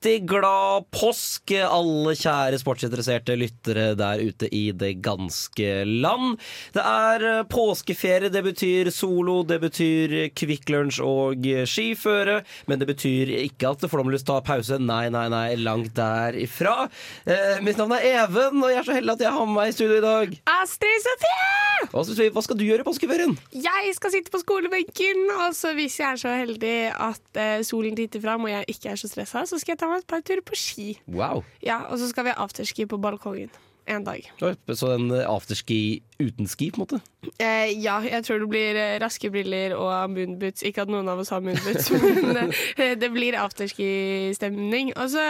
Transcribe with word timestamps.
glad 0.00 0.86
påsk, 0.96 1.52
alle 1.60 2.14
kjære 2.16 2.56
sportsinteresserte 2.60 3.34
lyttere 3.36 3.94
der 3.98 4.22
ute 4.24 4.48
i 4.48 4.72
det 4.72 5.02
ganske 5.04 5.84
land. 5.84 6.38
Det 6.72 6.80
er 6.80 7.24
eh, 7.28 7.42
påskeferie, 7.44 8.30
det 8.32 8.42
betyr 8.42 8.90
solo, 8.90 9.42
det 9.44 9.60
betyr 9.60 10.30
Kvikk 10.32 10.70
Lunsj 10.72 11.02
og 11.04 11.44
skiføre. 11.68 12.40
Men 12.66 12.80
det 12.80 12.88
betyr 12.88 13.34
ikke 13.44 13.74
at 13.74 13.84
Flåmlys 13.90 14.24
tar 14.24 14.40
pause. 14.40 14.78
Nei, 14.80 15.10
nei, 15.12 15.28
nei, 15.28 15.54
langt 15.60 15.92
derifra. 15.98 16.88
Eh, 17.26 17.60
mitt 17.60 17.76
navn 17.76 17.92
er 17.98 18.08
Even, 18.10 18.62
og 18.64 18.72
jeg 18.72 18.80
er 18.80 18.88
så 18.88 18.96
heldig 18.96 19.18
at 19.18 19.26
jeg 19.26 19.36
har 19.36 19.46
med 19.46 19.58
meg 19.58 19.68
i 19.68 19.76
studio 19.76 20.00
i 20.00 20.06
dag. 20.06 20.38
Astrid 20.62 21.04
Sofie! 21.04 21.60
Hva 21.90 22.42
skal 22.44 22.58
du 22.58 22.64
gjøre 22.66 22.84
i 22.84 22.86
påskeferien? 22.88 23.36
Jeg 23.56 23.92
skal 23.96 24.12
sitte 24.12 24.32
på 24.32 24.40
skolebenken, 24.42 25.22
og 25.40 25.54
så 25.56 25.72
hvis 25.76 25.96
jeg 26.00 26.08
er 26.08 26.20
så 26.20 26.34
heldig 26.40 26.74
at 26.92 27.40
eh, 27.40 27.60
solen 27.66 27.96
titter 27.98 28.22
fram 28.24 28.44
og 28.48 28.52
jeg 28.52 28.68
ikke 28.74 28.92
er 28.92 29.00
så 29.00 29.08
stressa, 29.10 29.46
så 29.48 29.60
skal 29.60 29.74
jeg 29.74 29.80
ta 29.80 29.89
meg 29.92 30.04
et 30.04 30.10
par 30.10 30.22
turer 30.26 30.44
på 30.46 30.56
ski. 30.58 30.88
Wow. 31.10 31.44
Ja, 31.64 31.82
Og 31.90 31.98
så 32.00 32.08
skal 32.10 32.28
vi 32.28 32.34
ha 32.34 32.44
afterski 32.44 32.86
på 32.90 32.98
balkongen 33.02 33.50
en 33.90 34.04
dag. 34.06 34.26
Så 34.40 34.92
en 34.94 35.10
afterski 35.12 36.02
uten 36.20 36.48
ski, 36.50 36.70
på 36.70 36.80
en 36.80 36.86
måte? 36.86 37.00
Eh, 37.40 37.72
ja, 37.80 37.98
jeg 38.04 38.24
tror 38.24 38.40
det 38.42 38.48
blir 38.52 38.78
eh, 38.80 38.96
raske 39.02 39.30
briller 39.32 39.74
og 39.76 40.12
moonboots. 40.14 40.64
Ikke 40.68 40.84
at 40.84 40.92
noen 40.92 41.08
av 41.10 41.20
oss 41.20 41.32
har 41.34 41.42
moonboots, 41.44 41.90
men 42.34 42.52
eh, 42.76 42.96
det 43.00 43.10
blir 43.12 43.36
afterski-stemning. 43.40 44.94
Og 44.96 45.12
så 45.14 45.26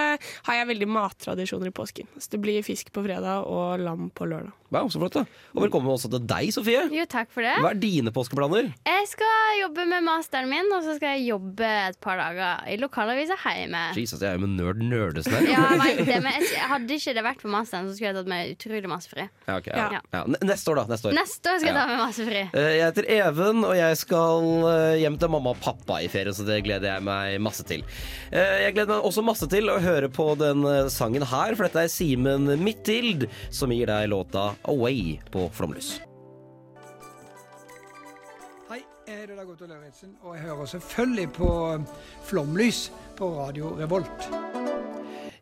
har 0.48 0.60
jeg 0.60 0.70
veldig 0.70 0.91
mattradisjoner 0.91 1.70
i 1.70 1.74
påsken. 1.74 2.10
Så 2.19 2.34
det 2.34 2.42
blir 2.44 2.66
fisk 2.66 2.92
på 2.94 3.05
fredag 3.06 3.47
og 3.50 3.82
lam 3.82 4.10
på 4.14 4.28
lørdag. 4.30 4.55
Wow, 4.70 4.86
så 4.86 5.00
flott 5.02 5.16
da 5.16 5.24
Og 5.56 5.64
velkommen 5.64 5.91
også 5.91 6.06
til 6.12 6.22
deg, 6.30 6.52
Sofie. 6.55 6.84
Jo, 6.94 7.04
takk 7.10 7.32
for 7.34 7.42
det. 7.42 7.56
Hva 7.58 7.72
er 7.72 7.80
dine 7.82 8.12
påskeplaner? 8.14 8.69
Jeg 8.86 9.08
skal 9.10 9.56
jobbe 9.64 9.86
med 9.91 10.04
masteren 10.06 10.47
min, 10.52 10.70
og 10.77 10.84
så 10.86 10.94
skal 10.94 11.16
jeg 11.16 11.32
jobbe 11.32 11.66
et 11.88 11.98
par 12.02 12.20
dager 12.20 12.69
i 12.70 12.77
lokalavisa 12.78 13.34
hjemme. 13.41 13.82
Jesus, 13.98 14.22
jeg 14.22 14.30
er 14.30 14.38
jo 14.38 14.44
med 14.44 14.54
nerd 14.60 14.84
nerdesen 14.86 15.34
her. 15.34 15.48
Ja, 15.50 15.64
jeg 15.75 15.82
vet 15.82 16.12
det, 16.12 16.20
men 16.22 16.38
jeg, 16.38 16.62
hadde 16.70 17.00
ikke 17.00 17.16
det 17.19 17.27
vært 17.27 17.42
for 17.42 17.50
masteren, 17.50 17.91
så 17.91 17.97
skulle 17.98 18.12
jeg 18.12 18.19
tatt 18.20 18.30
meg 18.30 18.54
utrolig 18.54 18.92
masse 18.94 19.10
fri. 19.10 19.27
Ja, 19.48 19.58
ok, 19.58 19.72
ja. 19.75 19.88
Ja. 19.98 20.02
Ja, 20.14 20.22
Neste 20.47 20.70
år, 20.70 20.80
da. 20.80 20.80
Neste 20.89 21.09
år. 21.11 21.14
Neste 21.19 21.50
år 21.53 21.59
skal 21.61 21.69
jeg 21.70 21.77
ta 21.77 21.86
med 21.91 21.98
masse 22.00 22.27
fri. 22.28 22.41
Eh, 22.55 22.70
Jeg 22.78 22.84
heter 22.86 23.09
Even, 23.17 23.64
og 23.69 23.75
jeg 23.77 23.97
skal 24.00 24.47
eh, 24.70 24.97
hjem 25.03 25.19
til 25.20 25.33
mamma 25.34 25.53
og 25.55 25.61
pappa 25.61 25.98
i 26.00 26.09
ferien, 26.09 26.34
så 26.37 26.47
det 26.48 26.61
gleder 26.64 26.95
jeg 26.95 27.05
meg 27.06 27.41
masse 27.45 27.64
til. 27.69 27.84
Eh, 28.33 28.56
Jeg 28.67 28.75
gleder 28.78 28.95
meg 28.97 29.09
også 29.11 29.25
masse 29.27 29.48
til 29.50 29.69
å 29.72 29.78
høre 29.83 30.09
på 30.09 30.28
den 30.41 30.64
sangen 30.91 31.22
her, 31.27 31.55
for 31.59 31.67
dette 31.69 31.84
er 31.84 31.92
Simen 31.92 32.47
Midthild 32.64 33.28
som 33.50 33.70
gir 33.75 33.87
deg 33.91 34.09
låta 34.12 34.55
Away 34.70 35.19
på 35.34 35.48
Flomlys. 35.56 35.98
Hei, 38.70 38.81
jeg 39.09 39.25
heter 39.25 39.37
Dag 39.41 39.48
Otto 39.50 39.67
Lauritzen, 39.67 40.15
og 40.22 40.37
jeg 40.37 40.44
hører 40.47 40.70
selvfølgelig 40.77 41.28
på 41.41 41.50
Flomlys 42.31 42.87
på 43.19 43.33
Radio 43.41 43.75
Revolt. 43.81 44.31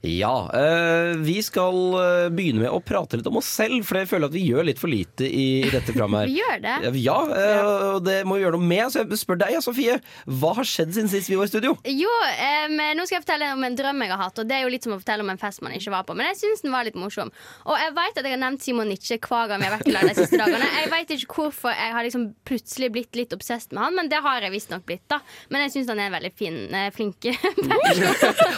Ja, 0.06 0.50
eh, 0.54 1.16
vi 1.26 1.40
skal 1.42 1.74
eh, 1.98 2.28
begynne 2.30 2.62
med 2.62 2.70
å 2.70 2.78
prate 2.78 3.18
litt 3.18 3.26
om 3.26 3.40
oss 3.40 3.48
selv, 3.50 3.80
for 3.82 3.98
jeg 3.98 4.06
føler 4.06 4.28
at 4.28 4.34
vi 4.36 4.44
gjør 4.46 4.68
litt 4.68 4.78
for 4.78 4.86
lite 4.92 5.26
i, 5.26 5.64
dette 5.66 5.90
programmet. 5.90 6.20
her. 6.20 6.28
Vi 6.28 6.36
gjør 6.38 6.60
det. 6.62 6.74
Ja, 7.02 7.16
eh, 7.34 7.70
og 7.96 8.04
det 8.06 8.20
må 8.28 8.36
vi 8.36 8.44
gjøre 8.44 8.54
noe 8.60 8.68
med. 8.70 8.92
Så 8.92 9.02
jeg 9.02 9.18
spør 9.18 9.40
deg, 9.42 9.56
Sofie. 9.64 9.96
Hva 10.38 10.52
har 10.54 10.66
skjedd 10.68 10.92
siden 10.94 11.10
sist 11.10 11.30
vi 11.30 11.38
var 11.38 11.48
i 11.48 11.50
studio? 11.50 11.72
Jo, 11.90 12.12
em, 12.38 12.76
nå 12.94 13.06
skal 13.08 13.18
jeg 13.18 13.24
fortelle 13.24 13.48
om 13.56 13.66
en 13.66 13.76
drøm 13.78 14.04
jeg 14.04 14.12
har 14.12 14.22
hatt. 14.22 14.38
Og 14.38 14.46
Det 14.48 14.54
er 14.56 14.62
jo 14.64 14.70
litt 14.72 14.86
som 14.86 14.94
å 14.94 15.00
fortelle 15.00 15.26
om 15.26 15.32
en 15.34 15.40
fest 15.40 15.62
man 15.66 15.74
ikke 15.74 15.92
var 15.94 16.06
på. 16.06 16.14
Men 16.18 16.30
jeg 16.30 16.38
syns 16.44 16.62
den 16.62 16.74
var 16.74 16.86
litt 16.86 16.98
morsom. 16.98 17.32
Og 17.66 17.74
jeg 17.82 17.94
vet 17.98 18.20
at 18.22 18.28
jeg 18.28 18.36
har 18.36 18.42
nevnt 18.44 18.64
Simon 18.64 18.90
Nietzsche 18.92 19.18
hver 19.18 19.50
gang 19.50 19.62
vi 19.62 19.68
har 19.68 19.74
vært 19.74 19.90
i 19.90 19.96
lag 19.96 20.06
de 20.06 20.14
siste 20.20 20.38
dagene. 20.38 20.70
Jeg 20.78 20.92
vet 20.92 21.10
ikke 21.18 21.34
hvorfor 21.40 21.74
jeg 21.74 21.92
har 21.92 22.04
liksom 22.06 22.24
plutselig 22.48 22.88
blitt 22.94 23.16
litt 23.18 23.32
obsesst 23.34 23.72
med 23.74 23.82
han, 23.82 23.96
men 23.98 24.08
det 24.10 24.20
har 24.24 24.44
jeg 24.44 24.52
visstnok 24.54 24.84
blitt. 24.88 25.02
da 25.10 25.18
Men 25.52 25.64
jeg 25.64 25.72
syns 25.74 25.90
han 25.90 26.00
er 26.00 26.08
en 26.08 26.14
veldig 26.14 26.30
fin, 26.38 26.56
flink 26.94 27.18
person. 27.26 28.06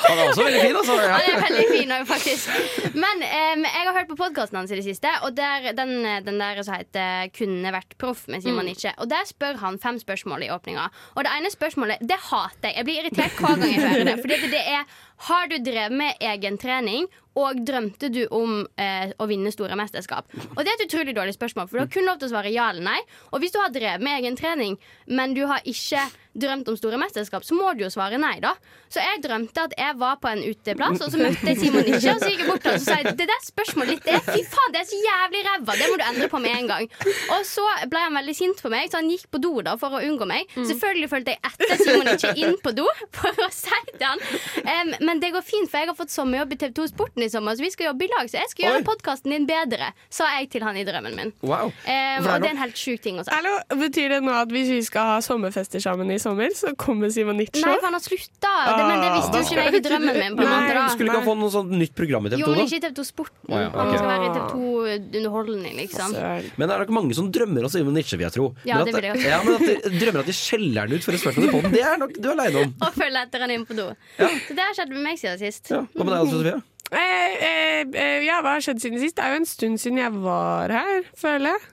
Han 0.04 0.20
er 0.20 0.25
også 0.28 0.44
veldig 0.44 0.62
fin, 0.62 0.78
altså. 0.78 0.97
Ja. 1.00 1.29
Er 1.30 1.42
veldig 1.44 1.66
fin 1.70 1.94
òg, 1.94 2.06
faktisk. 2.08 2.48
Men 2.94 3.24
um, 3.24 3.66
jeg 3.66 3.86
har 3.86 3.96
hørt 3.96 4.10
på 4.10 4.18
podkasten 4.18 4.60
hans 4.60 4.72
i 4.72 4.78
det 4.78 4.86
siste, 4.86 5.12
og 5.26 5.36
der, 5.36 5.70
den, 5.78 5.92
den 6.26 6.41
der 6.41 6.62
som 6.66 6.74
heter 6.76 7.30
'Kunne 7.36 7.74
vært 7.74 7.96
proff' 8.02 8.26
med 8.28 8.42
Simon 8.42 8.64
Nietzsche. 8.64 8.92
Og 8.98 9.10
der 9.10 9.26
spør 9.28 9.60
han 9.62 9.78
fem 9.78 9.98
spørsmål 9.98 10.46
i 10.46 10.50
åpninga. 10.50 10.88
Og 11.14 11.24
det 11.24 11.32
ene 11.36 11.50
spørsmålet 11.52 12.02
det 12.02 12.18
hater 12.30 12.70
jeg. 12.70 12.76
Jeg 12.76 12.84
blir 12.84 13.00
irritert 13.02 13.38
hver 13.38 13.56
gang 13.60 13.72
jeg 13.74 13.88
hører 13.88 14.04
det. 14.10 14.18
Fordi 14.22 14.41
det 14.50 14.64
er 14.66 14.82
har 15.28 15.50
du 15.50 15.58
drevet 15.64 15.92
med 15.97 16.22
egen 16.32 16.56
trening, 16.60 17.08
og 17.38 17.60
drømte 17.62 18.08
du 18.10 18.25
om 18.34 18.64
eh, 18.81 19.12
å 19.22 19.26
vinne 19.31 19.53
store 19.54 19.76
mesterskap? 19.78 20.26
Og 20.56 20.64
Det 20.64 20.66
er 20.72 20.78
et 20.81 20.86
utrolig 20.88 21.14
dårlig 21.16 21.36
spørsmål, 21.36 21.69
for 21.70 21.78
du 21.78 21.84
har 21.84 21.92
kun 21.92 22.08
lov 22.08 22.19
til 22.19 22.26
å 22.31 22.32
svare 22.32 22.50
ja 22.53 22.70
eller 22.72 22.82
nei. 22.88 22.98
Og 23.30 23.41
hvis 23.42 23.54
du 23.54 23.60
har 23.62 23.70
drevet 23.75 24.03
med 24.03 24.19
egen 24.19 24.38
trening, 24.38 24.75
men 25.06 25.36
du 25.36 25.44
har 25.47 25.62
ikke 25.69 26.03
drømt 26.41 26.69
om 26.70 26.76
store 26.78 26.98
mesterskap, 27.00 27.42
så 27.47 27.56
må 27.59 27.72
du 27.75 27.82
jo 27.84 27.91
svare 27.91 28.19
nei, 28.20 28.36
da. 28.42 28.53
Så 28.91 29.03
jeg 29.03 29.22
drømte 29.25 29.64
at 29.66 29.72
jeg 29.78 29.97
var 29.98 30.19
på 30.22 30.30
en 30.30 30.42
uteplass, 30.47 31.00
og 31.03 31.10
så 31.10 31.19
møtte 31.19 31.48
jeg 31.50 31.59
Simon 31.59 31.86
ikke, 31.86 32.12
og 32.14 32.22
så 32.22 32.28
gikk 32.30 32.42
jeg 32.44 32.50
bort 32.50 32.62
til 32.62 32.70
ham 32.70 32.78
og 32.78 32.84
sa 32.84 33.14
det 33.19 33.26
der 33.30 33.41
spørsmålet 33.47 33.97
ditt, 33.97 34.10
er 34.14 34.22
fy 34.26 34.44
faen, 34.47 34.75
det 34.75 34.82
er 34.82 34.86
så 34.91 35.00
jævlig 35.03 35.41
ræva, 35.48 35.76
det 35.80 35.88
må 35.91 35.97
du 35.98 36.04
endre 36.06 36.28
på 36.30 36.42
med 36.42 36.54
en 36.54 36.70
gang. 36.70 36.86
Og 37.34 37.42
så 37.50 37.66
ble 37.91 38.04
han 38.04 38.19
veldig 38.20 38.36
sint 38.38 38.62
på 38.62 38.70
meg, 38.72 38.91
så 38.92 39.00
han 39.00 39.10
gikk 39.10 39.26
på 39.34 39.42
do 39.42 39.53
da 39.66 39.75
for 39.80 39.98
å 39.98 40.03
unngå 40.06 40.28
meg. 40.30 40.54
Selvfølgelig 40.59 41.10
fulgte 41.14 41.34
jeg 41.34 41.50
etter 41.50 41.82
Simon 41.82 42.12
ikke 42.14 42.34
inn 42.44 42.59
på 42.62 42.75
do 42.78 42.86
for 43.19 43.42
å 43.47 43.50
si 43.54 43.82
til 43.91 44.06
han. 44.06 44.22
Em, 44.62 44.94
men 45.10 45.19
det 45.22 45.32
går 45.34 45.43
fint, 45.43 45.66
for 45.71 45.82
jeg 45.82 45.91
har 45.91 45.97
fått 45.98 46.12
sommerjobb 46.15 46.53
i 46.54 46.59
TV 46.60 46.72
2 46.78 46.84
Sporten 46.93 47.25
i 47.26 47.28
sommer, 47.32 47.56
så 47.59 47.65
vi 47.65 47.71
skal 47.75 47.88
jobbe 47.91 48.06
i 48.06 48.10
lag, 48.12 48.28
så 48.31 48.38
jeg 48.38 48.50
skal 48.53 48.62
Oi. 48.62 48.69
gjøre 48.71 48.87
podkasten 48.87 49.34
din 49.34 49.47
bedre, 49.48 49.88
sa 50.12 50.28
jeg 50.38 50.50
til 50.54 50.62
han 50.66 50.78
i 50.78 50.84
drømmen 50.87 51.16
min. 51.19 51.32
Wow. 51.43 51.72
Det 51.82 51.97
er 51.97 52.21
og 52.21 52.44
det 52.44 52.50
er 52.50 52.54
en 52.54 52.60
helt 52.62 52.78
sjuk 52.78 53.03
ting 53.03 53.19
å 53.19 53.25
si. 53.26 53.32
Hallo, 53.34 53.56
Betyr 53.81 54.12
det 54.15 54.21
nå 54.22 54.34
at 54.38 54.53
hvis 54.54 54.71
vi 54.71 54.78
skal 54.87 55.09
ha 55.09 55.16
sommerfester 55.25 55.82
sammen 55.82 56.10
i 56.15 56.19
sommer, 56.22 56.53
så 56.54 56.71
kommer 56.78 57.10
Simon 57.10 57.41
Nietzsche? 57.41 57.65
Nei, 57.65 57.75
for 57.81 57.88
han 57.88 57.97
har 57.97 58.04
slutta. 58.04 58.50
Ah, 58.50 58.82
men 58.87 59.03
det 59.03 59.10
visste 59.16 59.41
jo 59.41 59.47
ikke 59.48 59.65
jeg 59.66 59.81
i 59.81 59.82
drømmen 59.88 60.19
min. 60.21 60.37
på 60.38 60.47
Nei. 60.47 60.53
måte 60.54 60.76
da 60.78 60.84
Skulle 60.94 61.10
ikke 61.10 61.19
han 61.19 61.27
få 61.27 61.34
noe 61.41 61.54
sånt 61.54 61.75
nytt 61.75 61.94
program 61.98 62.28
i 62.28 62.32
TV 62.32 62.38
2? 62.38 62.42
Jo, 62.44 62.47
2, 62.47 62.54
men 62.54 62.69
ikke 62.71 62.78
i 62.78 62.84
TV 62.87 62.94
2 63.00 63.06
Sporten. 63.10 63.41
Oh, 63.50 63.59
ja, 63.65 63.71
Han 63.75 63.92
skal 63.97 64.10
være 64.12 64.28
i 64.28 64.32
TV 64.37 64.44
2 64.54 65.19
Underholdning, 65.21 65.75
liksom. 65.81 66.15
Men 66.60 66.65
det 66.71 66.75
er 66.77 66.84
nok 66.84 66.94
mange 67.00 67.16
som 67.19 67.31
drømmer 67.34 67.66
om 67.66 67.72
Simon 67.72 67.97
Nietzsche, 67.98 68.19
vil 68.21 68.28
jeg 68.28 68.37
tro. 68.37 68.47
Ja, 68.69 68.78
men 68.78 68.91
det 68.91 68.94
vil 69.00 69.09
jeg 69.09 69.16
også. 69.16 69.31
ja, 69.32 69.41
men 69.42 69.59
at 69.59 69.91
de 69.91 70.03
drømmer 70.04 70.22
at 70.25 70.31
de 70.31 70.37
skjeller 70.37 70.87
han 70.87 70.94
ut 70.94 71.06
for 71.09 71.21
spørsmål 71.25 71.48
i 71.48 71.53
podden, 71.56 71.75
det 71.75 71.82
er 71.87 71.98
nok 72.00 72.15
du 72.21 72.28
er 72.31 72.37
aleine 72.37 72.65
om. 72.66 72.75
Og 72.87 72.94
følger 73.00 73.21
etter 73.25 73.44
han 73.47 73.54
inn 73.56 73.66
på 73.69 73.77
do. 73.78 73.88
Ja. 74.21 74.28
Så 74.47 74.56
det 74.59 74.66
har 74.69 74.77
skjedd 74.78 74.94
med 75.00 75.11
meg 75.11 75.21
siden 75.22 75.41
sist. 75.41 75.72
Ja. 75.72 75.83
Hva 75.97 76.06
med 76.06 76.15
deg, 76.16 76.31
Sofie? 76.34 76.61
Eh, 76.91 77.34
eh, 77.47 77.83
eh, 77.94 78.22
ja, 78.27 78.41
hva 78.43 78.56
har 78.56 78.65
skjedd 78.65 78.83
siden 78.83 79.00
sist? 79.03 79.16
Det 79.19 79.27
er 79.27 79.37
jo 79.37 79.43
en 79.43 79.49
stund 79.49 79.81
siden 79.83 80.00
jeg 80.03 80.15
var 80.21 80.72
her, 80.75 81.05
føler 81.19 81.55
jeg. 81.55 81.69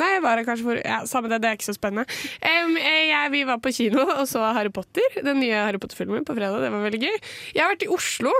Nei, 0.00 0.08
jeg 0.14 0.22
var 0.24 0.40
her 0.40 0.46
kanskje 0.48 0.64
for 0.64 0.78
Ja, 0.80 1.02
Samme 1.08 1.28
det, 1.28 1.42
det 1.44 1.50
er 1.50 1.58
ikke 1.58 1.68
så 1.68 1.76
spennende. 1.76 2.06
Em, 2.40 2.76
eh, 2.80 3.08
jeg, 3.10 3.32
vi 3.34 3.42
var 3.48 3.60
på 3.60 3.72
kino 3.76 4.06
og 4.20 4.26
så 4.30 4.44
Harry 4.56 4.72
Potter, 4.72 5.18
den 5.20 5.42
nye 5.42 5.64
Harry 5.66 5.80
Potter-filmen, 5.82 6.24
på 6.28 6.36
fredag. 6.38 6.62
Det 6.64 6.70
var 6.72 6.86
veldig 6.86 7.02
gøy. 7.02 7.16
Jeg 7.52 7.64
har 7.64 7.74
vært 7.74 7.84
i 7.84 7.90
Oslo. 7.92 8.32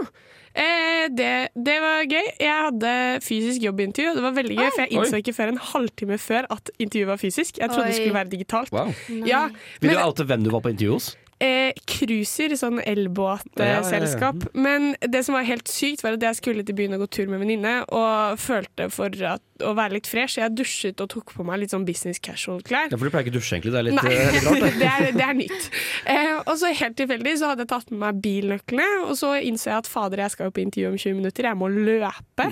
Eh, 0.53 1.07
det, 1.13 1.33
det 1.57 1.77
var 1.85 2.07
gøy. 2.07 2.31
Jeg 2.41 2.69
hadde 2.69 2.95
fysisk 3.25 3.67
jobbintervju, 3.67 4.13
og 4.13 4.21
det 4.21 4.25
var 4.25 4.37
veldig 4.39 4.59
gøy, 4.59 4.69
for 4.71 4.85
jeg 4.85 4.95
innså 4.97 5.21
ikke 5.25 5.37
før 5.37 5.53
en 5.53 5.61
halvtime 5.73 6.21
før 6.21 6.49
at 6.57 6.73
intervjuet 6.79 7.13
var 7.13 7.21
fysisk. 7.21 7.61
Jeg 7.61 7.73
trodde 7.73 7.91
det 7.91 7.99
skulle 8.01 8.21
være 8.21 8.33
digitalt. 8.33 8.73
Wow. 8.73 8.95
Ja, 9.29 9.47
Vil 9.83 9.93
du 9.93 10.01
oute 10.01 10.29
hvem 10.29 10.47
du 10.47 10.53
var 10.55 10.65
på 10.65 10.73
intervju 10.73 10.97
hos? 10.97 11.13
Eh, 11.43 11.73
sånn 11.83 12.59
sånn 12.59 12.79
Ja, 12.79 12.83
ja, 12.83 12.83
ja, 12.83 12.91
elbåtselskap. 12.93 14.47
Men 14.55 14.95
det 15.01 15.25
som 15.27 15.37
var 15.37 15.47
helt 15.49 15.71
sykt, 15.71 16.03
var 16.05 16.17
at 16.17 16.23
jeg 16.23 16.39
skulle 16.39 16.65
til 16.67 16.77
byen 16.79 16.97
og 16.97 17.05
gå 17.05 17.09
tur 17.19 17.33
med 17.33 17.43
venninne, 17.43 17.83
og 17.91 18.39
følte 18.41 18.89
for 18.93 19.13
at, 19.27 19.43
å 19.63 19.75
være 19.79 19.99
litt 19.99 20.11
fresh. 20.11 20.37
Så 20.37 20.43
jeg 20.43 20.57
dusjet 20.57 21.03
og 21.03 21.11
tok 21.13 21.35
på 21.37 21.47
meg 21.47 21.63
litt 21.63 21.75
sånn 21.75 21.87
business 21.89 22.23
casual-klær. 22.23 22.93
Ja, 22.93 22.99
for 22.99 23.09
du 23.09 23.15
pleier 23.15 23.27
ikke 23.27 23.35
å 23.35 23.39
dusje, 23.41 23.57
egentlig. 23.59 23.75
Det 23.75 23.81
er 23.83 23.89
litt, 23.89 23.99
Nei, 23.99 24.13
eh, 24.13 24.37
litt 24.37 24.47
rart, 24.49 24.63
det. 24.63 24.73
det, 24.83 24.93
er, 24.93 25.17
det 25.19 25.27
er 25.27 25.39
nytt. 25.41 25.69
Eh, 26.15 26.37
og 26.43 26.55
så 26.61 26.73
helt 26.83 26.99
tilfeldig 27.01 27.35
så 27.41 27.53
hadde 27.53 27.67
jeg 27.67 27.73
tatt 27.75 27.93
med 27.95 28.03
meg 28.05 28.23
bilnøklene, 28.25 28.89
og 29.09 29.17
så 29.19 29.35
innså 29.41 29.73
jeg 29.73 29.83
at 29.83 29.91
fader, 29.91 30.25
jeg 30.25 30.37
skal 30.37 30.51
jo 30.51 30.57
på 30.57 30.65
intervju 30.65 30.93
om 30.93 31.01
20 31.07 31.21
minutter, 31.21 31.51
jeg 31.51 31.61
må 31.61 31.73
løpe. 31.73 32.49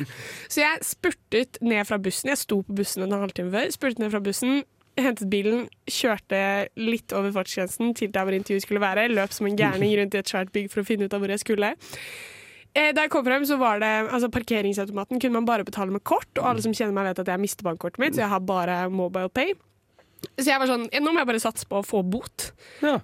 Så 0.51 0.65
jeg 0.65 0.85
spurtet 0.87 1.61
ned 1.65 1.87
fra 1.89 2.01
bussen. 2.03 2.33
Jeg 2.33 2.43
sto 2.43 2.61
på 2.67 2.77
bussen 2.83 3.07
en 3.07 3.19
halvtime 3.19 3.53
før. 3.55 3.73
Spurtet 3.75 4.03
ned 4.03 4.15
fra 4.15 4.23
bussen, 4.25 4.63
hentet 4.99 5.29
bilen, 5.31 5.69
kjørte 5.91 6.69
litt 6.81 7.13
over 7.17 7.33
fartsgrensen 7.33 7.95
til 7.97 8.11
der 8.13 8.27
hvor 8.27 8.35
intervjuet 8.37 8.65
skulle 8.67 8.83
være. 8.83 9.09
Løp 9.13 9.33
som 9.33 9.47
en 9.47 9.57
gærning 9.59 9.95
rundt 9.99 10.15
i 10.15 10.19
et 10.23 10.29
svært 10.33 10.53
bygg 10.53 10.71
for 10.73 10.83
å 10.83 10.87
finne 10.89 11.07
ut 11.07 11.15
av 11.15 11.21
hvor 11.23 11.31
jeg 11.33 11.43
skulle. 11.45 11.75
Eh, 12.75 12.93
Da 12.95 13.03
jeg 13.07 13.11
kom 13.11 13.25
frem, 13.25 13.43
så 13.47 13.57
var 13.59 13.81
det 13.83 13.91
altså 14.11 14.29
Parkeringsautomaten 14.31 15.21
kunne 15.21 15.33
man 15.41 15.47
bare 15.49 15.65
betale 15.65 15.91
med 15.91 16.05
kort, 16.05 16.29
og 16.39 16.45
alle 16.47 16.63
som 16.63 16.73
kjenner 16.73 16.95
meg, 16.95 17.11
vet 17.11 17.19
at 17.25 17.33
jeg 17.33 17.41
mister 17.43 17.65
bankkortet 17.67 17.99
mitt, 17.99 18.15
så 18.15 18.23
jeg 18.25 18.29
har 18.35 18.41
bare 18.41 18.89
mobile 18.91 19.29
pay. 19.29 19.55
Så 20.39 20.51
jeg 20.51 20.61
var 20.61 20.69
sånn 20.69 20.85
Nå 20.93 21.13
må 21.15 21.19
jeg 21.23 21.27
bare 21.31 21.41
satse 21.41 21.65
på 21.67 21.81
å 21.81 21.87
få 21.87 22.03
bot. 22.05 22.51
Ja. 22.85 22.99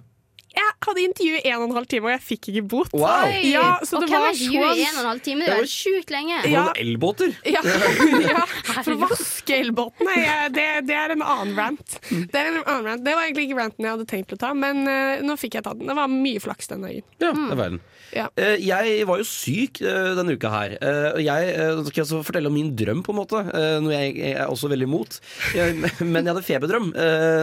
Jeg 0.57 0.71
hadde 0.87 1.03
intervju 1.05 1.37
i 1.37 1.49
en 1.51 1.57
og 1.61 1.65
en 1.69 1.75
halv 1.77 1.87
time, 1.91 2.07
og 2.09 2.13
jeg 2.15 2.23
fikk 2.25 2.49
ikke 2.51 2.63
bot. 2.71 2.93
Wow! 2.97 3.27
Ja, 3.45 3.65
så 3.85 3.97
og 3.99 4.05
det 4.05 4.09
hvem 4.11 4.23
var 4.23 4.31
er 4.31 4.37
intervjuet 4.37 4.79
i 4.81 4.85
en 4.87 4.95
og 4.95 5.01
en 5.03 5.09
halv 5.11 5.21
time? 5.27 5.45
Det 5.47 5.57
var 5.59 5.69
sjukt 5.71 6.13
lenge. 6.15 6.39
Det 6.43 6.51
Ja. 6.55 6.65
elbåter. 6.81 7.33
Ja, 7.57 7.61
ja, 7.63 8.43
for 8.83 8.93
å 8.95 8.99
vaske 9.05 9.57
elbåtene. 9.61 10.15
Det, 10.55 10.65
det 10.87 10.95
er 10.97 11.13
en 11.15 11.21
annen 11.25 11.53
rant. 11.57 11.97
Det, 12.09 12.35
er 12.37 12.49
en 12.51 12.59
annen 12.63 12.87
rant. 12.91 13.03
det 13.05 13.13
var 13.17 13.27
egentlig 13.27 13.47
ikke 13.49 13.59
ranten 13.61 13.85
jeg 13.87 13.93
hadde 13.97 14.07
tenkt 14.09 14.33
å 14.35 14.39
ta, 14.41 14.53
men 14.57 14.81
uh, 14.87 15.21
nå 15.25 15.35
fikk 15.39 15.59
jeg 15.59 15.65
tatt 15.67 15.77
den. 15.79 15.87
Det 15.91 15.97
var 15.97 16.09
mye 16.11 16.41
flaks 16.43 16.71
den 16.73 16.85
dagen. 16.87 17.05
Ja, 17.21 17.31
det 17.35 17.57
var 17.59 17.71
den. 17.75 17.79
Ja. 18.15 18.27
Uh, 18.39 18.55
Jeg 18.63 19.03
var 19.09 19.19
jo 19.21 19.27
syk 19.27 19.81
uh, 19.83 20.13
denne 20.17 20.35
uka 20.37 20.51
her. 20.53 20.77
Eh, 20.79 21.07
Og 21.17 21.21
jeg 21.23 21.53
skal 21.89 21.97
jeg 22.01 22.05
også 22.05 22.21
fortelle 22.25 22.49
om 22.51 22.55
min 22.55 22.73
drøm, 22.77 23.01
på 23.05 23.13
en 23.13 23.19
måte. 23.21 23.41
eh, 23.51 23.77
Noe 23.83 23.93
jeg 23.93 24.15
jeg 24.17 24.33
er 24.39 24.47
også 24.51 24.69
veldig 24.71 24.87
imot. 24.87 25.19
Jeg- 25.55 25.75
Men 26.13 26.23
jeg 26.25 26.31
hadde 26.33 26.45
feberdrøm 26.47 26.89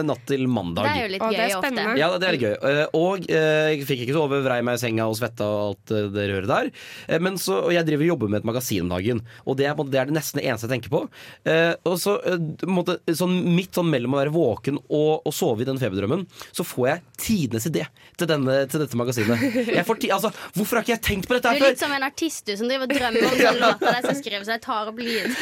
natt 0.05 0.23
til 0.29 0.47
mandag. 0.51 0.87
Det 0.89 0.95
er 0.95 1.05
jo 1.05 1.11
litt 1.13 1.25
gøy 1.25 1.39
er 1.45 1.55
ofte. 1.59 1.85
Ja, 1.99 2.07
det 2.19 2.27
er 2.27 2.35
litt 2.37 2.45
gøy. 2.45 2.55
Eh, 2.71 2.85
Og 3.05 3.25
eh, 3.29 3.71
jeg 3.75 3.85
fikk 3.89 4.03
ikke 4.05 4.15
sove, 4.17 4.39
vrei 4.45 4.59
meg 4.65 4.77
i 4.79 4.81
senga 4.83 5.07
og 5.11 5.17
svetta 5.19 5.45
og 5.47 5.61
alt 5.69 5.93
eh, 5.95 6.07
det 6.15 6.27
røret 6.31 6.49
der. 6.51 6.69
Eh, 7.09 7.21
Men 7.23 7.37
så, 7.41 7.59
og 7.67 7.73
jeg 7.75 7.85
driver 7.87 8.05
og 8.07 8.11
jobber 8.13 8.31
med 8.33 8.41
et 8.43 8.49
magasin 8.51 8.85
om 8.85 8.93
dagen, 8.95 9.21
og 9.45 9.57
det 9.59 9.67
er, 9.69 9.79
det 9.91 9.99
er 10.01 10.09
det 10.11 10.15
nesten 10.17 10.41
det 10.41 10.45
eneste 10.49 10.67
jeg 10.69 10.73
tenker 10.75 10.93
på. 10.95 11.01
Eh, 11.49 11.73
Og 11.85 11.97
så 12.01 12.17
på 12.25 12.97
sånn 13.17 13.35
midt 13.55 13.75
sånn 13.77 13.89
mellom 13.91 14.15
å 14.15 14.21
være 14.21 14.33
våken 14.35 14.79
og, 14.87 15.25
og 15.27 15.33
sove 15.35 15.63
i 15.63 15.67
den 15.67 15.79
feberdrømmen, 15.81 16.25
så 16.55 16.65
får 16.67 16.87
jeg 16.89 17.03
tidenes 17.25 17.67
idé 17.69 17.85
til, 18.19 18.27
denne, 18.29 18.57
til 18.71 18.81
dette 18.83 18.97
magasinet. 18.99 19.41
Jeg 19.69 19.85
får 19.87 19.99
ti, 20.01 20.09
altså, 20.15 20.31
hvorfor 20.55 20.79
har 20.79 20.85
ikke 20.85 20.95
jeg 20.95 21.03
tenkt 21.09 21.29
på 21.29 21.37
dette 21.37 21.51
før? 21.51 21.59
Du 21.61 21.65
er 21.67 21.73
litt 21.75 21.83
som 21.83 21.95
en 21.95 22.05
artist 22.07 22.45
du, 22.47 22.53
som 22.59 22.69
driver 22.71 22.87
og 22.89 22.95
drømmer 22.95 23.27
om 23.29 23.35
sånne 23.39 23.53
låter 23.65 23.95
de 23.95 24.03
skal 24.07 24.19
skrive, 24.21 24.41
så 24.47 24.55
jeg 24.55 24.63
tar 24.65 24.91
opp 24.93 25.01
lyd. 25.01 25.35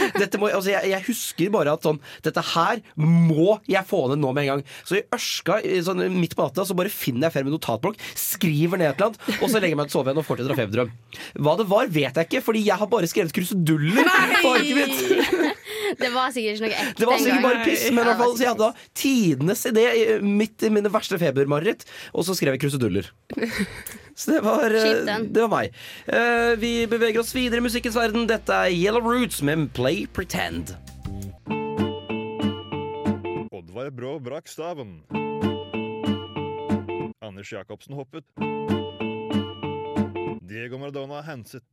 Altså 0.54 0.70
jeg, 0.70 0.90
jeg 0.92 1.04
husker 1.08 1.50
bare 1.54 1.72
at 1.78 1.86
sånn 1.86 1.98
Dette 2.26 2.42
her 2.54 2.82
må 3.00 3.56
jeg 3.70 3.86
få 3.90 4.04
ned 4.12 4.20
nå 4.22 4.32
med 4.36 4.44
en 4.46 4.50
gang. 4.52 4.64
Så 4.88 4.98
i 5.00 5.04
ørska 5.16 5.60
sånn, 5.86 6.04
midt 6.14 6.36
på 6.38 6.44
natta 6.46 6.66
så 6.68 6.76
bare 6.78 6.92
finner 6.94 7.28
jeg 7.28 7.36
Fermen 7.38 7.53
en 7.53 7.53
notatblokk, 7.54 8.02
skriver 8.20 8.82
ned 8.82 8.92
et 8.92 9.00
eller 9.00 9.12
annet, 9.14 9.40
og 9.40 9.48
så 9.48 9.60
legger 9.62 9.74
jeg 9.76 9.80
meg 9.82 9.90
til 9.90 9.94
å 9.94 9.98
sove 10.00 10.12
igjen 10.12 10.22
og 10.24 10.28
fortsetter 10.28 10.56
å 10.56 10.60
feberdrøm. 10.60 10.94
Hva 11.46 11.56
det 11.62 11.68
var, 11.72 11.92
vet 11.94 12.20
jeg 12.22 12.30
ikke, 12.30 12.44
fordi 12.50 12.66
jeg 12.68 12.80
har 12.82 12.92
bare 12.92 13.10
skrevet 13.12 13.36
kruseduller 13.36 14.12
på 14.42 14.56
arket 14.58 14.76
mitt. 14.82 15.52
Det 15.94 16.10
var 16.10 16.32
sikkert 16.34 16.58
ikke 16.58 16.64
noe 16.64 16.74
ekte 16.74 16.98
Det 16.98 17.06
var 17.06 17.20
sikkert 17.22 17.44
bare 17.44 17.66
piss, 17.68 17.84
men 17.94 18.00
i 18.02 18.06
hvert 18.08 18.18
fall, 18.18 18.32
så 18.34 18.42
jeg 18.42 18.50
hadde 18.50 18.66
da 18.70 18.88
tidenes 18.98 19.62
idé 19.70 19.84
midt 20.26 20.64
i 20.66 20.72
mine 20.74 20.90
verste 20.90 21.20
febermareritt, 21.22 21.84
og 22.18 22.26
så 22.26 22.34
skrev 22.38 22.56
jeg 22.56 22.64
kruseduller. 22.64 23.12
Så 24.18 24.34
det 24.34 24.40
var, 24.46 24.74
eh, 24.74 25.04
det 25.26 25.44
var 25.44 25.52
meg. 25.54 25.76
Eh, 26.08 26.56
Vi 26.62 26.72
beveger 26.90 27.22
oss 27.22 27.34
videre 27.36 27.62
i 27.62 27.66
musikkens 27.68 27.98
verden. 27.98 28.26
Dette 28.30 28.54
er 28.54 28.74
Yellow 28.74 29.06
Roots 29.06 29.42
med 29.46 29.70
Play 29.78 30.08
Pretend. 30.08 30.74
Oddvar 33.54 33.90
Brå 33.94 34.18
brakk 34.24 34.50
staven. 34.50 35.00
Anders 37.24 37.52
Jacobsen 37.52 37.96
hoppet. 37.96 38.26
Diego 40.42 40.78
Maradona 40.78 41.22
henset. 41.24 41.64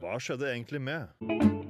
Hva 0.00 0.16
skjedde 0.16 0.48
egentlig 0.54 0.80
med? 0.80 1.65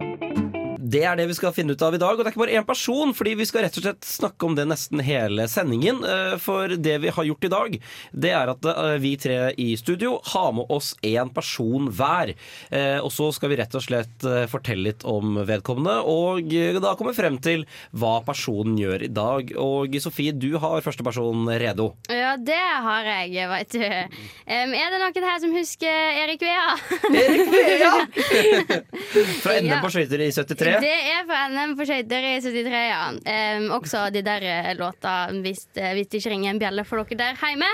Det 0.87 1.03
er 1.03 1.17
det 1.19 1.27
vi 1.31 1.35
skal 1.35 1.55
finne 1.57 1.75
ut 1.75 1.83
av 1.83 1.95
i 1.97 2.01
dag. 2.01 2.15
Og 2.15 2.23
det 2.23 2.29
er 2.31 2.35
ikke 2.35 2.43
bare 2.45 2.57
én 2.61 2.67
person, 2.69 3.13
fordi 3.17 3.33
vi 3.41 3.47
skal 3.49 3.65
rett 3.67 3.77
og 3.81 3.87
slett 3.87 4.07
snakke 4.07 4.47
om 4.47 4.55
det 4.59 4.67
nesten 4.71 5.03
hele 5.03 5.47
sendingen. 5.51 6.03
Eh, 6.07 6.37
For 6.43 6.69
det 6.77 6.97
vi 7.03 7.11
har 7.17 7.27
gjort 7.27 7.47
i 7.49 7.51
dag, 7.53 7.77
det 8.13 8.33
er 8.37 8.53
at 8.53 8.69
eh, 8.71 8.97
vi 9.03 9.15
tre 9.21 9.39
i 9.59 9.69
studio 9.81 10.17
har 10.33 10.53
med 10.57 10.71
oss 10.73 10.93
én 11.07 11.33
person 11.35 11.89
hver. 11.91 12.35
Eh, 12.71 12.99
Og 13.03 13.11
så 13.15 13.31
skal 13.35 13.51
vi 13.53 13.59
rett 13.61 13.75
og 13.77 13.83
slett 13.85 14.27
fortelle 14.51 14.87
litt 14.91 15.03
om 15.09 15.41
vedkommende, 15.47 15.97
og 16.07 16.47
da 16.53 16.81
da 16.87 16.93
komme 16.99 17.13
frem 17.17 17.37
til 17.43 17.65
hva 17.97 18.21
personen 18.27 18.77
gjør 18.79 19.03
i 19.07 19.11
dag. 19.13 19.51
Og 19.59 19.97
Sofie, 20.03 20.33
du 20.37 20.53
har 20.63 20.85
første 20.85 21.03
person 21.07 21.47
redo. 21.59 21.89
Ja, 22.13 22.37
det 22.39 22.59
har 22.87 23.09
jeg, 23.11 23.49
veit 23.51 23.75
du. 23.75 23.83
Er 23.83 24.71
det 24.93 25.01
noen 25.03 25.27
her 25.27 25.41
som 25.43 25.55
husker 25.57 26.23
Erik 26.23 26.45
Vea? 26.47 26.77
Erik 27.11 27.51
Vea! 27.51 27.93
Fra 29.43 29.57
NM 29.61 29.81
på 29.83 29.91
skøyter 29.97 30.23
i 30.27 30.31
73. 30.35 30.76
Det 30.83 30.93
er 30.93 31.25
fra 31.29 31.47
NM 31.53 31.75
på 31.79 31.87
skøyter 31.89 32.27
i 32.29 32.35
73, 32.43 32.75
ja. 32.89 33.01
Um, 33.59 33.69
også 33.77 34.07
de 34.15 34.23
der 34.27 34.45
eh, 34.47 34.73
låta 34.79 35.15
hvis, 35.33 35.67
eh, 35.79 35.93
hvis 35.97 36.11
det 36.13 36.21
ikke 36.21 36.33
ringer 36.33 36.53
en 36.53 36.61
bjelle 36.61 36.85
for 36.87 37.03
dere 37.03 37.19
der 37.21 37.41
hjemme. 37.41 37.69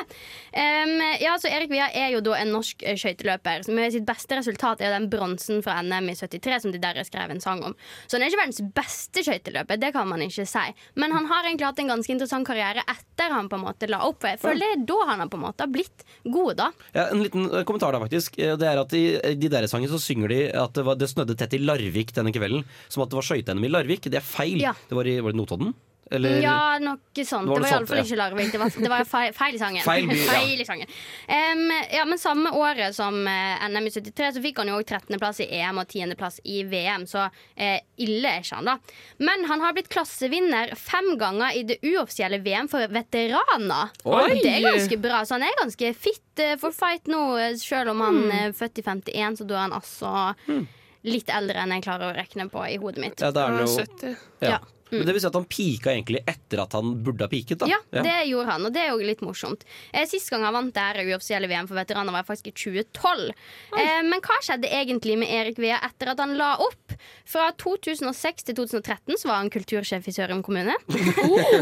Um, 0.53 0.95
ja, 1.23 1.35
så 1.41 1.51
Erik 1.51 1.73
Via 1.73 1.89
er 1.97 2.13
jo 2.15 2.23
da 2.25 2.37
en 2.41 2.53
norsk 2.55 2.85
eh, 2.87 2.99
skøyteløper. 3.01 3.67
Med 3.75 3.95
sitt 3.95 4.07
beste 4.09 4.39
resultat 4.39 4.83
er 4.85 4.95
den 4.95 5.09
bronsen 5.13 5.63
fra 5.65 5.79
NM 5.85 6.13
i 6.13 6.17
73 6.19 6.67
som 6.67 6.75
de 6.75 6.81
der 6.83 7.01
skrev 7.09 7.33
en 7.33 7.43
sang 7.43 7.63
om. 7.67 7.77
Så 8.07 8.17
han 8.17 8.27
er 8.27 8.33
ikke 8.33 8.43
verdens 8.43 8.63
beste 8.77 9.25
skøyteløper, 9.27 9.81
det 9.83 9.93
kan 9.97 10.09
man 10.11 10.25
ikke 10.27 10.47
si. 10.49 10.67
Men 11.01 11.15
han 11.17 11.29
har 11.31 11.49
egentlig 11.49 11.69
hatt 11.69 11.83
en 11.83 11.95
ganske 11.95 12.15
interessant 12.15 12.49
karriere 12.49 12.85
etter 12.87 13.33
han 13.35 13.51
på 13.51 13.59
en 13.59 13.67
måte 13.67 13.91
la 13.91 14.03
opp. 14.07 14.21
For 14.23 14.33
jeg 14.33 14.43
føler 14.43 14.63
det 14.63 14.79
er 14.79 14.87
da 14.93 14.99
han 15.11 15.25
har 15.25 15.33
på 15.33 15.41
en 15.41 15.47
måte 15.47 15.69
blitt 15.73 16.07
god, 16.25 16.55
da. 16.61 16.71
Ja, 16.95 17.09
en 17.11 17.23
liten 17.25 17.49
kommentar 17.67 17.95
da 17.95 18.01
faktisk 18.03 18.37
Det 18.37 18.67
er 18.69 18.79
at 18.79 18.93
i 18.97 19.05
de 19.39 19.51
der 19.51 19.67
sangene 19.71 19.91
så 19.91 20.01
synger 20.03 20.33
de 20.33 20.41
at 20.51 20.75
det, 20.77 20.85
var, 20.87 20.99
det 21.01 21.09
snødde 21.11 21.37
tett 21.39 21.57
i 21.57 21.63
Larvik 21.63 22.13
denne 22.17 22.33
kvelden. 22.35 22.65
Som 22.93 23.07
at 23.07 23.13
det 23.15 23.17
var 23.23 23.25
skøyte-NM 23.31 23.65
i 23.65 23.73
Larvik. 23.73 24.11
Det 24.13 24.21
er 24.21 24.27
feil. 24.27 24.61
Ja. 24.61 24.77
Det 24.89 24.99
var 24.99 25.09
i 25.09 25.17
var 25.25 25.33
det 25.33 25.41
Notodden? 25.41 25.73
Eller? 26.13 26.43
Ja, 26.45 26.77
noe 26.83 26.99
sånt. 27.25 27.49
Var 27.49 27.63
Det 27.63 27.65
var 27.65 27.71
sånt, 27.71 27.73
iallfall 27.73 27.97
ja. 27.97 28.03
ikke 28.05 28.17
Larvik. 28.21 28.49
Det 28.53 28.59
var, 28.61 28.73
det 28.85 28.89
var 28.93 29.05
feil, 29.09 29.31
feil 29.33 29.55
i 29.57 29.61
sangen. 29.63 29.85
Feil 29.87 30.11
by, 30.11 30.17
ja. 30.19 30.33
Feil 30.35 30.61
i 30.61 30.67
sangen. 30.69 30.91
Um, 31.25 31.63
ja, 31.95 32.03
men 32.05 32.21
samme 32.21 32.51
året 32.59 32.93
som 32.99 33.17
uh, 33.25 33.63
NM 33.73 33.87
i 33.89 33.93
73, 33.95 34.27
så 34.37 34.43
fikk 34.45 34.61
han 34.61 34.69
jo 34.69 34.75
òg 34.77 34.85
13.-plass 34.93 35.41
i 35.41 35.47
EM 35.63 35.81
og 35.81 35.89
10.-plass 35.89 36.37
i 36.53 36.59
VM, 36.69 37.07
så 37.09 37.23
uh, 37.31 37.79
ille 38.05 38.29
er 38.35 38.45
ikke 38.45 38.59
han, 38.61 38.69
da. 38.75 38.77
Men 39.25 39.49
han 39.49 39.65
har 39.65 39.73
blitt 39.79 39.89
klassevinner 39.95 40.75
fem 40.77 41.15
ganger 41.23 41.57
i 41.57 41.65
det 41.73 41.79
uoffisielle 41.81 42.43
VM 42.45 42.69
for 42.75 42.93
veteraner. 42.93 43.97
Oi! 44.05 44.37
Det 44.43 44.53
er 44.59 44.69
ganske 44.69 45.01
bra, 45.09 45.23
så 45.25 45.39
han 45.39 45.49
er 45.49 45.57
ganske 45.63 45.95
fit 45.97 46.45
uh, 46.45 46.59
for 46.61 46.77
fight 46.77 47.09
nå, 47.09 47.25
selv 47.63 47.97
om 47.97 48.05
han 48.05 48.21
Hmm. 48.27 48.37
er 48.51 48.53
født 48.61 48.85
i 48.85 48.85
51, 48.85 49.41
så 49.41 49.49
da 49.49 49.57
er 49.63 49.65
han 49.71 49.79
altså 49.81 50.13
litt 51.07 51.31
eldre 51.33 51.63
enn 51.65 51.75
jeg 51.77 51.85
klarer 51.87 52.11
å 52.11 52.17
rekne 52.17 52.49
på 52.53 52.63
i 52.69 52.79
hodet 52.83 53.03
mitt. 53.05 53.21
Ja, 53.23 53.33
det 53.35 53.43
er 53.43 53.57
noe, 53.57 53.67
er 53.67 53.91
70. 53.91 54.17
ja. 54.45 54.55
Ja. 54.57 54.61
Men 54.93 55.07
det 55.09 55.15
vil 55.17 55.23
si 55.25 55.29
at 55.31 55.39
han 55.39 55.47
pika 55.49 55.93
egentlig 55.95 56.21
etter 56.29 56.63
at 56.63 56.73
han 56.77 56.93
burde 57.05 57.25
ha 57.25 57.31
piket. 57.33 57.59
da 57.63 57.69
Ja, 57.71 57.79
det 57.91 58.17
gjorde 58.29 58.51
han, 58.53 58.67
og 58.69 58.73
det 58.75 58.83
er 58.85 58.91
jo 58.93 58.99
litt 59.03 59.23
morsomt. 59.25 59.65
Eh, 59.93 60.07
Sist 60.09 60.29
gang 60.31 60.45
han 60.45 60.53
vant 60.55 60.75
det 60.77 60.83
her 60.85 61.01
uoffisielle 61.09 61.49
VM 61.49 61.69
for 61.71 61.79
veteraner, 61.81 62.13
var 62.13 62.27
faktisk 62.29 62.51
i 62.53 62.53
2012. 62.53 63.33
Eh, 63.79 64.03
men 64.05 64.21
hva 64.21 64.37
skjedde 64.45 64.69
egentlig 64.69 65.17
med 65.19 65.33
Erik 65.33 65.59
Vea 65.63 65.79
etter 65.89 66.13
at 66.13 66.21
han 66.21 66.37
la 66.37 66.55
opp? 66.61 66.93
Fra 67.27 67.49
2006 67.59 68.45
til 68.51 68.55
2013 68.59 69.17
så 69.23 69.29
var 69.31 69.41
han 69.41 69.51
kultursjef 69.51 70.07
i 70.09 70.13
Sørum 70.15 70.43
kommune. 70.45 70.75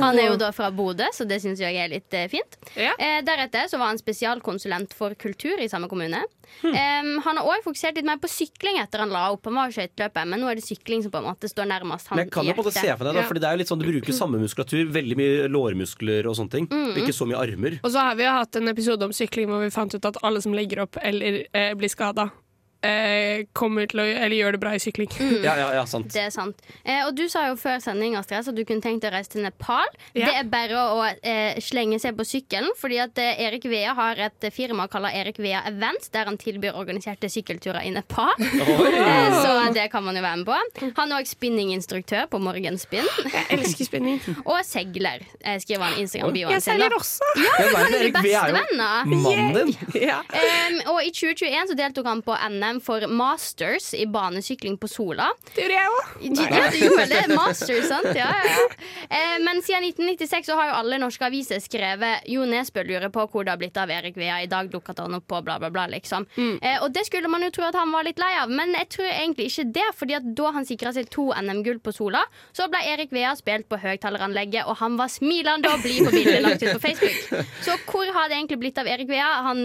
Han 0.01 0.19
er 0.19 0.31
jo 0.33 0.37
da 0.41 0.51
fra 0.57 0.71
Bodø, 0.75 1.07
så 1.15 1.25
det 1.29 1.41
syns 1.45 1.61
jeg 1.63 1.77
er 1.79 1.91
litt 1.93 2.13
eh, 2.17 2.27
fint. 2.33 2.59
Ja. 2.77 2.93
Eh, 2.99 3.21
deretter 3.27 3.69
så 3.71 3.79
var 3.81 3.93
han 3.93 4.01
spesialkonsulent 4.01 4.95
for 4.97 5.15
kultur 5.21 5.61
i 5.63 5.69
samme 5.71 5.89
kommune. 5.91 6.23
Eh, 6.67 6.75
han 7.25 7.39
har 7.39 7.47
òg 7.47 7.63
fokusert 7.65 7.95
litt 8.01 8.09
mer 8.09 8.19
på 8.21 8.29
sykling 8.31 8.81
etter 8.83 9.05
han 9.05 9.13
la 9.15 9.29
opp. 9.35 9.47
Han 9.47 9.59
var 9.61 9.75
skøyteløper, 9.75 10.27
men 10.33 10.43
nå 10.43 10.51
er 10.51 10.59
det 10.59 10.67
sykling 10.67 11.05
som 11.05 11.13
på 11.15 11.21
en 11.23 11.29
måte 11.31 11.51
står 11.51 11.69
nærmest 11.71 12.11
han 12.11 12.19
Men 12.19 12.27
jeg 12.27 12.35
kan 12.35 12.49
jo 12.51 12.57
på 12.59 12.65
en 12.65 12.71
måte 12.71 12.81
se 12.81 12.97
for 12.97 13.07
deg 13.11 13.20
da 13.21 13.25
Ja. 13.25 13.29
Fordi 13.31 13.43
det 13.45 13.49
er 13.49 13.57
jo 13.57 13.63
litt 13.63 13.73
sånn 13.73 13.83
Du 13.83 13.89
bruker 13.89 14.17
samme 14.17 14.41
muskulatur, 14.43 14.85
veldig 14.97 15.17
mye 15.21 15.49
lårmuskler 15.53 16.29
og 16.31 16.37
sånne 16.39 16.55
ting. 16.57 16.69
Mm. 16.71 16.97
Ikke 17.03 17.15
så 17.17 17.29
mye 17.29 17.41
armer. 17.41 17.79
Og 17.85 17.93
så 17.93 18.05
har 18.09 18.19
vi 18.19 18.27
jo 18.27 18.37
hatt 18.37 18.57
en 18.57 18.73
episode 18.73 19.09
om 19.09 19.15
sykling 19.17 19.51
hvor 19.51 19.65
vi 19.65 19.73
fant 19.75 19.95
ut 19.95 20.11
at 20.11 20.21
alle 20.27 20.43
som 20.43 20.57
legger 20.57 20.85
opp 20.87 20.99
eller 21.03 21.45
eh, 21.53 21.73
blir 21.79 21.93
skada, 21.93 22.31
eh, 22.87 23.45
kommer 23.57 23.87
til 23.91 24.01
å 24.03 24.05
Eller 24.11 24.37
gjør 24.37 24.57
det 24.57 24.61
bra 24.63 24.73
i 24.77 24.81
sykling. 24.83 25.11
Ja, 25.45 25.55
ja, 25.59 25.69
ja, 25.75 25.85
sant. 25.89 26.11
Det 26.15 26.23
er 26.27 26.31
sant. 26.35 26.61
Eh, 26.85 27.03
og 27.07 27.15
du 27.19 27.27
sa 27.33 27.47
jo 27.49 27.57
før 27.61 27.81
sending 27.83 28.17
Astrid, 28.19 28.47
at 28.49 28.57
du 28.57 28.65
kunne 28.69 28.83
tenkt 28.85 29.03
deg 29.05 29.13
å 29.13 29.17
reise 29.17 29.33
til 29.35 29.45
Nepal. 29.45 29.87
Ja. 30.15 30.27
Det 30.31 30.35
er 30.41 30.49
bare 30.53 30.85
å 30.97 31.05
eh, 31.07 31.59
slenge 31.65 31.99
seg 32.03 32.17
på 32.19 32.27
sykkelen, 32.29 32.71
fordi 32.81 33.01
at 33.03 33.19
eh, 33.21 33.41
Erik 33.47 33.67
Vea 33.71 33.95
har 33.99 34.21
et 34.29 34.49
firma 34.55 34.87
kalt 34.91 35.11
Erik 35.11 35.39
Vea 35.41 35.63
Events, 35.69 36.11
der 36.15 36.29
han 36.29 36.37
tilbyr 36.41 36.77
organiserte 36.79 37.31
sykkelturer 37.33 37.83
i 37.89 37.93
Nepal. 37.95 38.35
Eh, 39.01 39.35
så 39.43 39.53
det 39.75 39.87
kan 39.93 40.03
man 40.05 40.17
jo 40.17 40.23
være 40.23 40.37
med 40.41 40.47
på. 40.49 40.91
Han 40.99 41.13
er 41.13 41.21
òg 41.23 41.29
spinninginstruktør 41.29 42.27
på 42.31 42.39
Morgenspinn. 42.43 43.07
Jeg 43.33 43.45
elsker 43.57 43.87
spinning. 43.89 44.19
Og 44.51 44.59
segler, 44.67 45.23
eh, 45.41 45.57
skriver 45.63 45.85
han 45.89 45.99
i 45.99 46.05
Instagram-bioen 46.05 46.53
Jeg 46.55 46.63
sin. 46.65 46.75
seiler 46.75 46.95
også. 46.97 47.29
Ja, 47.41 47.55
Han 47.77 47.95
er 47.95 47.97
Erik 48.01 48.17
V 48.19 48.21
er 48.21 48.29
jo 48.29 48.57
bestevenner. 48.57 49.11
mannen 49.11 49.57
din. 49.57 50.03
Ja. 50.03 50.19
Um, 50.31 50.79
og 50.95 51.01
i 51.07 51.11
2021 51.15 51.73
så 51.73 51.77
deltok 51.79 52.09
han 52.11 52.23
på 52.27 52.37
NM 52.51 52.70
for 52.79 53.03
Masters 53.11 53.91
i 53.99 54.05
banesykling 54.07 54.77
på 54.79 54.87
Sola. 54.89 55.27
Det 55.55 55.65
gjorde 55.65 55.81
jeg 55.81 55.91
òg. 55.97 56.13
Ja, 56.55 56.61
du 56.71 56.79
gjorde 56.79 57.07
det. 57.11 57.23
Masters, 57.35 57.89
sant? 57.91 58.11
Ja, 58.15 58.29
ja. 58.31 58.67
Eh, 59.11 59.37
men 59.43 59.59
siden 59.67 59.89
1996 59.89 60.47
så 60.47 60.57
har 60.59 60.71
jo 60.71 60.77
alle 60.79 60.99
norske 61.03 61.27
aviser 61.27 61.59
skrevet 61.63 62.29
Jo 62.31 62.45
Nesbø 62.47 62.85
lurer 62.87 63.11
på 63.13 63.25
hvor 63.33 63.45
det 63.47 63.55
har 63.55 63.61
blitt 63.61 63.81
av 63.81 63.91
Erik 63.91 64.17
Vea. 64.21 64.39
I 64.45 64.49
dag 64.51 64.71
dukket 64.71 65.03
han 65.03 65.17
opp 65.19 65.27
på 65.31 65.41
bla, 65.47 65.59
bla, 65.63 65.71
bla, 65.75 65.89
liksom. 65.91 66.29
Eh, 66.39 66.79
og 66.85 66.93
det 66.95 67.07
skulle 67.09 67.31
man 67.33 67.43
jo 67.47 67.51
tro 67.57 67.67
at 67.67 67.79
han 67.79 67.91
var 67.95 68.07
litt 68.07 68.21
lei 68.23 68.31
av, 68.39 68.53
men 68.53 68.75
jeg 68.79 68.91
tror 68.95 69.11
egentlig 69.11 69.51
ikke 69.51 69.67
det. 69.81 69.89
Fordi 69.99 70.19
at 70.21 70.31
da 70.39 70.55
han 70.55 70.69
sikra 70.69 70.95
seg 70.97 71.11
to 71.13 71.31
NM-gull 71.35 71.81
på 71.83 71.95
Sola, 71.97 72.23
så 72.57 72.69
ble 72.71 72.83
Erik 72.93 73.15
Vea 73.15 73.35
spilt 73.39 73.69
på 73.71 73.81
høyttaleranlegget, 73.83 74.69
og 74.69 74.79
han 74.83 74.99
var 75.01 75.11
smilende 75.13 75.73
og 75.73 75.83
blid 75.85 76.05
på 76.07 76.15
bildet 76.15 76.45
lagt 76.45 76.63
ut 76.63 76.75
på 76.77 76.85
Facebook. 76.87 77.47
Så 77.65 77.79
hvor 77.89 78.13
har 78.15 78.29
det 78.31 78.39
egentlig 78.39 78.61
blitt 78.63 78.79
av 78.79 78.91
Erik 78.91 79.11
Vea? 79.11 79.31
Han, 79.47 79.65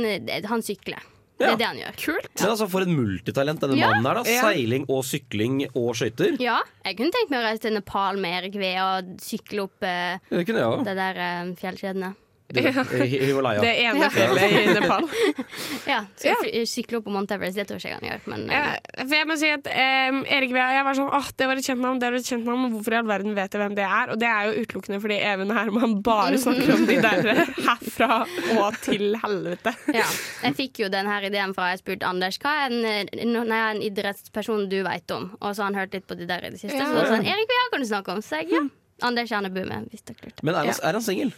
han 0.50 0.66
sykler. 0.66 1.04
Det 1.38 1.48
er 1.50 1.58
det 1.60 1.66
han 1.68 1.78
gjør. 1.82 1.96
Kult. 2.00 2.30
Men 2.40 2.50
altså, 2.54 2.68
for 2.72 2.82
et 2.86 2.88
multitalent 2.88 3.60
denne 3.60 3.76
Ja. 3.78 3.90
mannen 3.92 4.06
er, 4.08 4.20
da. 4.22 4.24
Ja. 4.32 4.42
Seiling 4.48 4.86
og 4.88 5.02
sykling 5.04 5.58
og 5.76 5.90
skøyter. 6.00 6.38
Ja, 6.40 6.62
jeg 6.86 6.96
kunne 6.98 7.12
tenkt 7.12 7.30
meg 7.34 7.42
å 7.42 7.48
reise 7.50 7.62
til 7.66 7.74
Nepal 7.76 8.18
med 8.24 8.38
Erik 8.44 8.56
Ve 8.62 8.74
og 8.80 9.16
sykle 9.20 9.66
opp 9.68 9.84
eh, 9.84 10.18
Det 10.30 10.46
kunne 10.48 10.64
jeg 10.64 10.72
òg. 10.72 10.86
det 10.88 10.96
der 10.96 11.20
eh, 11.26 11.52
fjellkjedene. 11.60 12.14
Himalaya. 12.54 13.62
Det 13.62 13.72
ene 13.84 14.10
fjellet 14.14 14.52
i 14.54 14.66
Nepal. 14.78 15.08
Ja, 15.90 16.00
så 16.18 16.28
Ja. 16.30 16.66
sykle 16.70 16.98
opp 17.00 17.06
på 17.08 17.12
Mount 17.14 17.32
Everest, 17.34 17.56
det 17.58 17.66
tror 17.68 17.80
jeg 17.82 17.94
ikke 17.96 18.00
han 18.02 18.10
gjør. 18.10 18.22
Men 18.32 18.44
Ja, 18.54 18.62
for 19.00 19.14
jeg 19.16 19.28
må 19.30 19.36
si 19.38 19.50
at 19.50 19.66
um, 19.70 20.20
Erik 20.30 20.54
Vea, 20.54 20.68
jeg 20.78 20.86
var 20.88 20.98
sånn 20.98 21.10
åh, 21.14 21.28
det 21.38 21.48
var 21.50 21.62
et 21.62 21.66
kjent 21.68 21.82
navn, 21.82 22.00
det 22.02 22.10
var 22.12 22.18
et 22.20 22.30
kjent 22.30 22.46
navn, 22.46 22.62
men 22.66 22.74
hvorfor 22.76 22.94
i 22.96 23.00
all 23.00 23.10
verden 23.10 23.36
vet 23.38 23.54
jeg 23.58 23.62
hvem 23.64 23.76
det 23.78 23.86
er? 23.88 24.12
Og 24.14 24.20
det 24.22 24.30
er 24.30 24.50
jo 24.52 24.64
utelukkende 24.66 25.00
fordi 25.04 25.18
Even 25.32 25.54
Herman 25.58 25.96
bare 26.06 26.38
snakker 26.42 26.74
om 26.76 26.86
de 26.90 26.98
der 27.02 27.30
herfra 27.68 28.12
og 28.60 28.80
til 28.86 29.18
helvete. 29.24 29.74
ja. 29.94 30.06
Jeg 30.46 30.58
fikk 30.62 30.84
jo 30.86 30.90
den 30.94 31.10
her 31.10 31.26
ideen 31.30 31.54
fra 31.58 31.72
jeg 31.74 31.82
spurte 31.82 32.06
Anders 32.10 32.38
hva 32.44 32.54
er 32.68 32.78
en, 32.78 33.34
nei, 33.50 33.62
en 33.76 33.82
idrettsperson 33.86 34.68
du 34.70 34.80
vet 34.86 35.12
om. 35.16 35.32
Og 35.42 35.56
så 35.56 35.64
har 35.66 35.72
han 35.74 35.80
hørt 35.82 35.94
litt 35.98 36.06
på 36.10 36.18
de 36.20 36.28
der 36.30 36.46
i 36.46 36.54
det 36.54 36.62
siste. 36.62 36.78
Ja. 36.78 36.86
Så 36.90 36.94
var 36.98 37.08
det 37.10 37.14
sånn, 37.18 37.26
Erik 37.34 37.50
Vea 37.52 37.66
kan 37.74 37.82
du 37.86 37.90
snakke 37.90 38.14
om. 38.18 38.22
Så 38.26 38.42
jeg, 38.44 38.52
ja. 38.54 38.64
Anders 39.06 39.28
Kjernebø 39.30 39.66
med, 39.68 39.90
hvis 39.92 40.06
dere 40.08 40.22
lurte. 40.30 40.46
Men 40.46 40.56
er 40.56 40.70
han, 40.72 40.80
er 40.88 41.00
han 41.00 41.04
singel? 41.04 41.34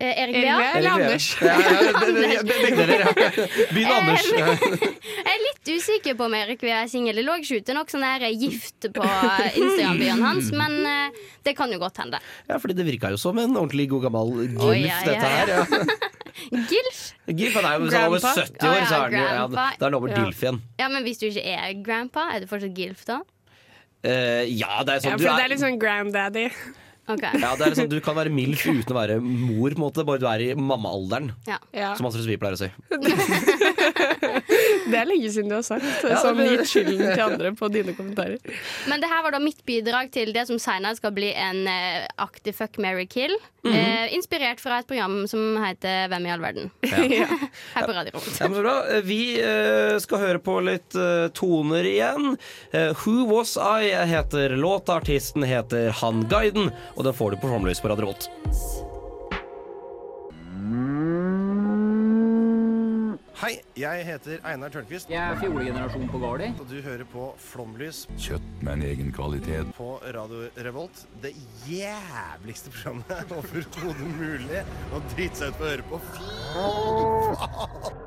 Eh, 0.00 0.22
Erik? 0.22 0.36
Vea 0.36 0.72
eller 0.78 0.90
Anders? 0.90 1.24
Ja, 1.42 1.54
ja, 1.58 1.80
ja. 1.82 2.42
Begynn 3.74 3.90
Anders. 3.90 4.28
Jeg 5.18 5.32
er 5.32 5.40
litt 5.42 5.70
usikker 5.74 6.14
på 6.14 6.28
om 6.28 6.36
Erik 6.38 6.62
Vea 6.62 6.84
er 6.84 6.90
singel. 6.92 7.18
Det 7.18 7.24
lå 7.26 7.34
ikke 7.40 7.58
ute 7.64 7.74
nok 7.74 7.90
sånn 7.90 8.04
der 8.06 8.28
gift 8.30 8.86
på 8.94 9.02
Instagram-byen 9.08 10.22
hans, 10.22 10.52
men 10.54 10.78
eh, 10.86 11.18
det 11.48 11.56
kan 11.58 11.74
jo 11.74 11.80
godt 11.82 11.98
hende. 12.04 12.20
Ja, 12.46 12.60
fordi 12.62 12.78
det 12.78 12.86
virka 12.86 13.10
jo 13.10 13.18
som 13.18 13.42
en 13.42 13.58
ordentlig 13.58 13.88
god 13.90 14.06
gammel 14.06 14.32
gilf, 14.44 14.62
oh, 14.62 14.74
ja, 14.78 14.86
ja, 14.86 15.02
dette 15.10 15.34
her. 15.34 15.54
Ja. 15.56 16.06
Gilf? 16.70 17.00
Gilf 17.26 17.56
han 17.58 17.66
er 17.66 17.80
jo 17.80 17.88
over 18.06 18.22
70 18.22 18.68
år, 18.68 18.84
så 18.86 18.94
er 18.94 19.00
han 19.02 19.16
jo 19.16 19.22
ja. 19.24 19.70
Er 19.74 19.96
over 19.98 20.12
Ja. 20.12 20.20
Dilf 20.22 20.42
igjen. 20.44 20.60
Ja, 20.78 20.86
men 20.92 21.02
hvis 21.02 21.18
du 21.18 21.26
ikke 21.26 21.42
er 21.42 21.72
grandpa, 21.82 22.28
er 22.36 22.44
du 22.44 22.46
fortsatt 22.46 22.78
gilf 22.78 23.02
da? 23.08 23.18
Eh, 24.06 24.46
ja, 24.46 24.84
det 24.86 24.94
er 24.94 25.00
Ja, 25.00 25.02
sånn 25.02 25.16
for 25.16 25.24
du 25.24 25.26
det 25.26 25.48
er 25.48 25.50
litt 25.50 25.64
sånn 25.64 25.80
granddaddy. 25.82 26.44
Ok. 27.08 27.22
ja, 27.40 27.50
det 27.56 27.66
er 27.66 27.74
sånn, 27.78 27.88
Du 27.88 28.00
kan 28.04 28.14
være 28.18 28.30
MILF 28.32 28.66
uten 28.68 28.92
å 28.92 28.98
være 28.98 29.18
mor, 29.22 29.70
på 29.70 29.78
en 29.78 29.84
måte, 29.86 30.04
bare 30.04 30.20
du 30.20 30.26
er 30.28 30.44
i 30.50 30.54
mammaalderen, 30.54 31.30
Ja. 31.48 31.58
Ja. 31.72 31.94
som 31.96 32.06
Astrid 32.10 32.24
Svi 32.26 32.36
pleier 32.36 32.56
å 32.56 32.60
si. 32.60 32.70
Det 34.88 34.96
er 34.96 35.04
lenge 35.08 35.28
siden 35.32 35.50
du 35.50 35.56
har 35.58 35.64
sagt 35.66 35.84
Ja, 36.04 36.18
sånn 36.22 36.38
det- 36.40 36.64
skylden 36.68 37.00
til 37.14 37.22
andre 37.24 37.52
på 37.56 37.68
dine 37.72 37.92
kommentarer. 37.96 38.38
Men 38.88 39.00
det 39.02 39.08
her 39.10 39.22
var 39.22 39.32
da 39.36 39.38
mitt 39.42 39.60
bidrag 39.68 40.10
til 40.14 40.32
det 40.32 40.46
som 40.48 40.58
senere 40.58 40.96
skal 40.96 41.12
bli 41.12 41.32
en 41.34 41.66
eh, 41.68 42.06
aktiv 42.18 42.54
fuck, 42.56 42.78
marry, 42.78 43.06
kill. 43.06 43.34
Mhm. 43.64 43.74
eh, 43.74 44.14
inspirert 44.14 44.60
fra 44.62 44.78
et 44.78 44.86
program 44.86 45.26
som 45.28 45.56
heter 45.64 46.06
Hvem 46.08 46.26
i 46.26 46.30
all 46.30 46.40
verden? 46.40 46.70
Ja. 46.86 47.26
Her 47.74 47.86
på 47.86 47.92
Radio. 47.96 48.20
Ja. 48.40 48.74
Eh, 48.96 49.02
Vi 49.02 49.20
eh, 49.42 49.98
skal 49.98 50.18
høre 50.22 50.38
på 50.38 50.60
litt 50.62 50.94
eh, 50.94 51.26
toner 51.34 51.84
igjen. 51.84 52.36
Eh, 52.72 52.92
Who 53.04 53.26
Was 53.32 53.56
I 53.58 53.90
heter 54.06 54.54
låta. 54.56 54.96
Artisten 55.02 55.42
heter 55.42 55.90
Han 56.02 56.24
Guiden, 56.30 56.70
og 56.94 57.04
den 57.04 57.14
får 57.14 57.30
du 57.34 57.40
på 57.42 57.48
Flomlys 57.50 57.80
på 57.82 57.88
Radio 57.90 58.06
Revolt. 58.08 58.87
Hei, 63.38 63.52
jeg 63.78 64.02
heter 64.02 64.40
Einar 64.50 64.72
Tørnquist, 64.74 65.10
Jeg 65.12 65.20
er 65.22 65.36
fjolegenerasjon 65.38 66.08
på 66.10 66.18
Gardi. 66.18 66.48
og 66.58 66.66
du 66.66 66.80
hører 66.82 67.04
på 67.06 67.28
Flomlys 67.38 68.00
Kjøtt 68.18 68.48
med 68.66 68.72
en 68.72 68.82
egen 68.88 69.12
kvalitet. 69.14 69.68
på 69.76 70.00
Radio 70.14 70.48
Revolt. 70.66 71.04
Det 71.22 71.30
jævligste 71.68 72.72
programmet 72.74 73.30
overhodet 73.38 74.10
mulig 74.18 74.64
å 74.90 75.02
drite 75.14 75.38
seg 75.38 75.52
ut 75.54 75.58
på 75.60 75.64
å 75.64 75.70
høre 75.70 75.86
på. 75.86 76.00
Fy 76.16 76.26
faen! 76.56 78.02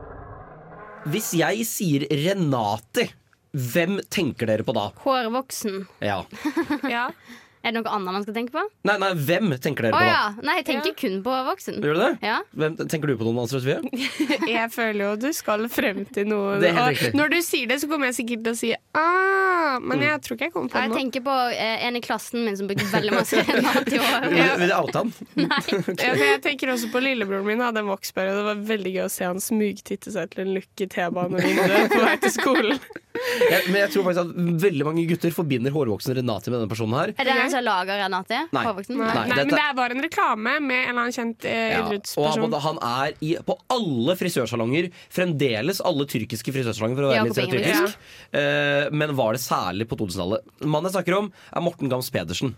Hvis 1.12 1.32
jeg 1.40 1.64
sier 1.66 2.04
Renate, 2.12 3.08
hvem 3.56 4.02
tenker 4.14 4.52
dere 4.52 4.68
på 4.68 4.76
da? 4.76 4.90
Hårvoksen. 5.06 5.86
Ja. 6.04 6.20
Ja. 6.92 7.08
Er 7.62 7.72
det 7.76 7.82
noe 7.84 7.92
annet 7.94 8.16
man 8.16 8.24
skal 8.26 8.34
tenke 8.34 8.54
på? 8.56 8.62
Nei, 8.90 8.96
nei, 9.02 9.10
hvem 9.14 9.52
tenker 9.62 9.86
dere 9.86 9.94
på 9.94 10.00
da? 10.02 10.08
ja. 10.10 10.22
Nei, 10.42 10.56
jeg 10.62 10.66
tenker 10.72 10.96
kun 10.98 11.20
på 11.26 11.36
voksen. 11.46 11.76
Gjør 11.84 11.98
du 11.98 12.02
det? 12.02 12.12
Ja. 12.26 12.40
Hvem, 12.58 12.78
tenker 12.90 13.12
du 13.12 13.16
på 13.20 13.28
noen, 13.28 13.42
Astrid 13.44 13.62
Sofie? 13.62 13.80
Jeg 14.56 14.72
føler 14.74 15.04
jo 15.06 15.12
du 15.22 15.28
skal 15.38 15.68
frem 15.72 16.02
til 16.16 16.26
noe. 16.32 16.56
Det 16.62 16.72
er 16.72 16.78
helt 16.80 16.96
riktig. 16.98 17.12
når 17.20 17.34
du 17.36 17.38
sier 17.46 17.70
det, 17.70 17.78
så 17.84 17.90
kommer 17.92 18.10
jeg 18.10 18.18
sikkert 18.18 18.42
til 18.48 18.56
å 18.56 18.60
si 18.60 18.72
ah, 18.98 19.78
men 19.80 20.02
Mm. 20.02 20.04
jeg 20.08 20.22
tror 20.26 20.36
ikke 20.36 20.48
jeg 20.48 20.54
kommer 20.56 20.72
på 20.74 20.80
noe. 20.80 20.88
Jeg 20.88 20.98
tenker 20.98 21.22
på 21.24 21.36
eh, 21.54 21.84
en 21.88 21.96
i 21.96 22.02
klassen 22.04 22.42
min 22.44 22.58
som 22.60 22.68
brukte 22.68 22.88
veldig 22.92 23.14
masse 23.14 23.44
mat 23.64 23.88
i 23.94 24.00
år. 24.02 24.26
Vil, 24.34 24.50
vil 24.64 24.72
du 24.72 24.76
oute 24.76 24.98
han? 25.04 25.14
Nei. 25.46 25.62
Ja, 26.02 26.12
jeg 26.18 26.42
tenker 26.44 26.74
også 26.74 26.90
på 26.92 27.00
lillebroren 27.06 27.46
min 27.48 27.62
hadde 27.64 27.84
en 27.84 27.92
voksperiode. 27.92 28.42
Det 28.42 28.48
var 28.50 28.64
veldig 28.74 28.94
gøy 28.98 29.04
å 29.06 29.12
se 29.14 29.28
han 29.30 29.40
smugtitte 29.44 30.12
seg 30.16 30.34
til 30.34 30.44
en 30.48 30.54
lukk 30.58 30.84
i 30.84 30.90
T-banevinduet 30.92 31.94
på 31.94 32.02
vei 32.04 32.18
til 32.26 32.34
skolen. 32.36 32.82
Jeg, 33.52 33.68
men 33.70 33.78
jeg 33.84 33.92
tror 33.94 34.06
faktisk 34.08 34.22
at 34.24 34.62
veldig 34.66 34.86
mange 34.88 35.04
gutter 35.10 35.34
forbinder 35.36 35.74
hårvoksen 35.76 36.16
Renate 36.18 36.52
med 36.52 36.60
denne 36.62 36.72
personen 36.72 36.98
her. 36.98 37.14
Er 37.16 37.28
det 37.28 37.36
den 37.38 37.52
som 37.54 37.64
lager 37.66 38.00
Renate? 38.02 38.40
Nei. 38.56 38.64
Hårvoksen? 38.68 38.98
Nei, 38.98 39.08
Nei, 39.12 39.26
dette- 39.30 39.46
men 39.46 39.54
det 39.54 39.62
er 39.66 39.78
bare 39.78 39.98
en 39.98 40.06
reklame 40.06 40.56
med 40.62 40.80
en 40.82 40.90
eller 40.90 41.04
annen 41.06 41.16
kjent 41.18 41.46
eh, 41.46 41.60
Ja, 41.76 41.82
og 41.82 41.86
han, 41.86 41.94
idrettsperson. 41.94 42.58
han 42.66 42.82
er 42.92 43.14
i, 43.22 43.36
på 43.46 43.58
alle 43.78 44.18
frisørsalonger. 44.20 44.90
Fremdeles 45.14 45.84
alle 45.86 46.08
tyrkiske 46.10 46.56
frisørsalonger, 46.56 46.98
for 46.98 47.10
å 47.10 47.14
være 47.14 47.30
litt 47.30 47.54
tyrkisk. 47.56 47.96
Ja. 48.34 48.42
Uh, 48.42 48.90
men 48.96 49.16
var 49.18 49.38
det 49.38 49.44
særlig 49.44 49.88
på 49.92 50.00
2000-tallet. 50.00 50.46
Mannen 50.66 50.90
jeg 50.90 50.98
snakker 50.98 51.18
om, 51.20 51.32
er 51.52 51.66
Morten 51.66 51.92
Gams 51.92 52.10
Pedersen. 52.14 52.56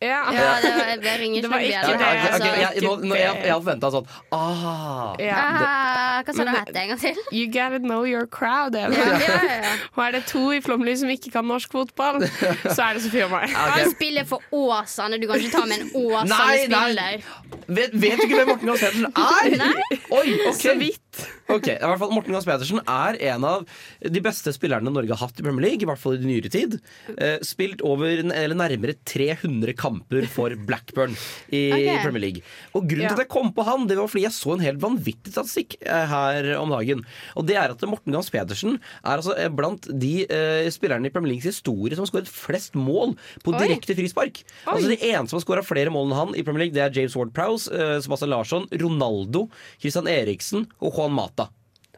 Ja. 0.00 0.32
Ja, 0.32 0.60
det, 0.62 0.70
var, 0.76 0.90
det 1.02 1.12
ringer 1.20 1.36
ikke 1.36 1.46
ikke 1.46 1.58
bjelle. 1.58 1.86
det, 1.86 1.94
ok, 1.94 2.34
okay, 2.36 2.60
jeg, 2.60 2.82
nå, 2.84 2.90
nå, 3.00 3.14
jeg, 3.16 3.36
jeg 3.46 3.54
forventa 3.54 3.90
sånn 3.94 4.08
Ah! 4.36 5.14
Ja. 5.22 5.38
Ah, 5.38 6.18
hva 6.26 6.34
sa 6.36 6.44
du 6.44 6.50
hette 6.52 6.72
het 6.74 6.80
en 6.82 6.90
gang 6.92 7.00
til? 7.00 7.20
You 7.32 7.46
gotta 7.52 7.80
know 7.80 8.02
your 8.04 8.26
crowd. 8.26 8.76
Eva. 8.76 8.92
Ja, 8.92 9.16
ja, 9.24 9.56
ja. 9.62 9.72
Og 9.94 10.02
er 10.06 10.18
det 10.18 10.22
to 10.28 10.44
i 10.52 10.60
Flåmlys 10.64 11.00
som 11.04 11.12
ikke 11.12 11.32
kan 11.38 11.48
norsk 11.48 11.72
fotball, 11.72 12.20
så 12.76 12.90
er 12.90 12.98
det 12.98 13.06
Sofie 13.06 13.24
og 13.24 13.32
meg. 13.32 13.48
Okay. 13.48 13.72
Han 13.78 13.94
spiller 13.94 14.28
for 14.28 14.44
Åsane. 14.52 15.20
Du 15.22 15.28
kan 15.30 15.40
ikke 15.40 15.56
ta 15.56 15.64
med 15.64 15.80
en. 15.80 15.90
Åsane-spiller. 15.96 17.24
Vet, 17.66 17.96
vet 17.96 18.20
du 18.20 18.28
ikke 18.28 18.42
hvem 18.42 18.52
Morten 18.52 18.72
Gams 18.72 18.84
Pedersen 18.84 19.08
er? 19.08 19.58
Nei. 19.64 20.00
Oi, 20.12 20.26
okay. 20.50 20.60
Så 20.60 20.78
vidt. 20.82 21.05
Ok, 21.52 21.68
i 21.70 21.78
hvert 21.78 22.00
fall 22.00 22.10
Morten 22.10 22.34
Gams 22.34 22.46
Pedersen 22.48 22.80
er 22.82 23.16
en 23.30 23.44
av 23.46 23.66
de 24.02 24.20
beste 24.24 24.50
spillerne 24.54 24.90
Norge 24.90 25.14
har 25.14 25.20
hatt 25.28 25.38
i 25.38 25.44
Premier 25.46 25.68
League. 25.68 25.84
I 25.84 25.88
hvert 25.88 26.00
fall 26.02 26.16
i 26.18 26.26
nyere 26.26 26.50
tid. 26.52 26.78
Eh, 27.16 27.36
spilt 27.46 27.84
over 27.86 28.18
eller 28.26 28.56
nærmere 28.58 28.96
300 29.06 29.74
kamper 29.78 30.26
for 30.32 30.54
Blackburn 30.66 31.14
i 31.54 31.62
okay. 31.70 32.00
Premier 32.02 32.24
League. 32.26 32.42
Og 32.74 32.86
Grunnen 32.90 33.06
Ja. 33.06 33.12
til 33.14 33.20
at 33.20 33.24
jeg 33.26 33.32
kom 33.36 33.52
på 33.54 33.64
han, 33.66 33.86
det 33.86 33.96
var 33.98 34.10
fordi 34.10 34.24
jeg 34.26 34.34
så 34.34 34.56
en 34.56 34.64
helt 34.66 34.82
vanvittig 34.82 35.32
statistikk 35.32 35.76
eh, 35.86 36.06
her 36.10 36.50
om 36.58 36.74
dagen. 36.74 37.04
Og 37.38 37.46
det 37.46 37.56
er 37.60 37.70
at 37.74 37.86
Morten 37.86 38.12
Gams 38.16 38.30
Pedersen 38.34 38.80
er 39.04 39.14
altså 39.20 39.36
eh, 39.38 39.48
blant 39.48 39.86
de 39.86 40.26
eh, 40.26 40.66
spillerne 40.74 41.06
i 41.06 41.14
Premier 41.14 41.34
Leagues 41.36 41.46
historie 41.54 41.94
som 41.94 42.02
har 42.04 42.10
skåret 42.10 42.30
flest 42.32 42.74
mål 42.74 43.14
på 43.46 43.54
Oi. 43.54 43.60
direkte 43.62 43.94
frispark. 43.98 44.42
Altså 44.66 44.90
De 44.90 44.98
eneste 45.12 45.30
som 45.30 45.38
har 45.38 45.46
skåra 45.46 45.64
flere 45.66 45.94
mål 45.94 46.10
enn 46.10 46.18
han 46.18 46.34
i 46.34 46.42
Premier 46.42 46.66
League, 46.66 46.74
det 46.74 46.82
er 46.82 46.90
James 46.98 47.14
Ward-Prowse, 47.14 47.70
eh, 47.70 47.96
Sebastian 48.04 48.34
Larsson, 48.34 48.66
Ronaldo, 48.82 49.46
Christian 49.78 50.10
Eriksen 50.10 50.66
og 50.80 50.90
Juan 50.96 51.05
Mata. 51.14 51.48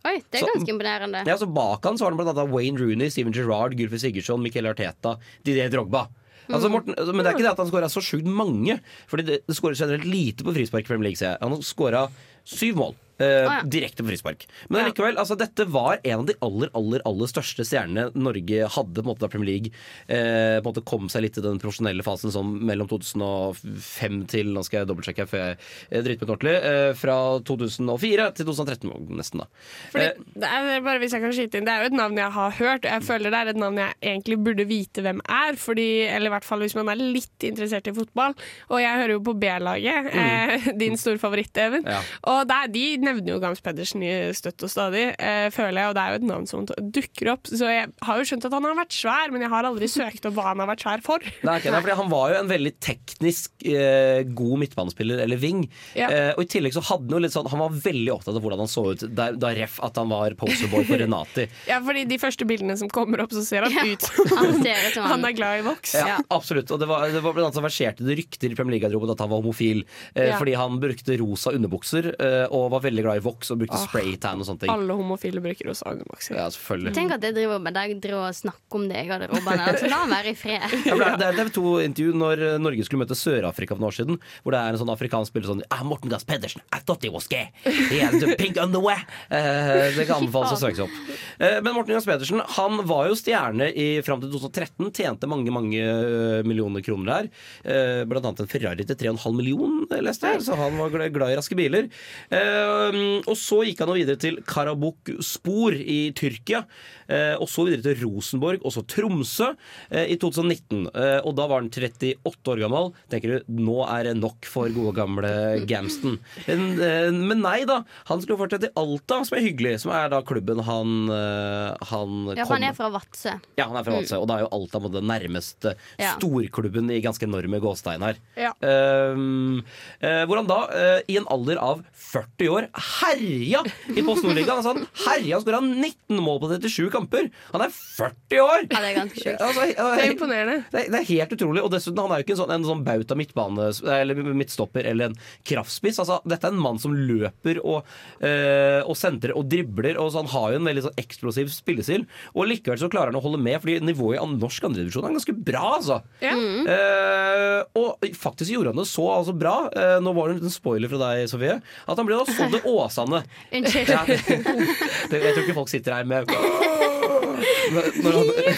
Oi, 0.05 0.23
det 0.31 0.39
er 0.41 0.45
Så- 0.45 0.53
ganske 0.55 0.71
imponerende. 0.73 1.25
Ja, 1.27 1.37
så 1.37 1.47
Bak 1.53 1.85
han 1.85 1.99
så 1.99 2.05
har 2.05 2.11
han 2.13 2.17
blant 2.19 2.37
annet 2.37 2.53
Wayne 2.55 2.79
Rooney, 2.79 3.09
Steven 3.11 3.33
Gerrard, 3.33 3.75
Gulfi 3.77 3.99
Sigurdsson, 3.99 4.41
Miquel 4.43 4.67
Arteta, 4.67 5.19
Didier 5.45 5.69
Drogba. 5.71 6.07
Altså 6.49 6.71
Morten, 6.71 6.95
altså, 6.97 7.13
men 7.13 7.25
det 7.25 7.27
er 7.27 7.37
ikke 7.37 7.45
det 7.45 7.51
at 7.51 7.59
han 7.59 7.69
skåra 7.69 7.89
så 7.93 8.01
sjukt 8.01 8.25
mange. 8.25 8.81
Fordi 9.07 9.23
det, 9.27 9.47
det 9.47 9.57
skårer 9.57 9.77
generelt 9.77 10.05
lite 10.09 10.45
på 10.45 10.55
frispark 10.55 10.85
i 10.85 10.89
Premier 10.89 11.11
League. 11.11 11.37
Han 11.43 11.51
har 11.53 11.59
skåra 11.61 12.07
syv 12.45 12.77
mål. 12.77 12.95
Eh, 13.23 13.45
ja. 13.47 13.61
Direkte 13.65 14.05
på 14.05 14.11
frispark. 14.13 14.47
Men 14.69 14.89
likevel, 14.89 15.19
altså, 15.21 15.37
dette 15.39 15.67
var 15.69 16.01
en 16.03 16.23
av 16.23 16.27
de 16.29 16.37
aller 16.45 16.71
aller, 16.79 17.03
aller 17.09 17.31
største 17.31 17.67
stjernene 17.67 18.09
Norge 18.19 18.69
hadde 18.75 19.01
på 19.01 19.05
en 19.05 19.09
måte 19.09 19.25
da 19.25 19.31
Premier 19.33 19.51
League 19.51 19.73
uh, 20.11 20.59
måte 20.65 20.83
kom 20.87 21.09
seg 21.13 21.25
litt 21.25 21.39
i 21.41 21.45
den 21.45 21.61
profesjonelle 21.63 22.05
fasen 22.07 22.33
sånn 22.35 22.55
mellom 22.69 22.89
2005 22.91 24.21
til 24.33 24.53
Nå 24.55 24.65
skal 24.67 24.83
jeg 24.83 24.91
dobbeltsjekke 24.91 25.27
før 25.29 25.45
jeg 25.45 26.05
driter 26.07 26.25
meg 26.25 26.35
ordentlig. 26.35 26.55
Uh, 26.65 26.93
fra 26.99 27.17
2004 27.49 28.29
til 28.39 28.49
2013 28.49 29.19
nesten, 29.19 29.43
da. 29.43 29.49
Fordi, 29.93 30.09
det 30.39 30.53
er 30.59 30.85
bare 30.87 31.03
hvis 31.03 31.17
jeg 31.17 31.25
kan 31.25 31.35
skyte 31.35 31.61
inn 31.61 31.69
Det 31.69 31.75
er 31.75 31.85
jo 31.85 31.91
et 31.93 31.99
navn 31.99 32.21
jeg 32.21 32.35
har 32.39 32.57
hørt, 32.59 32.85
og 32.85 32.91
jeg 32.93 33.07
føler 33.09 33.35
det 33.35 33.41
er 33.41 33.53
et 33.53 33.61
navn 33.61 33.81
jeg 33.83 33.97
egentlig 34.13 34.39
burde 34.47 34.69
vite 34.69 35.05
hvem 35.05 35.23
er. 35.25 35.59
Fordi, 35.59 35.89
eller 36.09 36.31
i 36.31 36.35
hvert 36.37 36.49
fall 36.49 36.65
hvis 36.65 36.77
man 36.79 36.93
er 36.93 37.01
litt 37.01 37.47
interessert 37.47 37.91
i 37.91 37.95
fotball. 37.97 38.37
Og 38.73 38.83
jeg 38.83 39.03
hører 39.03 39.15
jo 39.17 39.25
på 39.25 39.37
B-laget, 39.39 40.11
eh, 40.13 40.69
din 40.83 40.99
store 41.01 41.21
favoritt, 41.21 41.57
Even. 41.59 41.87
Ja. 41.89 42.01
Og 42.31 42.53
er 42.59 42.71
de 42.73 42.85
nevner 43.09 43.33
jo 43.35 43.41
Gams 43.43 43.63
Pedersen 43.65 44.05
i 44.07 44.13
støtt 44.37 44.63
og 44.67 44.71
stadig, 44.73 45.05
eh, 45.19 45.49
føler 45.55 45.81
jeg. 45.83 45.91
Og 45.91 45.97
det 45.99 46.05
er 46.05 46.15
jo 46.15 46.21
et 46.23 46.29
navn 46.29 46.47
som 46.51 46.67
dukker 46.69 47.33
opp. 47.35 47.49
Så 47.51 47.67
jeg 47.69 47.89
har 48.07 48.21
jo 48.23 48.27
skjønt 48.29 48.47
at 48.49 48.55
han 48.57 48.69
har 48.69 48.77
vært 48.79 48.95
svær, 48.97 49.33
men 49.35 49.45
jeg 49.45 49.53
har 49.53 49.69
aldri 49.69 49.89
søkt 49.91 50.29
opp 50.29 50.37
hva 50.39 50.47
han 50.53 50.63
har 50.63 50.71
vært 50.71 50.85
svær 50.87 51.03
for. 51.05 51.19
Nei, 51.49 51.57
okay, 51.59 51.73
nei, 51.73 51.81
fordi 51.85 51.97
Han 51.99 52.11
var 52.13 52.33
jo 52.35 52.39
en 52.43 52.51
veldig 52.51 52.73
teknisk 52.85 53.67
eh, 53.67 54.23
god 54.39 54.59
midtbanespiller, 54.63 55.23
eller 55.25 55.41
wing. 55.43 55.65
Ja. 55.99 56.09
Eh, 56.13 56.31
og 56.37 56.45
i 56.45 56.51
tillegg 56.55 56.75
så 56.77 56.83
hadde 56.85 57.09
Han 57.09 57.17
jo 57.19 57.23
litt 57.25 57.35
sånn 57.35 57.47
Han 57.51 57.61
var 57.63 57.77
veldig 57.85 58.11
opptatt 58.15 58.37
av 58.37 58.43
hvordan 58.45 58.61
han 58.65 58.71
så 58.71 58.83
ut 58.93 59.05
da, 59.17 59.31
da 59.33 59.51
ref 59.57 59.79
at 59.85 59.97
han 60.01 60.11
var 60.13 60.35
poserboy 60.39 60.85
for 60.89 61.01
Renati. 61.01 61.47
Ja, 61.71 61.79
fordi 61.85 62.05
de 62.09 62.19
første 62.21 62.47
bildene 62.49 62.77
som 62.81 62.91
kommer 62.93 63.23
opp, 63.25 63.33
så 63.35 63.43
ser 63.47 63.65
han 63.67 63.73
Ja. 63.75 63.85
ut 63.89 64.03
som 64.05 64.29
Han 64.39 64.59
ser 64.63 64.91
som 64.95 65.03
han. 65.09 65.13
han 65.17 65.27
er 65.31 65.37
glad 65.39 65.61
i 65.63 65.65
voks. 65.67 65.95
Ja, 65.99 66.19
Absolutt. 66.35 66.71
Og 66.75 66.81
det 66.83 66.89
var, 66.91 67.07
det 67.13 67.23
var 67.25 67.35
blant 67.37 67.49
annet 67.49 67.59
som 67.59 67.67
verserte 67.67 68.05
det 68.07 68.19
rykter 68.21 68.53
i 68.53 68.57
Premier 68.59 68.77
League-garderoben 68.77 69.13
at 69.15 69.23
han 69.25 69.31
var 69.33 69.41
homofil. 69.43 69.85
Eh, 70.15 70.29
Ja. 70.29 70.37
Fordi 70.39 70.53
han 70.61 70.77
brukte 70.83 71.17
rosa 71.23 71.51
underbukser 71.57 72.11
eh, 72.21 72.45
og 72.55 72.69
var 72.75 72.83
veldig 72.85 72.98
glad 73.07 73.21
i 73.21 73.25
voks 73.25 73.53
og 73.55 73.61
brukte 73.63 73.79
oh, 73.79 73.85
spraytan 73.89 74.41
og 74.43 74.49
sånne 74.49 74.65
ting. 74.65 74.73
Alle 74.73 74.97
homofile 74.99 75.43
bruker 75.45 75.71
også 75.73 75.87
Agamax. 75.91 76.31
Ja, 76.33 76.47
selvfølgelig. 76.55 76.95
Tenk 76.97 77.15
at 77.17 77.27
jeg 77.27 77.37
driver 77.37 77.63
med 77.63 77.77
deg 77.79 77.97
driver 78.03 78.29
og 78.29 78.37
snakker 78.39 78.81
om 78.81 78.87
det 78.91 79.03
i 79.05 79.09
garderoben. 79.11 79.63
Altså, 79.69 79.91
la 79.91 80.01
meg 80.09 80.19
være 80.19 80.35
i 80.35 80.39
fred. 80.39 80.77
Ja, 80.89 80.97
det 81.17 81.27
er- 81.29 81.37
det 81.39 81.45
TV 81.49 81.53
2-intervju 81.59 82.15
når 82.19 82.43
eh, 82.47 82.57
Norge 82.63 82.85
skulle 82.87 83.05
møte 83.05 83.17
Sør-Afrika 83.19 83.75
for 83.77 83.83
noen 83.83 83.93
år 83.93 83.97
siden. 83.99 84.19
Hvor 84.43 84.55
det 84.55 84.61
er 84.61 84.75
en 84.75 84.81
sånn 84.83 84.93
afrikansk 84.93 85.33
spiller 85.33 85.51
sånn 85.53 85.63
ah, 85.75 85.83
Morten 85.87 86.11
Gass 86.13 86.27
Pedersen, 86.29 86.63
I 86.75 86.81
thought 86.83 87.05
he 87.05 87.11
was 87.13 87.29
gay. 87.31 87.51
He 87.65 88.01
had 88.03 88.19
the 88.21 88.35
pink 88.39 88.59
underwear. 88.61 89.05
Eh, 89.31 89.95
det 89.97 90.09
kan 90.09 90.19
anbefales 90.23 90.57
å 90.57 90.61
søke 90.61 90.81
seg 90.81 90.87
opp. 90.89 91.15
Eh, 91.39 91.59
men 91.65 91.77
Morten 91.77 91.95
Gass 91.97 92.09
Pedersen 92.09 92.43
han 92.59 92.83
var 92.89 93.09
jo 93.11 93.17
stjerne 93.19 93.71
i, 93.71 93.89
fram 94.07 94.23
til 94.23 94.33
2013. 94.35 94.91
Tjente 94.99 95.31
mange 95.31 95.53
mange 95.55 95.79
eh, 95.83 96.41
millioner 96.49 96.85
kroner 96.85 97.13
der. 97.13 97.31
Eh, 97.65 98.03
blant 98.09 98.27
annet 98.31 98.45
en 98.45 98.51
Ferrari 98.51 98.87
til 98.89 98.99
3,5 98.99 99.37
million, 99.39 99.79
leste 100.03 100.33
jeg. 100.35 100.45
Så 100.49 100.57
han 100.59 100.79
var 100.81 100.93
glad, 100.95 101.13
glad 101.15 101.35
i 101.35 101.39
raske 101.39 101.59
biler. 101.59 101.89
Eh, 102.31 102.88
og 103.27 103.37
så 103.39 103.63
gikk 103.67 103.83
han 103.85 103.93
videre 103.97 104.17
til 104.21 104.39
Karabuk 104.49 105.11
Spor 105.25 105.73
i 105.75 106.11
Tyrkia. 106.17 106.65
Uh, 107.09 107.41
og 107.41 107.49
så 107.49 107.65
videre 107.65 107.83
til 107.87 108.03
Rosenborg, 108.05 108.61
og 108.69 108.73
så 108.75 108.83
Tromsø 108.85 109.51
uh, 109.55 110.05
i 110.05 110.17
2019. 110.21 110.89
Uh, 110.93 111.21
og 111.25 111.33
da 111.39 111.47
var 111.49 111.63
han 111.63 111.71
38 111.73 112.15
år 112.53 112.61
gammel. 112.65 112.91
Tenker 113.13 113.39
du, 113.39 113.53
nå 113.65 113.79
er 113.89 114.11
det 114.11 114.17
nok 114.21 114.45
for 114.49 114.69
gode 114.75 114.93
gamle 114.99 115.31
Gamston. 115.69 116.19
Men, 116.47 116.65
eh, 116.81 117.09
men 117.15 117.41
nei 117.45 117.63
da. 117.69 117.81
Han 118.11 118.21
skulle 118.23 118.39
fortsette 118.41 118.69
i 118.71 118.75
Alta, 118.79 119.21
som 119.27 119.39
er 119.39 119.45
hyggelig. 119.47 119.75
Som 119.83 119.93
er 119.97 120.09
da 120.13 120.21
klubben 120.27 120.61
han, 120.65 120.95
eh, 121.13 121.89
han 121.91 122.17
Ja, 122.37 122.45
for 122.45 122.57
han 122.57 122.67
er 122.69 122.77
fra 122.77 122.91
Vadsø. 122.93 123.35
ja, 123.59 123.67
han 123.69 123.77
er 123.81 123.87
fra 123.87 123.97
Vadsø, 123.97 124.19
og 124.21 124.29
da 124.31 124.39
er 124.39 124.45
jo 124.47 124.51
Alta 124.59 124.81
på 124.85 124.93
den 124.93 125.09
nærmeste 125.09 125.75
Ja. 125.99 126.15
storklubben 126.17 126.91
i 126.93 127.01
ganske 127.05 127.25
enorme 127.29 127.61
gåstein 127.61 128.03
her. 128.05 128.17
Ja. 128.37 128.53
Ehm, 128.63 129.63
eh, 130.01 130.25
hvor 130.27 130.37
han 130.41 130.47
da, 130.51 130.61
eh, 130.73 131.01
i 131.09 131.17
en 131.17 131.27
alder 131.31 131.59
av 131.59 131.85
40 131.93 132.49
år, 132.49 132.69
herja 132.83 133.63
i 133.95 134.03
Post 134.07 134.25
Nordligaen. 134.27 134.59
Altså, 134.61 134.75
han 134.75 134.87
herja 135.07 135.39
og 135.39 135.45
skåra 135.45 135.61
19 135.65 136.21
mål 136.25 136.41
på 136.43 136.51
37 136.55 136.91
kamper! 136.95 137.29
Han 137.53 137.65
er 137.65 137.73
40 137.75 138.43
år! 138.45 138.65
Ja, 138.71 138.81
det 138.83 138.91
er 138.93 138.97
ganske 138.99 139.23
sjukt. 139.23 139.43
Altså, 139.45 139.67
Det 139.69 140.05
er 140.05 140.13
imponerende. 140.15 140.57
det, 140.73 140.83
er- 140.85 140.91
det 140.95 141.01
er 141.03 141.09
helt 141.13 141.35
utrolig. 141.39 141.63
Og 141.65 141.73
dessuten, 141.75 142.01
han 142.03 142.15
er 142.15 142.23
jo 142.23 142.27
ikke 142.29 142.37
en 142.37 142.41
sånn, 142.43 142.55
en 142.57 142.67
sånn 142.69 142.85
bauta 142.87 143.17
midtbane 143.19 143.69
Eller 143.99 144.23
midtstopper 144.29 144.87
eller 144.89 145.11
en 145.11 145.19
kraftspiss. 145.49 145.99
Altså, 146.03 146.21
dette 146.29 146.49
er 146.49 146.55
en 146.57 146.63
mann 146.63 146.79
som 146.83 146.95
løper 146.97 147.61
og, 147.65 147.85
øh, 148.23 148.81
og 148.89 148.97
sentrer 148.99 149.35
og 149.37 149.49
dribler. 149.51 149.99
Og 150.01 150.13
så 150.13 150.23
han 150.23 150.33
har 150.35 150.53
jo 150.55 150.61
en 150.63 150.69
veldig 150.71 150.87
sånn 150.89 151.01
eksplosiv 151.03 151.51
spillestil. 151.53 152.07
Og 152.35 152.49
likevel 152.51 152.81
så 152.81 152.91
klarer 152.93 153.13
han 153.13 153.21
å 153.21 153.25
holde 153.25 153.41
med, 153.43 153.61
fordi 153.63 153.79
nivået 153.85 154.19
i 154.21 154.27
norsk 154.39 154.69
andredivisjon 154.69 155.09
er 155.09 155.17
ganske 155.17 155.37
bra, 155.49 155.65
altså. 155.79 156.01
Ja. 156.23 156.35
Eh, 156.35 157.61
og 157.79 158.05
faktisk 158.19 158.53
gjorde 158.53 158.73
han 158.73 158.81
det 158.81 158.87
så 158.91 159.05
altså 159.13 159.35
bra. 159.37 159.55
Uh, 159.75 159.97
nå 160.05 160.13
var 160.17 160.31
det 160.33 160.43
en 160.45 160.53
spoiler 160.53 160.91
fra 160.91 161.01
deg, 161.03 161.25
Sofie. 161.31 161.59
At 161.89 161.99
han 162.01 162.07
ble 162.09 162.19
da 162.19 162.27
solgt 162.29 162.57
til 162.59 162.68
Åsane. 162.69 163.23
Unnskyld. 163.53 163.89
Ja, 163.89 164.05
det, 164.09 165.23
jeg 165.23 165.35
tror 165.35 165.43
ikke 165.45 165.59
folk 165.63 165.71
sitter 165.73 165.93
her 165.99 166.05
med 166.09 166.21
Fy 166.29 166.35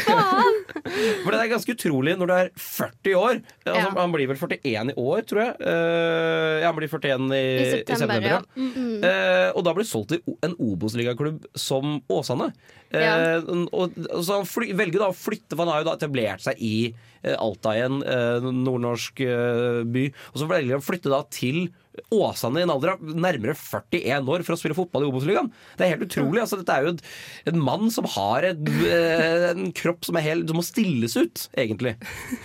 faen! 0.05 0.57
For 1.25 1.33
det 1.33 1.38
er 1.40 1.50
ganske 1.50 1.75
utrolig 1.75 2.14
når 2.19 2.31
du 2.31 2.35
er 2.35 2.50
40 2.57 3.14
år. 3.19 3.40
Altså, 3.64 3.81
Ja. 3.81 3.90
Han 3.97 4.12
blir 4.14 4.29
vel 4.31 4.38
41 4.38 4.93
i 4.93 4.95
år, 4.99 5.23
tror 5.29 5.40
jeg. 5.43 5.52
Uh, 5.61 6.64
han 6.64 6.76
blir 6.76 6.88
41 6.90 7.35
i, 7.37 7.43
I 7.61 7.71
september, 7.71 8.26
ja. 8.26 8.40
mm 8.57 8.71
-hmm. 8.75 9.05
uh, 9.05 9.57
og 9.57 9.64
da 9.64 9.73
blir 9.75 9.85
solgt 9.85 10.09
til 10.09 10.21
en 10.43 10.55
Obos-ligaklubb 10.59 11.45
som 11.55 12.02
Åsane. 12.09 12.52
Uh, 12.95 13.00
Ja. 13.00 13.40
og, 13.73 13.90
og 14.11 14.25
så 14.25 14.33
han 14.37 14.47
fly, 14.47 14.73
velger 14.73 14.99
da 14.99 15.09
å 15.09 15.12
flytte, 15.14 15.57
for 15.57 15.64
han 15.64 15.69
har 15.73 15.83
jo 15.83 15.90
da 15.90 15.97
etablert 15.97 16.40
seg 16.43 16.55
i 16.59 16.95
eh, 17.23 17.37
Alta 17.38 17.71
igjen, 17.76 18.02
nordnorsk 18.64 19.14
by. 19.87 20.12
Og 20.33 20.38
så 20.38 20.47
velger 20.47 20.71
han 20.75 20.81
å 20.83 20.90
flytte 20.90 21.11
da 21.11 21.23
til 21.31 21.69
Åsane 22.15 22.61
i 22.61 22.65
en 22.65 22.73
alder 22.73 22.95
av 22.95 23.01
nærmere 23.03 23.55
41 23.59 24.29
år 24.31 24.45
for 24.47 24.55
å 24.55 24.59
spille 24.61 24.77
fotball 24.79 25.07
i 25.07 25.11
Obos-ligaen. 25.11 25.51
Det 25.77 25.87
er 25.87 25.95
helt 25.95 26.07
utrolig. 26.07 26.43
Altså, 26.43 26.61
dette 26.61 26.77
er 26.77 26.87
jo 26.87 26.93
en 27.51 27.63
mann 27.67 27.91
som 27.95 28.07
har 28.15 28.47
et, 28.53 28.61
eh, 28.87 29.49
en 29.51 29.73
kropp 29.77 30.07
som 30.07 30.19
er 30.19 30.29
helt 30.29 30.51
Som 30.51 30.61
må 30.61 30.67
stilles 30.67 31.17
ut, 31.19 31.49
egentlig. 31.59 31.97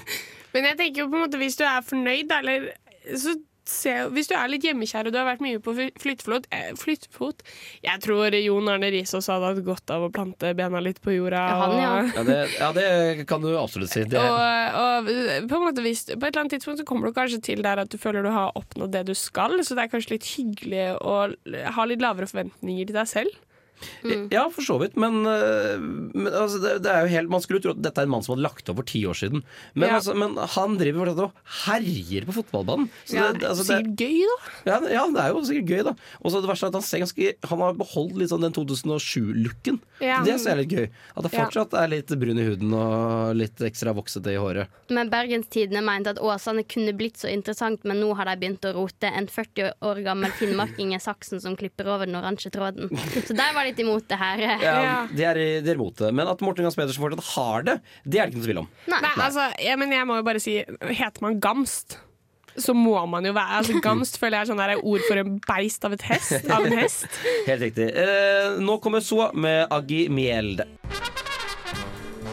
Men 0.56 0.70
jeg 0.72 0.80
tenker 0.80 1.04
jo 1.04 1.10
på 1.12 1.20
en 1.20 1.25
måte 1.28 1.42
hvis 1.42 1.58
du 1.60 1.66
er 1.68 1.86
fornøyd, 1.86 2.32
eller 2.40 2.72
så 3.14 3.36
se, 3.69 3.91
Hvis 4.13 4.27
du 4.29 4.36
er 4.38 4.50
litt 4.51 4.63
hjemmekjær 4.67 5.07
og 5.10 5.13
du 5.13 5.17
har 5.19 5.27
vært 5.27 5.41
mye 5.43 5.60
på 5.63 5.74
fly- 5.77 5.93
flyttefot, 6.01 6.45
eh, 6.53 6.72
flyttefot 6.77 7.42
Jeg 7.85 8.01
tror 8.05 8.35
Jon 8.40 8.70
Arne 8.72 8.90
Riise 8.94 9.18
også 9.20 9.35
hadde 9.37 9.51
hatt 9.53 9.63
godt 9.68 9.94
av 9.96 10.05
å 10.07 10.11
plante 10.13 10.51
bena 10.57 10.81
litt 10.83 11.01
på 11.03 11.16
jorda. 11.16 11.42
Ja, 11.50 11.55
han, 11.61 11.75
ja. 11.81 11.94
Ja, 12.16 12.24
det, 12.29 12.37
ja, 12.59 12.72
det 12.77 13.27
kan 13.29 13.42
du 13.46 13.51
absolutt 13.57 13.94
si. 13.94 14.03
Det, 14.09 14.20
Og, 14.20 14.77
og 14.81 15.09
på, 15.50 15.57
en 15.59 15.66
måte 15.68 15.85
hvis, 15.85 16.05
på 16.11 16.20
et 16.20 16.29
eller 16.31 16.44
annet 16.46 16.57
tidspunkt 16.57 16.81
så 16.83 16.87
kommer 16.87 17.09
du 17.09 17.18
kanskje 17.18 17.42
til 17.51 17.63
der 17.66 17.81
at 17.85 17.90
du 17.94 17.98
føler 18.01 18.24
du 18.25 18.31
har 18.33 18.51
oppnådd 18.59 18.94
det 18.96 19.05
du 19.09 19.16
skal, 19.18 19.57
så 19.66 19.75
det 19.77 19.85
er 19.87 19.94
kanskje 19.96 20.16
litt 20.18 20.29
hyggelig 20.35 20.85
å 21.01 21.18
ha 21.79 21.85
litt 21.90 22.03
lavere 22.05 22.29
forventninger 22.29 22.90
til 22.92 22.98
deg 23.01 23.09
selv. 23.11 23.42
Ja, 24.31 24.46
for 24.53 24.61
så 24.66 24.77
vidt, 24.81 24.96
men, 25.00 25.22
øh, 25.27 25.79
men 26.16 26.29
altså, 26.31 26.59
det, 26.64 26.74
det 26.85 26.92
er 26.92 27.05
jo 27.05 27.11
helt, 27.16 27.29
man 27.33 27.42
skulle 27.44 27.61
tro 27.64 27.74
at 27.75 27.81
dette 27.83 28.01
er 28.01 28.07
en 28.07 28.14
mann 28.14 28.24
som 28.25 28.35
hadde 28.35 28.46
lagt 28.46 28.70
opp 28.72 28.79
for 28.81 28.88
ti 28.90 29.01
år 29.09 29.18
siden. 29.20 29.44
Men, 29.74 29.90
Ja. 29.90 29.96
altså, 30.00 30.16
men 30.18 30.35
han 30.38 30.77
driver 30.79 31.03
fortsatt 31.05 31.24
og 31.25 31.53
herjer 31.66 32.25
på 32.29 32.35
fotballbanen. 32.40 32.90
Så 33.05 33.18
Ja, 33.20 33.31
det, 33.33 33.44
altså, 33.50 33.66
sikkert 33.68 33.96
det, 34.00 34.09
gøy, 34.09 34.25
da. 34.25 34.38
ja, 34.72 34.77
ja, 34.96 35.03
det 35.11 35.22
er 35.25 35.29
jo 35.35 35.44
sikkert 35.50 35.70
gøy, 35.74 35.83
da. 35.90 35.96
Og 36.24 36.31
så 36.31 36.42
det 36.42 36.50
verste 36.50 36.66
er 36.70 36.74
at 36.74 36.79
han 36.79 36.85
ser 36.88 37.03
ganske 37.03 37.31
Han 37.50 37.59
har 37.66 37.74
beholdt 37.79 38.18
litt 38.20 38.31
sånn 38.31 38.42
den 38.46 38.53
2007-looken. 38.55 39.79
Ja. 40.03 40.22
Det 40.25 40.38
ser 40.42 40.55
jeg 40.57 40.66
litt 40.66 40.75
gøy. 40.75 40.88
At 41.16 41.27
det 41.27 41.31
fortsatt 41.33 41.74
er 41.79 41.92
litt 41.92 42.11
brun 42.20 42.40
i 42.42 42.46
huden 42.48 42.74
og 42.75 43.35
litt 43.38 43.61
ekstra 43.66 43.94
voksete 43.96 44.33
i 44.33 44.40
håret. 44.40 44.72
Men 44.94 45.09
Bergenstidene 45.14 45.81
mente 45.85 46.14
at 46.16 46.20
Åsane 46.24 46.64
kunne 46.68 46.94
blitt 46.98 47.18
så 47.22 47.29
interessant, 47.31 47.83
men 47.88 48.00
nå 48.03 48.11
har 48.18 48.29
de 48.29 48.35
begynt 48.42 48.66
å 48.70 48.74
rote. 48.75 49.09
En 49.09 49.27
40 49.31 49.74
år 49.85 50.01
gammel 50.05 50.33
finnmarking 50.40 50.94
er 50.96 51.03
saksen 51.03 51.42
som 51.44 51.55
klipper 51.59 51.88
over 51.92 52.05
den 52.09 52.18
oransje 52.20 52.51
tråden. 52.53 52.90
Så 53.27 53.33
der 53.38 53.53
var 53.55 53.65
litt 53.68 53.80
imot 53.84 54.08
det 54.12 54.18
her. 54.22 54.42
Ja. 54.64 54.78
De 55.12 55.24
er, 55.28 55.38
i- 55.42 55.60
de 55.66 55.72
er 55.74 55.75
imot 55.80 56.00
det. 56.01 56.14
Men 56.16 56.28
at 56.32 56.42
Morten 56.46 56.64
Gams 56.66 56.78
Pedersen 56.80 57.04
fortsatt 57.04 57.30
har 57.36 57.66
det, 57.68 57.78
det 58.06 58.20
er 58.22 58.25
det 58.30 58.34
ikke 58.36 58.42
noe 58.42 58.48
tvil 58.50 58.62
om. 58.64 58.70
Nei. 58.94 59.01
Nei, 59.06 59.14
altså, 59.28 59.50
ja, 59.66 59.75
men 59.82 59.92
jeg 59.96 60.08
må 60.10 60.18
jo 60.22 60.25
bare 60.28 60.42
si 60.44 60.58
Heter 60.64 61.22
man 61.25 61.40
Gamst, 61.44 61.98
så 62.56 62.72
må 62.78 62.96
man 63.12 63.25
jo 63.28 63.34
være 63.36 63.58
altså, 63.60 63.82
Gamst 63.84 64.16
føler 64.22 64.38
jeg 64.40 64.46
er 64.48 64.51
sånn 64.54 64.62
der 64.64 64.78
ord 64.80 65.01
for 65.10 65.20
en 65.20 65.34
beist 65.44 65.84
av, 65.84 65.92
et 65.98 66.06
hest, 66.08 66.46
av 66.50 66.64
en 66.70 66.78
hest. 66.80 67.08
Helt 67.50 67.66
riktig. 67.68 67.90
Eh, 67.92 68.56
nå 68.64 68.78
kommer 68.84 69.04
Så 69.04 69.28
med 69.36 69.68
Aggi 69.75 70.06
Mjelde. 70.10 70.70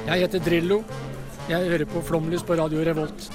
Jeg 0.07 0.23
heter 0.25 0.43
Drillo. 0.43 0.83
Jeg 1.51 1.67
hører 1.73 1.89
på 1.91 2.01
Flomlys 2.07 2.43
på 2.47 2.55
Radio 2.59 2.85
Revolt. 2.87 3.27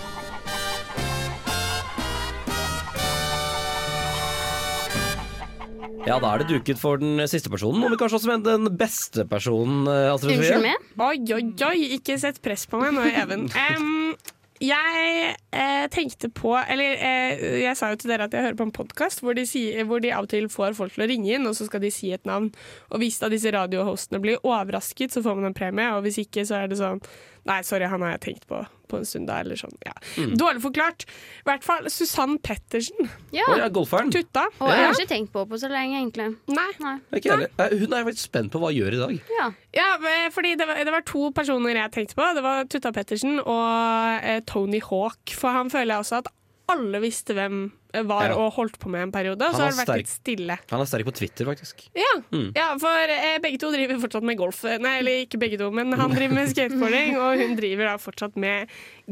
Ja, 6.08 6.22
da 6.24 6.30
er 6.32 6.40
det 6.40 6.48
duket 6.54 6.80
for 6.80 7.02
den 7.02 7.20
siste 7.28 7.52
personen, 7.52 7.84
og 7.84 8.00
kanskje 8.00 8.22
også 8.22 8.38
den 8.40 8.70
beste 8.80 9.26
personen. 9.28 9.84
eh, 9.92 10.08
Astrid 10.14 10.38
Sofie. 10.38 10.56
Unnskyld 10.56 10.64
meg? 10.64 10.86
Oi, 11.04 11.18
oi, 11.36 11.44
oi, 11.68 11.80
ikke 11.98 12.16
sett 12.22 12.40
press 12.42 12.64
på 12.70 12.80
meg 12.80 12.96
nå, 12.96 13.04
Even. 13.12 13.48
Um, 13.68 14.16
jeg 14.58 15.34
eh, 15.54 15.84
tenkte 15.94 16.32
på 16.34 16.56
Eller 16.58 16.96
eh, 16.98 17.42
jeg 17.62 17.78
sa 17.78 17.92
jo 17.92 18.00
til 18.02 18.10
dere 18.10 18.26
at 18.26 18.34
jeg 18.34 18.42
hører 18.42 18.58
på 18.58 18.66
en 18.66 18.74
podkast 18.74 19.22
hvor, 19.22 19.38
de 19.38 19.44
hvor 19.86 20.02
de 20.02 20.10
av 20.16 20.26
og 20.26 20.32
til 20.32 20.48
får 20.50 20.74
folk 20.78 20.96
til 20.96 21.06
å 21.06 21.10
ringe 21.12 21.36
inn, 21.36 21.46
og 21.46 21.54
så 21.58 21.68
skal 21.68 21.84
de 21.84 21.92
si 21.94 22.10
et 22.16 22.26
navn. 22.26 22.50
Og 22.90 23.04
hvis 23.04 23.20
da 23.22 23.30
disse 23.30 23.52
radiohostene 23.54 24.22
blir 24.24 24.42
overrasket, 24.42 25.14
så 25.14 25.22
får 25.26 25.38
man 25.38 25.52
en 25.52 25.58
premie, 25.58 25.92
og 25.94 26.08
hvis 26.08 26.24
ikke, 26.24 26.48
så 26.48 26.64
er 26.64 26.72
det 26.72 26.80
sånn 26.80 27.04
Nei, 27.48 27.62
sorry, 27.64 27.88
han 27.88 28.02
har 28.04 28.18
jeg 28.18 28.22
tenkt 28.34 28.48
på 28.50 28.66
på 28.88 28.96
en 29.02 29.04
stund 29.04 29.28
da, 29.28 29.42
eller 29.44 29.58
sånn. 29.60 29.74
Ja. 29.84 29.92
Dårlig 30.40 30.62
forklart. 30.64 31.04
I 31.42 31.48
hvert 31.50 31.64
fall 31.66 31.90
Susann 31.92 32.38
Pettersen. 32.40 33.10
Ja. 33.36 33.44
Oh, 33.52 33.58
ja, 33.60 33.66
golferen. 33.68 34.08
Tutta. 34.14 34.46
Og 34.62 34.70
jeg 34.72 34.78
Ja. 34.80 34.86
har 34.88 34.94
ikke 34.96 35.10
tenkt 35.12 35.32
på 35.34 35.42
henne 35.42 35.50
på 35.52 35.60
så 35.60 35.68
lenge, 35.68 35.98
egentlig. 36.00 36.38
Nei. 36.48 36.70
Nei. 36.80 36.94
Ikke 37.20 37.36
Nei. 37.36 37.48
Eh, 37.60 37.76
Hun 37.82 37.92
er 37.92 37.98
veldig 37.98 38.14
faktisk 38.14 38.30
spent 38.32 38.52
på 38.52 38.60
hva 38.64 38.72
hun 38.72 38.80
gjør 38.80 38.94
i 38.96 39.02
dag. 39.02 39.22
Ja. 39.40 39.50
Ja, 39.76 40.30
fordi 40.32 40.56
det 40.58 40.68
var, 40.68 40.76
det 40.84 40.92
var 40.94 41.02
to 41.02 41.32
personer 41.32 41.76
jeg 41.76 41.92
tenkte 41.92 42.16
på. 42.16 42.34
Det 42.36 42.44
var 42.44 42.64
Tutta 42.64 42.92
Pettersen 42.96 43.40
og 43.44 44.24
eh, 44.24 44.40
Tony 44.48 44.80
Hawk. 44.80 45.36
For 45.36 45.50
han 45.52 45.70
føler 45.70 45.96
jeg 45.98 46.00
også 46.06 46.18
at 46.24 46.28
alle 46.70 47.00
visste 47.04 47.34
hvem 47.36 47.72
eh, 47.87 47.87
var 48.06 48.30
Ja. 48.30 48.36
og 48.38 48.54
holdt 48.54 48.78
på 48.80 48.90
med 48.90 49.02
en 49.08 49.12
periode. 49.12 49.42
Og 49.42 49.54
så 49.56 49.62
har 49.66 49.72
det 49.72 49.80
vært 49.88 49.98
litt 49.98 50.12
stille. 50.12 50.58
Han 50.70 50.82
er 50.82 50.86
sterk 50.86 51.06
på 51.06 51.14
Twitter, 51.16 51.46
faktisk. 51.46 51.88
Ja, 51.96 52.14
Mm. 52.32 52.52
ja 52.56 52.78
for 52.78 52.90
eh, 53.10 53.38
begge 53.40 53.58
to 53.60 53.72
driver 53.72 53.98
fortsatt 54.00 54.24
med 54.24 54.38
golf. 54.38 54.64
Nei, 54.64 54.98
eller 55.00 55.26
ikke 55.26 55.40
begge 55.40 55.58
to, 55.58 55.72
men 55.72 55.92
han 55.94 56.12
driver 56.12 56.34
med 56.36 56.50
skateboarding, 56.54 57.18
og 57.24 57.38
hun 57.42 57.56
driver 57.56 57.86
da 57.86 57.98
fortsatt 57.98 58.36
med 58.38 58.68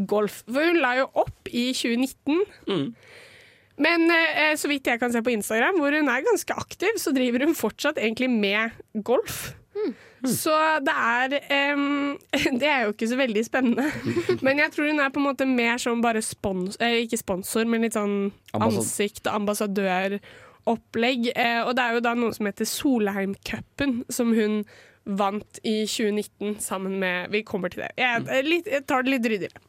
golf. 0.06 0.44
For 0.52 0.62
hun 0.70 0.82
la 0.82 0.96
jo 0.98 1.10
opp 1.16 1.48
i 1.52 1.72
2019. 1.74 2.44
Mm. 2.68 2.96
Men 3.78 4.10
eh, 4.12 4.54
så 4.56 4.70
vidt 4.72 4.86
jeg 4.88 5.00
kan 5.02 5.12
se 5.12 5.20
på 5.22 5.34
Instagram, 5.36 5.76
hvor 5.82 5.92
hun 5.92 6.08
er 6.08 6.22
ganske 6.24 6.54
aktiv, 6.56 6.96
så 7.02 7.12
driver 7.14 7.44
hun 7.46 7.56
fortsatt 7.56 7.98
egentlig 8.00 8.30
med 8.30 8.72
golf. 9.04 9.54
Så 10.30 10.56
det 10.86 10.96
er 10.96 11.76
um, 11.76 12.16
Det 12.62 12.70
er 12.70 12.86
jo 12.86 12.96
ikke 12.96 13.10
så 13.12 13.20
veldig 13.20 13.44
spennende. 13.46 13.90
Men 14.46 14.64
jeg 14.64 14.74
tror 14.74 14.90
hun 14.90 15.04
er 15.04 15.14
på 15.14 15.22
en 15.22 15.28
måte 15.28 15.48
mer 15.50 15.78
som 15.82 16.02
bare 16.04 16.24
spons... 16.26 16.80
Eh, 16.82 17.04
ikke 17.06 17.22
sponsor, 17.22 17.68
men 17.70 17.86
litt 17.86 17.96
sånn 17.98 18.32
ansikt- 18.58 19.28
og 19.28 19.42
ambassadøropplegg. 19.42 21.32
Eh, 21.36 21.62
og 21.64 21.76
det 21.78 21.86
er 21.86 21.98
jo 21.98 22.04
da 22.06 22.14
noe 22.18 22.36
som 22.36 22.50
heter 22.50 22.70
Solheimcupen, 22.70 24.02
som 24.14 24.34
hun 24.36 24.64
vant 25.06 25.60
i 25.64 25.84
2019 25.86 26.58
sammen 26.60 26.98
med 27.00 27.30
Vi 27.32 27.44
kommer 27.46 27.70
til 27.70 27.84
det. 27.86 27.92
Jeg, 27.98 28.26
eh, 28.30 28.44
litt, 28.46 28.68
jeg 28.68 28.86
tar 28.90 29.06
det 29.06 29.16
litt 29.16 29.30
ryddigere. 29.30 29.64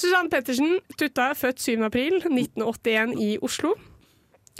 Susann 0.00 0.30
Pettersen, 0.32 0.78
Tutta, 0.96 1.32
født 1.36 1.60
7. 1.60 1.84
april 1.84 2.20
1981 2.24 3.16
i 3.20 3.30
Oslo. 3.42 3.74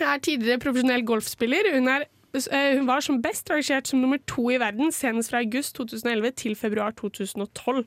er 0.00 0.18
tidligere 0.18 0.60
profesjonell 0.60 1.04
golfspiller. 1.04 1.72
Hun, 1.74 1.88
er, 1.88 2.04
hun 2.30 2.86
var 2.86 3.02
som 3.02 3.18
best 3.22 3.50
rangert 3.50 3.90
som 3.90 4.00
nummer 4.02 4.20
to 4.30 4.46
i 4.54 4.58
verden 4.62 4.92
senest 4.94 5.32
fra 5.32 5.40
august 5.42 5.74
2011 5.78 6.36
til 6.38 6.56
februar 6.58 6.94
2012. 6.98 7.84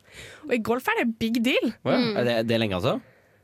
Og 0.50 0.54
i 0.54 0.62
golf 0.64 0.90
er 0.92 1.04
det 1.04 1.14
big 1.22 1.40
deal. 1.46 1.72
Å 1.84 1.96
ja. 1.96 2.04
Er 2.20 2.28
det, 2.28 2.38
det 2.50 2.58
er 2.58 2.64
lenge, 2.66 2.80
altså? 2.82 2.98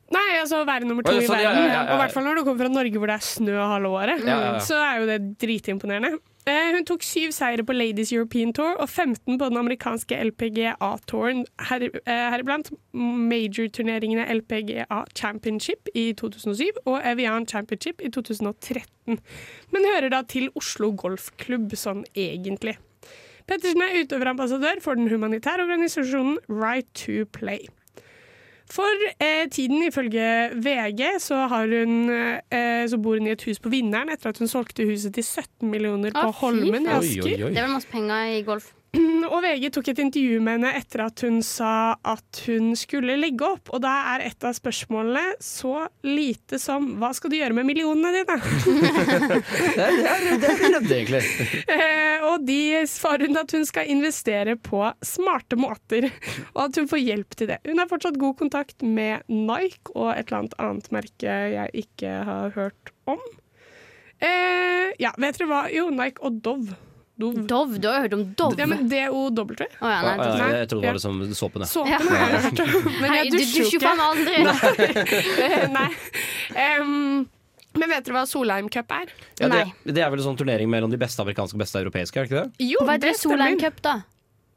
Nei, 0.09 0.39
altså 0.39 0.63
være 0.65 0.89
nummer 0.89 1.05
to 1.05 1.13
oh, 1.13 1.19
ja, 1.19 1.21
i 1.21 1.29
sånn, 1.29 1.37
ja, 1.43 1.51
verden. 1.51 1.67
ja, 1.67 1.69
ja, 1.69 1.77
ja. 1.77 1.85
Og 1.85 1.93
i 1.93 2.01
hvert 2.01 2.15
fall 2.15 2.25
når 2.25 2.39
du 2.39 2.43
kommer 2.47 2.65
fra 2.65 2.73
Norge 2.73 3.01
hvor 3.01 3.11
det 3.11 3.17
er 3.19 3.25
snø 3.29 3.57
halve 3.61 3.91
året. 3.93 4.23
Ja, 4.25 4.35
ja, 4.35 4.51
ja. 4.55 4.63
Så 4.65 4.79
er 4.81 5.01
jo 5.03 5.09
det 5.09 5.19
dritimponerende. 5.41 6.17
Eh, 6.49 6.71
Hun 6.73 6.85
tok 6.87 7.03
syv 7.05 7.33
seire 7.35 7.63
på 7.65 7.75
Ladies 7.75 8.11
European 8.15 8.51
Tour 8.55 8.79
og 8.81 8.89
15 8.89 9.37
på 9.37 9.49
den 9.51 9.59
amerikanske 9.59 10.17
LPGA-touren, 10.31 11.43
eh, 11.59 12.29
heriblant 12.33 12.71
major-turneringene 12.93 14.25
LPGA 14.39 15.03
Championship 15.15 15.91
i 15.93 16.13
2007 16.13 16.81
og 16.85 17.01
Evian 17.05 17.45
Championship 17.45 18.01
i 18.01 18.09
2013. 18.09 19.19
Men 19.71 19.89
hører 19.93 20.09
da 20.09 20.23
til 20.23 20.49
Oslo 20.55 20.91
Golfklubb 20.91 21.75
sånn 21.77 22.05
egentlig. 22.15 22.77
Pettersen 23.49 23.81
er 23.81 24.03
utøverambassadør 24.03 24.81
for 24.81 24.95
den 24.95 25.09
humanitære 25.09 25.67
organisasjonen 25.67 26.37
Right 26.49 26.89
to 26.93 27.25
Play. 27.33 27.67
For 28.69 29.05
eh, 29.17 29.47
tiden, 29.49 29.81
ifølge 29.87 30.49
VG, 30.53 31.01
så, 31.19 31.47
har 31.49 31.71
hun, 31.73 32.09
eh, 32.09 32.83
så 32.89 32.99
bor 33.01 33.17
hun 33.17 33.27
i 33.27 33.33
et 33.33 33.45
hus 33.47 33.59
på 33.59 33.71
Vinneren 33.73 34.11
etter 34.13 34.29
at 34.29 34.37
hun 34.37 34.51
solgte 34.51 34.85
huset 34.85 35.15
til 35.17 35.25
17 35.25 35.71
millioner 35.71 36.13
på 36.13 36.27
Holmen 36.43 36.85
i. 36.85 36.91
Asker. 36.99 37.47
Det 37.49 37.63
var 37.63 37.71
masse 37.73 37.89
penger 37.89 38.35
i 38.37 38.43
golf. 38.45 38.69
Og 39.29 39.43
VG 39.43 39.67
tok 39.75 39.91
et 39.91 39.99
intervju 40.01 40.39
med 40.41 40.57
henne 40.57 40.71
etter 40.79 41.03
at 41.03 41.21
hun 41.25 41.37
sa 41.45 41.93
at 42.07 42.41
hun 42.47 42.71
skulle 42.79 43.17
legge 43.19 43.45
opp. 43.45 43.69
Og 43.75 43.83
da 43.83 43.91
er 44.15 44.25
et 44.25 44.45
av 44.45 44.55
spørsmålene 44.57 45.35
så 45.43 45.85
lite 46.05 46.57
som 46.59 46.87
'hva 46.97 47.11
skal 47.13 47.29
du 47.29 47.37
gjøre 47.37 47.53
med 47.53 47.67
millionene 47.69 48.11
dine'? 48.17 48.39
Det 49.79 49.85
er, 49.85 50.25
det 50.41 50.81
det 50.89 50.97
egentlig. 50.97 51.23
Eh, 51.79 52.23
og 52.25 52.45
de 52.45 52.85
svarer 52.89 53.27
hun 53.27 53.37
at 53.37 53.51
hun 53.51 53.65
skal 53.65 53.87
investere 53.87 54.55
på 54.55 54.81
smarte 55.05 55.55
måter, 55.55 56.09
og 56.55 56.63
at 56.65 56.75
hun 56.75 56.87
får 56.89 56.99
hjelp 56.99 57.35
til 57.37 57.47
det. 57.51 57.59
Hun 57.67 57.79
har 57.79 57.87
fortsatt 57.87 58.19
god 58.19 58.35
kontakt 58.41 58.81
med 58.81 59.23
Nike 59.29 59.93
og 59.95 60.11
et 60.15 60.27
eller 60.27 60.39
annet 60.39 60.57
annet 60.59 60.91
merke 60.91 61.37
jeg 61.53 61.85
ikke 61.85 62.11
har 62.25 62.49
hørt 62.57 62.93
om. 63.05 63.21
Eh, 64.19 64.91
ja, 64.99 65.13
vet 65.17 65.39
dere 65.39 65.47
hva? 65.47 65.63
Jo, 65.71 65.89
Nike 65.93 66.23
og 66.25 66.41
Dove. 66.43 66.75
Dove. 67.19 67.41
Dove, 67.49 67.79
Du 67.83 67.87
har 67.89 67.97
jo 67.97 68.03
hørt 68.05 68.13
om 68.15 68.21
Dove? 68.39 68.55
Ja, 68.61 68.67
men 68.69 68.85
DOW. 68.87 69.49
Å, 69.51 69.65
ja, 69.67 69.87
ah, 69.89 70.21
ja, 70.39 70.45
jeg 70.61 70.69
trodde 70.71 70.85
det 70.85 70.93
var 70.93 70.99
liksom 70.99 71.33
såpen. 71.35 71.65
ja. 71.65 71.67
Såpen 71.67 72.07
har 72.13 72.31
jeg 72.31 72.45
hørt 72.45 72.61
om, 72.63 72.87
men 73.01 73.15
jeg 73.17 73.33
du 73.33 73.37
dusjer 73.37 73.65
jo 73.65 73.81
ikke. 73.81 73.91
aldri! 74.07 74.35
Nei. 75.75 75.89
Um, 76.49 77.27
men 77.77 77.91
vet 77.91 78.07
dere 78.07 78.15
hva 78.15 78.23
Solheim 78.25 78.65
Cup 78.73 78.89
er? 78.95 79.11
Ja, 79.37 79.47
det, 79.51 79.59
det 79.85 80.01
er 80.01 80.09
vel 80.09 80.17
en 80.23 80.25
sånn 80.31 80.39
turnering 80.39 80.71
mellom 80.71 80.89
de 80.89 80.97
beste 80.99 81.21
amerikanske 81.21 81.53
og 81.53 81.61
beste 81.61 81.83
europeiske, 81.83 82.17
er 82.17 82.25
det 82.25 82.31
ikke 82.31 82.41
det? 82.41 82.69
Jo, 82.71 82.81
Hva 82.87 82.95
heter 82.97 83.11
det? 83.11 83.19
Solheim 83.21 83.59
Cup, 83.61 83.77
da? 83.85 83.93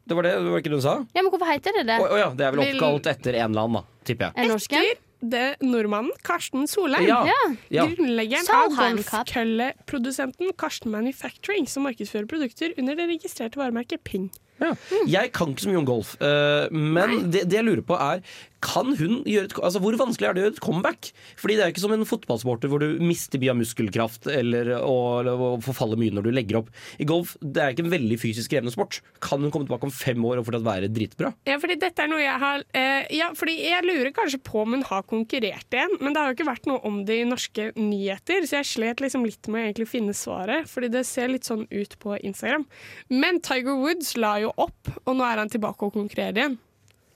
Det 0.08 0.16
var 0.18 0.26
det, 0.26 0.32
det 0.40 0.50
var 0.54 0.62
ikke 0.64 0.72
det 0.72 0.80
du 0.80 0.84
sa? 0.86 0.96
Ja, 1.12 1.20
men 1.20 1.30
Hvorfor 1.34 1.50
heter 1.52 1.76
det 1.76 1.84
det? 1.90 1.98
Oh, 2.00 2.08
oh, 2.08 2.18
ja, 2.18 2.30
det 2.34 2.46
er 2.46 2.56
vel 2.56 2.64
oppkalt 2.64 3.10
etter 3.12 3.36
en 3.42 3.50
eller 3.52 3.66
annen, 3.68 3.82
da, 3.82 4.04
tipper 4.08 4.30
jeg. 4.30 4.38
Det 4.40 4.48
norske? 4.54 4.80
Etter 4.80 5.11
det 5.22 5.56
nordmannen 5.62 6.12
Karsten 6.26 6.66
Solheim. 6.70 7.06
Ja. 7.08 7.38
Ja. 7.72 7.86
Grunnleggeren 7.86 8.48
av 8.52 8.76
golfkølleprodusenten 8.76 10.52
Karsten 10.58 10.92
Manufacturing, 10.94 11.68
som 11.70 11.86
markedsfører 11.86 12.28
produkter 12.30 12.74
under 12.76 12.98
det 12.98 13.08
registrerte 13.10 13.60
varemerket 13.60 14.02
Ping. 14.04 14.30
Ja. 14.62 14.74
Jeg 15.10 15.32
kan 15.34 15.52
ikke 15.52 15.64
så 15.64 15.72
mye 15.72 15.80
om 15.80 15.88
golf, 15.88 16.14
uh, 16.22 16.66
men 16.70 17.32
det, 17.32 17.46
det 17.50 17.58
jeg 17.58 17.66
lurer 17.66 17.86
på 17.86 17.98
er 17.98 18.22
kan 18.62 18.92
hun 18.98 19.20
gjøre 19.28 19.48
et, 19.48 19.56
altså 19.58 19.80
Hvor 19.82 19.96
vanskelig 20.00 20.28
er 20.28 20.36
det 20.36 20.42
å 20.42 20.46
gjøre 20.46 20.54
et 20.54 20.62
comeback? 20.62 21.10
Fordi 21.40 21.56
Det 21.58 21.64
er 21.64 21.70
jo 21.70 21.74
ikke 21.74 21.84
som 21.84 21.94
en 21.96 22.08
fotballsporter 22.08 22.70
hvor 22.72 22.82
du 22.82 23.02
mister 23.02 23.42
mye 23.42 23.52
av 23.52 23.58
muskelkraft 23.58 24.28
eller 24.30 24.72
og, 24.78 25.28
og 25.32 25.64
forfaller 25.66 26.00
mye 26.00 26.14
når 26.14 26.28
du 26.28 26.32
legger 26.34 26.60
opp. 26.62 26.70
I 27.02 27.08
golf 27.08 27.34
det 27.42 27.62
er 27.62 27.74
ikke 27.74 27.86
en 27.86 27.94
veldig 27.94 28.18
fysisk 28.22 28.52
krevende 28.52 28.74
sport. 28.74 29.00
Kan 29.24 29.42
hun 29.42 29.52
komme 29.52 29.68
tilbake 29.68 29.88
om 29.88 29.94
fem 29.94 30.22
år 30.28 30.40
og 30.40 30.46
fortsatt 30.48 30.66
være 30.66 30.90
dritbra? 30.94 31.32
Ja, 31.48 31.58
fordi 31.62 31.78
dette 31.82 32.04
er 32.04 32.12
noe 32.12 32.22
jeg 32.22 32.38
har 32.44 32.64
eh, 32.78 33.10
Ja, 33.12 33.30
fordi 33.38 33.58
jeg 33.64 33.86
lurer 33.86 34.12
kanskje 34.16 34.42
på 34.46 34.62
om 34.62 34.76
hun 34.76 34.86
har 34.88 35.06
konkurrert 35.10 35.74
igjen, 35.74 35.98
men 36.00 36.14
det 36.14 36.22
har 36.22 36.30
jo 36.30 36.38
ikke 36.38 36.50
vært 36.52 36.68
noe 36.70 36.82
om 36.88 37.02
det 37.08 37.18
i 37.22 37.28
norske 37.28 37.70
nyheter, 37.78 38.46
så 38.46 38.60
jeg 38.60 38.70
slet 38.72 39.02
liksom 39.02 39.26
litt 39.26 39.50
med 39.50 39.58
å 39.58 39.64
egentlig 39.66 39.88
finne 39.90 40.14
svaret, 40.16 40.68
fordi 40.70 40.92
det 40.94 41.04
ser 41.08 41.32
litt 41.32 41.48
sånn 41.48 41.66
ut 41.70 41.96
på 42.02 42.16
Instagram. 42.22 42.66
Men 43.12 43.40
Tiger 43.44 43.78
Woods 43.80 44.14
la 44.20 44.36
jo 44.42 44.52
opp, 44.54 44.92
og 45.02 45.16
nå 45.18 45.26
er 45.26 45.42
han 45.42 45.52
tilbake 45.52 45.88
og 45.88 45.96
konkurrerer 45.98 46.44
igjen. 46.44 46.60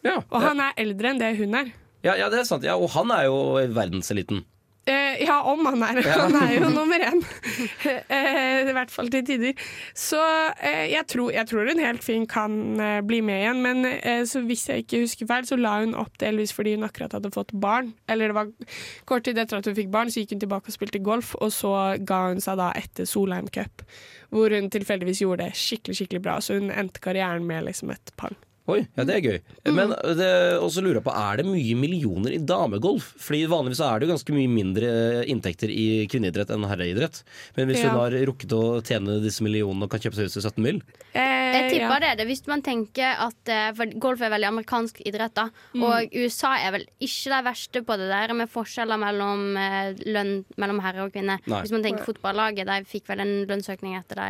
Ja, 0.07 0.21
Og 0.31 0.43
han 0.43 0.61
er 0.63 0.77
eldre 0.87 1.13
enn 1.15 1.23
det 1.23 1.35
hun 1.41 1.57
er. 1.63 1.73
ja, 2.07 2.15
ja 2.23 2.31
det 2.33 2.45
er 2.45 2.49
sant. 2.49 2.67
Ja, 2.67 2.77
og 2.79 2.93
han 2.95 3.11
er 3.15 3.27
jo 3.29 3.41
verdenseliten. 3.75 4.45
Eh, 4.87 5.25
ja, 5.27 5.41
om 5.43 5.67
han 5.67 5.83
er. 5.83 5.99
Han 6.15 6.37
er 6.39 6.53
jo 6.61 6.69
nummer 6.71 7.03
én. 7.03 7.19
Eh, 8.07 8.69
I 8.71 8.75
hvert 8.77 8.93
fall 8.95 9.09
til 9.11 9.25
tider. 9.27 9.59
Så 9.99 10.21
eh, 10.63 10.85
jeg, 10.93 11.03
tror, 11.11 11.33
jeg 11.35 11.49
tror 11.51 11.67
hun 11.67 11.83
helt 11.83 12.05
fint 12.07 12.29
kan 12.31 12.55
eh, 12.79 13.01
bli 13.03 13.19
med 13.27 13.41
igjen, 13.41 13.63
men 13.65 13.89
eh, 13.89 14.23
så 14.31 14.45
hvis 14.47 14.69
jeg 14.71 14.85
ikke 14.85 15.01
husker 15.03 15.27
feil, 15.27 15.49
så 15.49 15.59
la 15.59 15.81
hun 15.81 15.97
opp 15.99 16.15
delvis 16.23 16.55
fordi 16.55 16.77
hun 16.77 16.87
akkurat 16.87 17.19
hadde 17.19 17.33
fått 17.35 17.51
barn. 17.59 17.97
Eller 18.07 18.31
det 18.31 18.39
var 18.39 18.53
kort 19.11 19.27
tid 19.27 19.43
etter 19.43 19.59
at 19.59 19.67
hun 19.67 19.75
fikk 19.75 19.91
barn, 19.91 20.13
så 20.15 20.23
gikk 20.23 20.37
hun 20.37 20.45
tilbake 20.47 20.71
og 20.71 20.79
spilte 20.79 21.03
golf, 21.03 21.35
og 21.43 21.51
så 21.55 21.75
ga 22.07 22.23
hun 22.29 22.43
seg 22.45 22.63
da 22.63 22.71
etter 22.79 23.11
Solheim 23.11 23.51
Cup, 23.51 23.83
hvor 24.31 24.55
hun 24.55 24.71
tilfeldigvis 24.71 25.25
gjorde 25.27 25.49
det 25.49 25.59
skikkelig, 25.59 25.99
skikkelig 25.99 26.23
bra. 26.29 26.39
Så 26.39 26.61
hun 26.61 26.71
endte 26.71 27.03
karrieren 27.03 27.47
med 27.51 27.67
liksom 27.67 27.91
et 27.91 28.15
pang. 28.23 28.39
Oi, 28.67 28.81
ja 28.99 29.05
det 29.07 29.15
er 29.15 29.23
gøy. 29.23 29.37
Men 29.77 29.93
Og 29.95 30.71
så 30.75 30.83
lurer 30.83 30.99
jeg 30.99 31.05
på, 31.07 31.13
er 31.15 31.37
det 31.39 31.47
mye 31.47 31.77
millioner 31.79 32.35
i 32.35 32.41
damegolf? 32.43 33.13
Fordi 33.23 33.45
vanligvis 33.51 33.83
er 33.87 34.01
det 34.01 34.09
jo 34.09 34.13
ganske 34.15 34.35
mye 34.35 34.51
mindre 34.51 34.89
inntekter 35.31 35.71
i 35.71 35.85
kvinneidrett 36.11 36.51
enn 36.51 36.67
herreidrett. 36.67 37.23
Men 37.57 37.69
hvis 37.71 37.83
Ja. 37.85 37.91
hun 37.95 38.01
har 38.01 38.17
rukket 38.27 38.51
å 38.57 38.83
tjene 38.83 39.21
disse 39.23 39.45
millionene 39.47 39.87
og 39.87 39.91
kan 39.91 40.01
kjøpe 40.03 40.19
seg 40.19 40.27
hus 40.27 40.35
til 40.35 40.43
17 40.43 40.63
mil 40.67 40.83
Eh, 41.15 41.53
Jeg 41.57 41.71
tipper 41.71 41.95
ja. 41.95 41.99
det, 42.01 42.09
er 42.11 42.17
det. 42.17 42.27
Hvis 42.27 42.43
man 42.51 42.61
tenker 42.63 43.15
at 43.23 43.49
eh, 43.49 43.71
For 43.73 43.87
golf 44.03 44.21
er 44.21 44.31
veldig 44.35 44.49
amerikansk 44.51 45.01
idrett, 45.07 45.33
da. 45.39 45.47
Mm. 45.75 45.83
Og 45.87 46.11
USA 46.27 46.57
er 46.59 46.73
vel 46.75 46.85
ikke 47.01 47.31
de 47.33 47.39
verste 47.47 47.83
på 47.87 47.97
det 47.97 48.09
der 48.11 48.35
med 48.35 48.51
forskjeller 48.53 48.99
mellom 49.01 49.57
eh, 49.57 49.95
lønn 50.11 50.45
mellom 50.59 50.83
herre 50.85 51.07
og 51.07 51.13
kvinne. 51.15 51.39
Nei. 51.47 51.63
Hvis 51.63 51.73
man 51.73 51.83
tenker 51.87 52.05
fotballaget, 52.05 52.67
de 52.67 52.85
fikk 52.85 53.07
vel 53.09 53.21
en 53.25 53.35
lønnsøkning 53.49 53.97
etter 53.97 54.17
de 54.21 54.29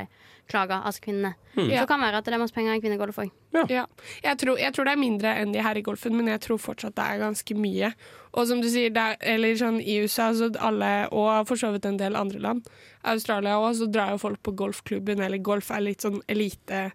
klaga, 0.51 0.81
altså 0.87 1.03
kvinnene. 1.07 1.35
Hmm. 1.55 1.67
Så 1.67 1.69
kan 1.69 1.79
det 1.79 1.89
kan 1.91 2.05
være 2.05 2.21
at 2.21 2.27
det 2.29 2.35
er 2.35 2.41
masse 2.43 2.55
penger 2.55 2.77
i 2.77 2.83
kvinnegolf 2.83 3.19
òg. 3.23 3.31
Ja. 3.73 3.87
Jeg, 4.23 4.39
tror, 4.43 4.59
jeg 4.61 4.75
tror 4.77 4.85
det 4.85 4.93
er 4.93 5.01
mindre 5.01 5.33
enn 5.41 5.55
de 5.55 5.63
her 5.65 5.79
i 5.79 5.85
golfen, 5.85 6.17
men 6.17 6.29
jeg 6.29 6.43
tror 6.45 6.61
fortsatt 6.61 6.97
det 6.99 7.07
er 7.07 7.23
ganske 7.23 7.57
mye. 7.57 7.93
Og 8.37 8.51
som 8.51 8.61
du 8.61 8.69
sier, 8.69 8.93
det 8.93 9.03
er, 9.03 9.17
eller 9.35 9.57
sånn 9.57 9.79
i 9.81 9.97
USA 10.05 10.29
så 10.37 10.51
alle, 10.61 10.91
og 11.09 11.49
for 11.49 11.61
så 11.61 11.73
vidt 11.73 11.89
en 11.89 11.97
del 12.01 12.19
andre 12.19 12.43
land, 12.43 12.69
Australia 13.09 13.57
òg, 13.63 13.73
så 13.79 13.89
drar 13.89 14.13
jo 14.13 14.21
folk 14.21 14.43
på 14.45 14.55
golfklubben, 14.59 15.23
eller 15.25 15.41
golf 15.41 15.71
er 15.73 15.87
litt 15.87 16.05
sånn 16.05 16.21
elite, 16.29 16.91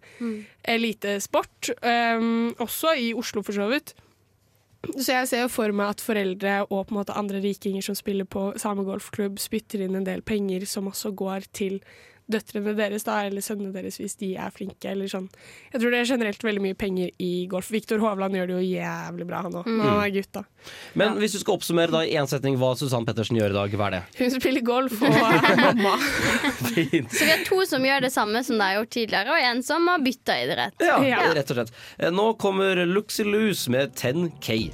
elitesport. 0.70 1.74
Um, 1.82 2.54
også 2.62 2.94
i 3.00 3.12
Oslo, 3.18 3.44
for 3.48 3.58
så 3.58 3.72
vidt. 3.72 3.96
Så 4.82 5.14
jeg 5.14 5.28
ser 5.30 5.44
jo 5.44 5.50
for 5.54 5.74
meg 5.78 5.94
at 5.94 6.02
foreldre 6.02 6.54
og 6.64 6.88
på 6.88 6.96
en 6.96 6.98
måte 6.98 7.16
andre 7.18 7.42
rikinger 7.44 7.86
som 7.86 7.98
spiller 7.98 8.26
på 8.26 8.48
samme 8.62 8.86
golfklubb, 8.88 9.38
spytter 9.42 9.84
inn 9.86 9.98
en 10.00 10.08
del 10.08 10.24
penger 10.26 10.66
som 10.70 10.90
også 10.90 11.14
går 11.18 11.46
til 11.54 11.78
døtrene 12.32 12.74
deres, 12.78 13.04
da, 13.08 13.20
eller 13.28 13.44
sønnene 13.46 13.74
deres 13.76 13.98
hvis 14.02 14.16
de 14.22 14.34
er 14.40 14.52
flinke. 14.56 14.90
Eller 14.92 15.08
sånn. 15.12 15.28
Jeg 15.74 15.82
tror 15.84 15.92
det 15.94 16.00
er 16.02 16.10
generelt 16.14 16.44
veldig 16.48 16.64
mye 16.66 16.78
penger 16.80 17.12
i 17.22 17.32
golf. 17.52 17.70
Viktor 17.74 18.02
Hovland 18.04 18.36
gjør 18.40 18.50
det 18.52 18.58
jo 18.58 18.66
jævlig 18.78 19.28
bra, 19.30 19.42
han 19.46 19.58
òg. 19.62 19.68
Mm. 19.70 19.82
Han 19.86 20.02
er 20.06 20.14
gutt, 20.16 20.32
da. 20.40 20.44
Men 21.00 21.16
hvis 21.22 21.36
du 21.36 21.40
skal 21.42 21.58
oppsummere 21.58 21.92
da 21.94 22.04
i 22.06 22.16
én 22.20 22.28
setning 22.30 22.58
hva 22.62 22.74
Susann 22.78 23.06
Pettersen 23.08 23.38
gjør 23.40 23.54
i 23.56 23.58
dag, 23.60 23.78
hva 23.80 23.88
er 23.92 23.96
det? 23.98 24.02
Hun 24.20 24.34
spiller 24.36 24.66
golf 24.68 24.98
og 25.02 25.16
er 25.22 25.62
mamma. 25.62 25.96
Fint. 26.72 27.12
Så 27.12 27.26
vi 27.26 27.32
har 27.34 27.46
to 27.48 27.62
som 27.70 27.86
gjør 27.86 28.06
det 28.08 28.12
samme 28.14 28.44
som 28.48 28.58
de 28.60 28.64
har 28.68 28.80
gjort 28.82 28.94
tidligere, 28.98 29.34
og 29.36 29.48
en 29.52 29.64
som 29.66 29.88
har 29.92 30.04
bytta 30.06 30.38
idrett. 30.46 30.78
Ja, 30.86 31.00
Ja. 31.06 31.22
rett 31.36 31.52
og 31.52 31.58
slett. 31.62 31.74
Eh, 32.00 32.12
Nå 32.14 32.32
kommer 32.42 32.86
Luxy 32.86 33.24
Loose 33.28 33.70
med 33.74 33.94
10K. 33.98 34.72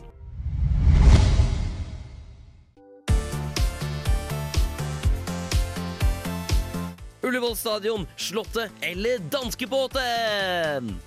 Ullevål 7.27 7.55
stadion, 7.55 8.07
Slottet 8.17 8.71
eller 8.81 9.19
Danskebåten? 9.19 10.99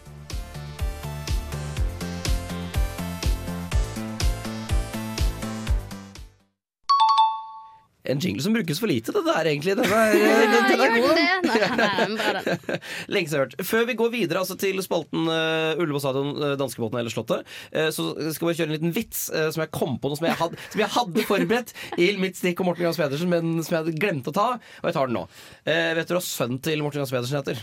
En 8.10 8.20
jingle 8.22 8.44
som 8.44 8.54
brukes 8.56 8.80
for 8.82 8.90
lite, 8.90 9.14
det 9.14 9.22
der 9.26 9.50
egentlig. 9.50 9.76
Den 9.78 9.86
er, 9.86 10.14
den, 10.14 10.66
den 10.70 10.84
er 10.84 10.94
god. 10.96 11.14
Nei, 11.16 11.24
nei, 11.46 12.18
bra, 12.18 12.42
den. 12.44 13.30
Hørt. 13.40 13.54
Før 13.62 13.86
vi 13.86 13.94
går 13.98 14.12
videre 14.12 14.40
altså, 14.42 14.56
til 14.58 14.80
spalten 14.82 15.28
uh, 15.30 15.78
Ullevål 15.80 16.02
stadion, 16.02 16.32
uh, 16.40 16.54
Danskebåten 16.58 16.98
eller 17.00 17.12
Slottet, 17.12 17.46
uh, 17.76 17.88
så 17.94 18.10
skal 18.34 18.50
vi 18.50 18.56
kjøre 18.58 18.70
en 18.72 18.76
liten 18.76 18.94
vits 18.96 19.28
uh, 19.30 19.48
som 19.54 19.62
jeg 19.64 19.72
kom 19.76 19.96
på, 20.02 20.10
noe 20.10 20.18
som 20.18 20.28
jeg, 20.28 20.38
had, 20.40 20.56
som 20.72 20.82
jeg 20.82 20.92
hadde 20.96 21.26
forberedt 21.28 21.74
i 22.00 22.10
mitt 22.20 22.40
stikk 22.40 22.62
om 22.64 22.70
Morten 22.70 22.88
Gans 22.88 23.00
Pedersen, 23.00 23.30
men 23.30 23.60
som 23.62 23.76
jeg 23.76 23.84
hadde 23.84 23.98
glemt 24.00 24.30
å 24.30 24.34
ta. 24.34 24.48
Og 24.82 24.90
jeg 24.90 24.98
tar 24.98 25.10
den 25.10 25.20
nå. 25.20 25.26
Vet 25.66 26.08
du 26.10 26.16
hva 26.16 26.24
sønnen 26.24 26.62
til 26.64 26.82
Morten 26.84 27.04
Gans 27.04 27.14
Pedersen 27.14 27.40
heter? 27.40 27.62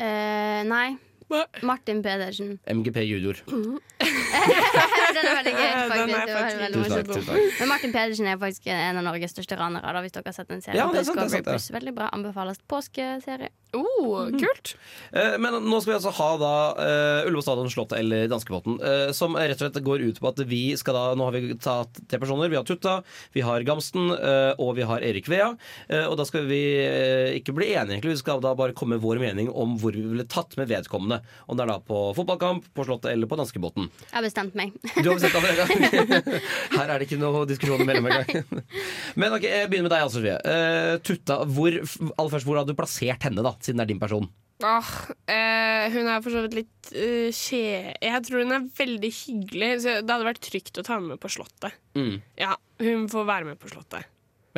Eh, 0.00 0.62
nei. 0.64 1.09
Martin 1.62 2.02
Pedersen. 2.04 2.56
MGP 2.66 3.04
junior. 3.06 3.40
Den 5.10 5.26
er 5.26 5.34
veldig 5.36 5.52
gøy, 5.54 5.70
faktisk. 5.90 6.10
Det 6.10 6.14
var 6.14 6.28
faktisk 6.34 6.60
veldig 6.60 6.80
Tusen 6.80 6.92
takk. 6.94 7.06
tusen 7.10 7.26
takk 7.30 7.60
Men 7.60 7.68
Martin 7.72 7.92
Pedersen 7.94 8.26
er 8.30 8.38
faktisk 8.40 8.66
en 8.74 9.00
av 9.00 9.04
Norges 9.06 9.34
største 9.34 9.58
ranere, 9.60 9.92
da, 9.96 10.02
hvis 10.04 10.14
dere 10.16 10.30
har 10.30 10.36
sett 10.36 10.48
den 10.52 10.62
serien. 10.64 10.78
Ja, 10.80 10.86
det 10.92 11.02
er 11.02 11.04
på 11.04 11.10
sant, 11.10 11.18
det 11.18 11.22
er 11.22 11.26
Discovery 11.26 11.36
sant, 11.36 11.46
det. 11.50 11.56
Plus. 11.58 11.70
Veldig 11.78 11.94
bra. 11.98 12.08
Anbefales 12.16 12.62
påskeserie. 12.70 13.50
Oh, 13.76 14.26
kult. 14.34 14.72
Eh, 15.12 15.36
Men 15.38 15.56
nå 15.62 15.78
skal 15.80 15.92
vi 15.92 15.96
altså 15.98 16.12
ha 16.16 16.28
da 16.40 16.52
uh, 16.74 17.26
Ullevål 17.28 17.44
stadion, 17.44 17.70
Slottet 17.70 17.98
eller 18.00 18.26
Danskebåten. 18.30 18.78
eh, 18.82 19.12
som 19.16 19.36
rett 19.38 19.54
og 19.60 19.62
slett 19.66 19.78
går 19.86 20.02
ut 20.08 20.18
på 20.22 20.30
at 20.32 20.40
vi 20.50 20.62
skal 20.80 20.96
da 20.96 21.02
Nå 21.18 21.28
har 21.28 21.36
vi 21.36 21.54
tatt 21.60 22.00
tre 22.10 22.18
personer. 22.22 22.50
Vi 22.50 22.58
har 22.58 22.66
Tutta, 22.66 22.96
vi 23.36 23.44
har 23.46 23.62
Gamsten 23.66 24.10
eh, 24.16 24.52
og 24.58 24.74
vi 24.78 24.86
har 24.88 25.04
Erik 25.06 25.28
Vea. 25.30 25.52
Eh, 25.88 26.06
og 26.08 26.16
da 26.20 26.26
skal 26.28 26.46
vi 26.50 26.60
eh, 26.82 27.36
ikke 27.38 27.54
bli 27.56 27.70
enige, 27.74 27.98
egentlig. 27.98 28.16
Vi 28.16 28.22
skal 28.24 28.42
da 28.42 28.54
bare 28.58 28.74
komme 28.76 28.96
med 28.98 29.04
vår 29.04 29.20
mening 29.22 29.50
om 29.52 29.76
hvor 29.80 29.94
vi 29.94 30.02
ville 30.02 30.26
tatt 30.30 30.56
med 30.58 30.70
vedkommende. 30.70 31.20
Om 31.46 31.58
det 31.58 31.66
er 31.66 31.72
da 31.74 31.78
på 31.84 32.00
fotballkamp, 32.18 32.66
på 32.74 32.86
Slottet 32.88 33.12
eller 33.14 33.30
på 33.30 33.38
Danskebåten. 33.38 33.86
Jeg 34.10 34.16
har 34.18 34.26
bestemt 34.26 34.56
meg. 34.58 34.74
Du 34.98 35.10
har 35.12 35.18
bestemt 35.20 35.38
deg? 35.38 36.10
Her 36.76 36.86
er 36.90 36.98
det 37.02 37.06
ikke 37.08 37.20
noe 37.20 37.44
diskusjon 37.50 37.84
mellom 37.86 38.10
engang. 38.10 38.62
Men 39.20 39.34
ok, 39.36 39.46
jeg 39.46 39.70
begynner 39.70 39.86
med 39.88 39.94
deg, 39.94 40.04
Anne 40.04 40.14
Sofie. 40.14 40.36
Eh, 40.40 40.94
Tutta, 41.06 41.40
hvor, 41.50 41.76
aller 42.16 42.32
først, 42.34 42.46
hvor 42.48 42.58
hadde 42.60 42.74
du 42.74 42.78
plassert 42.78 43.26
henne, 43.26 43.44
da, 43.46 43.54
siden 43.64 43.80
det 43.80 43.86
er 43.88 43.92
din 43.94 44.02
person? 44.02 44.28
Ah, 44.62 44.84
eh, 45.24 45.86
hun 45.94 46.08
er 46.12 46.20
for 46.20 46.34
så 46.34 46.42
vidt 46.44 46.58
litt 46.58 46.90
eh, 46.92 47.30
kje... 47.32 47.94
Jeg 48.04 48.22
tror 48.26 48.42
hun 48.44 48.52
er 48.58 48.66
veldig 48.76 49.10
hyggelig, 49.22 49.70
så 49.86 49.94
det 50.04 50.12
hadde 50.12 50.26
vært 50.28 50.42
trygt 50.44 50.76
å 50.76 50.84
ta 50.84 50.98
henne 50.98 51.14
med 51.14 51.20
på 51.22 51.30
Slottet. 51.32 51.78
Mm. 51.96 52.18
Ja, 52.36 52.56
hun 52.84 53.06
får 53.08 53.24
være 53.30 53.48
med 53.48 53.60
på 53.62 53.70
Slottet. 53.72 54.04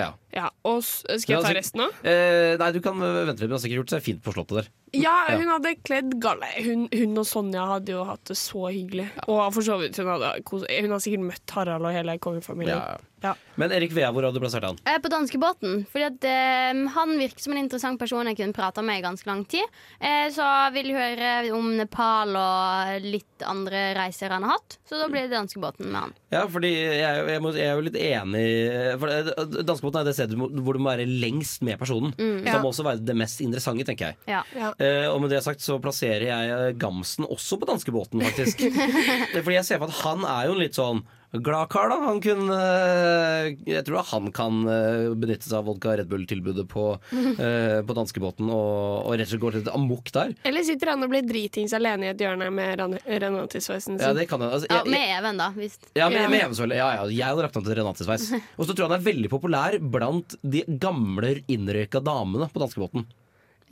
Ja. 0.00 0.08
Ja, 0.34 0.48
og 0.66 0.80
s- 0.82 1.04
Skal 1.22 1.36
jeg 1.36 1.44
ta 1.46 1.52
resten 1.54 1.84
nå? 1.84 1.86
Eh, 2.02 2.56
nei, 2.58 2.70
du 2.74 2.80
kan 2.82 2.98
vente 2.98 3.36
litt. 3.44 3.46
Hun 3.46 3.54
har 3.58 3.62
sikkert 3.62 3.82
gjort 3.84 3.94
seg 3.94 4.02
fint 4.08 4.22
på 4.24 4.34
Slottet 4.34 4.58
der. 4.62 4.70
Ja, 4.92 5.14
Ja. 5.30 5.36
hun 5.38 5.48
hadde 5.48 5.74
kledd 5.84 6.18
galla. 6.20 6.46
Hun, 6.60 6.88
hun 6.92 7.16
og 7.18 7.24
Sonja 7.26 7.64
hadde 7.66 7.92
jo 7.94 8.04
hatt 8.04 8.24
det 8.28 8.36
så 8.36 8.66
hyggelig. 8.72 9.08
Og 9.26 9.40
for 9.54 9.62
så 9.64 9.78
vidt, 9.80 9.96
hun, 9.96 10.06
hadde, 10.12 10.34
hun 10.50 10.66
hadde 10.92 11.00
sikkert 11.06 11.24
møtt 11.30 11.50
Harald 11.56 11.86
og 11.88 11.92
hele 11.96 12.18
kongefamilien. 12.18 12.76
Ja. 12.76 12.98
Ja. 13.22 13.36
Men 13.54 13.70
Erik 13.70 13.92
Vea, 13.94 14.08
hvor 14.10 14.24
hadde 14.26 14.34
du 14.34 14.42
plassert 14.42 14.64
han? 14.66 14.78
Eh, 14.84 14.96
På 14.98 15.06
danskebåten. 15.08 15.84
Fordi 15.86 16.04
at 16.08 16.24
eh, 16.26 16.80
Han 16.90 17.12
virker 17.20 17.38
som 17.38 17.52
en 17.54 17.60
interessant 17.60 17.96
person 18.00 18.26
jeg 18.26 18.34
kunne 18.40 18.52
prata 18.56 18.82
med 18.82 18.98
i 18.98 19.04
ganske 19.04 19.28
lang 19.30 19.44
tid. 19.46 19.62
Eh, 20.00 20.26
så 20.34 20.42
vil 20.74 20.88
jeg 20.90 21.14
høre 21.20 21.52
om 21.54 21.68
Nepal 21.78 22.34
og 22.34 23.04
litt 23.06 23.44
andre 23.46 23.92
reiser 23.94 24.34
han 24.34 24.42
har 24.42 24.56
hatt. 24.56 24.74
Så 24.90 24.98
da 24.98 25.06
blir 25.06 25.28
det 25.28 25.36
danskebåten 25.36 25.86
med 25.86 26.00
han. 26.00 26.14
Ja, 26.34 26.42
fordi 26.50 26.72
jeg, 26.74 27.22
jeg, 27.30 27.40
må, 27.44 27.52
jeg 27.54 27.68
er 27.70 27.78
jo 27.78 27.86
litt 27.86 28.00
enig 28.00 28.98
For 28.98 29.06
det- 29.06 29.66
Danskebåten 29.70 30.00
er 30.00 30.04
det 30.10 30.16
stedet 30.18 30.34
hvor 30.42 30.74
du 30.74 30.82
må 30.82 30.90
være 30.90 31.06
lengst 31.06 31.62
med 31.62 31.78
personen. 31.78 32.10
Mm. 32.18 32.42
Så 32.42 32.46
Ja. 32.50 32.52
det 32.58 32.62
må 32.66 32.72
også 32.74 32.88
være 32.90 33.04
det 33.06 33.16
mest 33.22 33.40
interessante, 33.40 33.84
tenker 33.86 34.10
jeg. 34.10 34.16
Ja. 34.26 34.42
Eh, 34.82 35.06
og 35.12 35.20
med 35.22 35.30
det 35.30 35.42
sagt 35.44 35.62
så 35.62 35.78
plasserer 35.82 36.26
jeg 36.26 36.76
Gamsen 36.82 37.28
også 37.30 37.58
på 37.62 37.68
danskebåten, 37.70 38.22
faktisk. 38.26 38.64
Er 39.36 39.42
Fordi 39.42 39.58
jeg 39.60 39.68
ser 39.68 39.82
for 39.82 39.92
at 39.92 40.00
han 40.02 40.24
er 40.26 40.48
jo 40.48 40.56
en 40.56 40.62
litt 40.64 40.78
sånn 40.78 41.04
glad 41.32 41.70
kar, 41.72 41.88
da. 41.88 41.96
Han 42.04 42.18
kunne 42.20 42.56
eh, 42.56 43.46
Jeg 43.64 43.84
tror 43.86 44.02
han 44.10 44.26
kan 44.36 44.58
eh, 44.68 45.12
benytte 45.16 45.46
seg 45.48 45.60
av 45.62 45.68
vodka 45.70 45.94
Red 45.96 46.10
Bull-tilbudet 46.10 46.66
på, 46.68 46.88
eh, 47.14 47.78
på 47.86 47.96
danskebåten 47.96 48.50
og, 48.52 49.06
og 49.06 49.14
rett 49.16 49.28
og 49.30 49.32
slett 49.32 49.44
gå 49.46 49.52
litt 49.56 49.70
amok 49.72 50.12
der. 50.12 50.34
Eller 50.48 50.66
sitter 50.66 50.92
han 50.92 51.06
og 51.06 51.12
blir 51.14 51.24
dritings 51.28 51.72
alene 51.78 52.10
i 52.10 52.12
et 52.12 52.20
hjørne 52.26 52.50
med 52.52 52.74
Renatisveisen 52.82 53.22
Renate-sveisen 53.22 53.96
sin? 53.96 54.04
Ja, 54.04 54.12
det 54.18 54.26
kan 54.28 54.44
han. 54.44 54.52
Altså, 54.58 54.68
ja 54.68 54.82
jeg- 54.82 54.92
ja, 54.92 54.96
med 54.98 55.16
Even, 55.16 55.40
da. 55.40 55.48
Hvis. 55.56 55.78
Ja, 55.96 56.10
med, 56.12 56.28
med 56.34 56.42
Even 56.42 56.58
selvfølgelig. 56.58 56.82
Ja, 56.82 56.90
ja, 56.98 57.08
jeg 57.22 57.28
hadde 57.30 57.46
lagt 57.48 57.58
ham 57.60 57.66
til 57.68 57.78
Renate-sveis. 57.80 58.28
Og 58.58 58.66
så 58.66 58.72
tror 58.74 58.84
jeg 58.84 58.90
han 58.90 58.98
er 58.98 59.08
veldig 59.08 59.32
populær 59.32 59.78
blant 59.96 60.36
de 60.42 60.66
gamle 60.82 61.36
innrøyka 61.52 62.02
damene 62.04 62.50
på 62.52 62.66
danskebåten. 62.66 63.08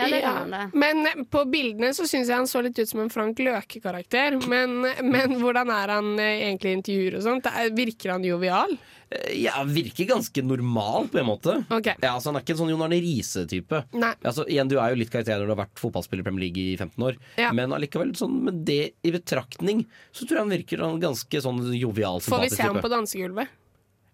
Ja, 0.01 0.09
det 0.11 0.21
Ja. 0.23 0.33
kan 0.33 0.39
han 0.41 0.51
det. 0.57 0.79
Men 0.83 1.07
eh, 1.07 1.25
på 1.31 1.45
bildene 1.51 1.93
så 1.97 2.07
syns 2.09 2.29
jeg 2.29 2.37
han 2.37 2.49
så 2.51 2.63
litt 2.65 2.79
ut 2.79 2.89
som 2.89 3.01
en 3.05 3.11
Frank 3.13 3.39
Løke-karakter. 3.39 4.39
Men, 4.49 4.81
men 5.15 5.37
hvordan 5.41 5.71
er 5.75 5.93
han 5.97 6.15
eh, 6.19 6.47
egentlig 6.49 6.73
i 6.73 6.79
intervjuer 6.81 7.19
og 7.21 7.27
sånt? 7.29 7.47
Er- 7.53 7.71
Virker 7.77 8.13
han 8.17 8.25
jovial? 8.25 8.73
Eh, 9.11 9.43
Ja, 9.43 9.63
virker 9.67 10.07
ganske 10.07 10.43
normal 10.47 11.09
på 11.11 11.19
en 11.19 11.27
måte. 11.27 11.57
Okay. 11.71 11.95
Ja, 12.03 12.13
altså 12.15 12.31
Han 12.31 12.37
er 12.39 12.45
ikke 12.45 12.55
en 12.55 12.61
sånn 12.63 12.71
Jon 12.71 12.83
Arne 12.87 13.01
Riise-type. 13.03 13.81
Altså, 14.23 14.45
igjen, 14.47 14.69
Du 14.71 14.77
er 14.79 14.91
jo 14.95 15.01
litt 15.01 15.11
karakter 15.11 15.39
når 15.41 15.49
du 15.51 15.55
har 15.57 15.65
vært 15.67 15.81
fotballspiller 15.83 16.23
i 16.23 16.29
Premier 16.29 16.45
League 16.47 16.63
i 16.63 16.77
15 16.79 17.03
år. 17.09 17.17
Ja. 17.41 17.51
Men 17.57 17.73
allikevel, 17.75 18.13
sånn, 18.19 18.37
med 18.47 18.61
det 18.69 18.93
i 19.03 19.11
betraktning, 19.15 19.85
så 20.13 20.27
tror 20.27 20.39
jeg 20.39 20.45
han 20.47 20.55
virker 20.55 20.85
sånn 20.85 21.01
ganske 21.03 21.43
sånn 21.43 21.63
jovial, 21.75 22.21
Får 22.23 22.47
vi 22.47 22.53
se 22.55 22.63
ham 22.63 22.79
på 22.83 22.91
dansegulvet? 22.93 23.49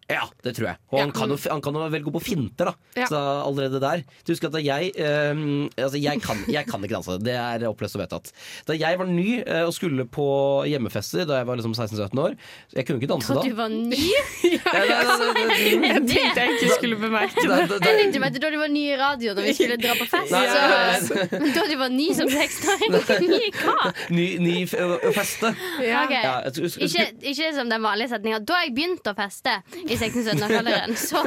Ja, 0.09 0.23
det 0.45 0.53
tror 0.57 0.69
jeg. 0.69 0.77
Og 0.93 0.99
Ja. 0.99 1.03
han, 1.05 1.13
kan 1.13 1.29
jo, 1.29 1.37
han 1.51 1.61
kan 1.61 1.75
jo 1.75 1.81
være 1.83 1.93
veldig 1.97 2.05
god 2.07 2.15
på 2.15 2.23
finter, 2.23 2.65
da. 2.71 2.75
Ja. 2.97 3.07
Så 3.11 3.19
allerede 3.19 3.81
der. 3.83 4.05
Du 4.25 4.33
husker 4.33 4.47
at 4.47 4.53
da 4.55 4.61
jeg 4.63 4.93
eh, 4.95 5.35
Altså, 5.83 5.99
jeg 5.99 6.21
kan, 6.23 6.37
jeg 6.49 6.67
kan 6.69 6.85
ikke 6.85 6.95
danse. 6.95 7.17
Det 7.27 7.35
er 7.35 7.67
opplest 7.69 7.97
og 7.99 8.03
vedtatt. 8.05 8.31
Da 8.69 8.77
jeg 8.79 8.99
var 9.01 9.07
ny 9.11 9.43
eh, 9.43 9.65
og 9.67 9.73
skulle 9.75 10.05
på 10.07 10.27
hjemmefester 10.71 11.27
da 11.27 11.41
jeg 11.41 11.47
var 11.49 11.57
liksom 11.59 11.75
16-17 11.75 12.21
år 12.23 12.37
Jeg 12.77 12.87
kunne 12.87 13.01
ikke 13.03 13.11
danse 13.11 13.35
Da 13.35 13.41
da. 13.41 13.49
du 13.49 13.55
var 13.59 13.69
ny? 13.69 14.05
Ja, 14.47 14.73
det- 14.73 14.87
det- 14.87 15.47
det- 15.47 15.81
det- 15.81 15.83
Jeg 15.87 16.03
tenkte 16.07 16.41
jeg 16.41 16.51
ikke 16.55 16.71
skulle 16.79 16.97
bemerke 17.03 17.35
det. 17.35 17.69
det- 17.69 17.81
Jeg 17.87 17.99
tenkte 18.01 18.21
meg 18.21 18.41
Da 18.41 18.51
du 18.51 18.59
var 18.59 18.69
ny 18.69 18.85
i 18.93 18.97
radio 18.97 19.35
da 19.35 19.43
vi 19.43 19.53
skulle 19.59 19.77
dra 19.77 19.95
på 19.99 20.07
fest. 20.07 20.31
Nei. 20.31 21.41
Men 21.41 21.53
da 21.55 21.67
du 21.67 21.77
var 21.83 21.89
ny 21.91 22.09
som 22.15 22.29
16-åring? 22.29 22.95
Ny 23.27 23.51
hva? 23.59 23.93
Ny, 24.11 24.27
ny 24.39 24.55
f 24.67 24.75
feste. 25.17 25.51
Ja. 25.83 26.05
Ok. 26.05 26.15
Ja, 26.15 26.35
jeg 26.47 26.53
tror- 26.55 26.71
jeg 26.79 26.91
Ikke, 26.91 27.07
ikke 27.33 27.55
som 27.59 27.69
den 27.69 27.83
vanlige 27.83 28.09
setninga. 28.15 28.39
Da 28.47 28.55
har 28.55 28.65
jeg 28.67 28.75
begynt 28.77 29.11
å 29.11 29.15
feste 29.19 29.57
i 29.83 29.96
16-17-årsalderen. 30.01 30.97
Så 31.01 31.23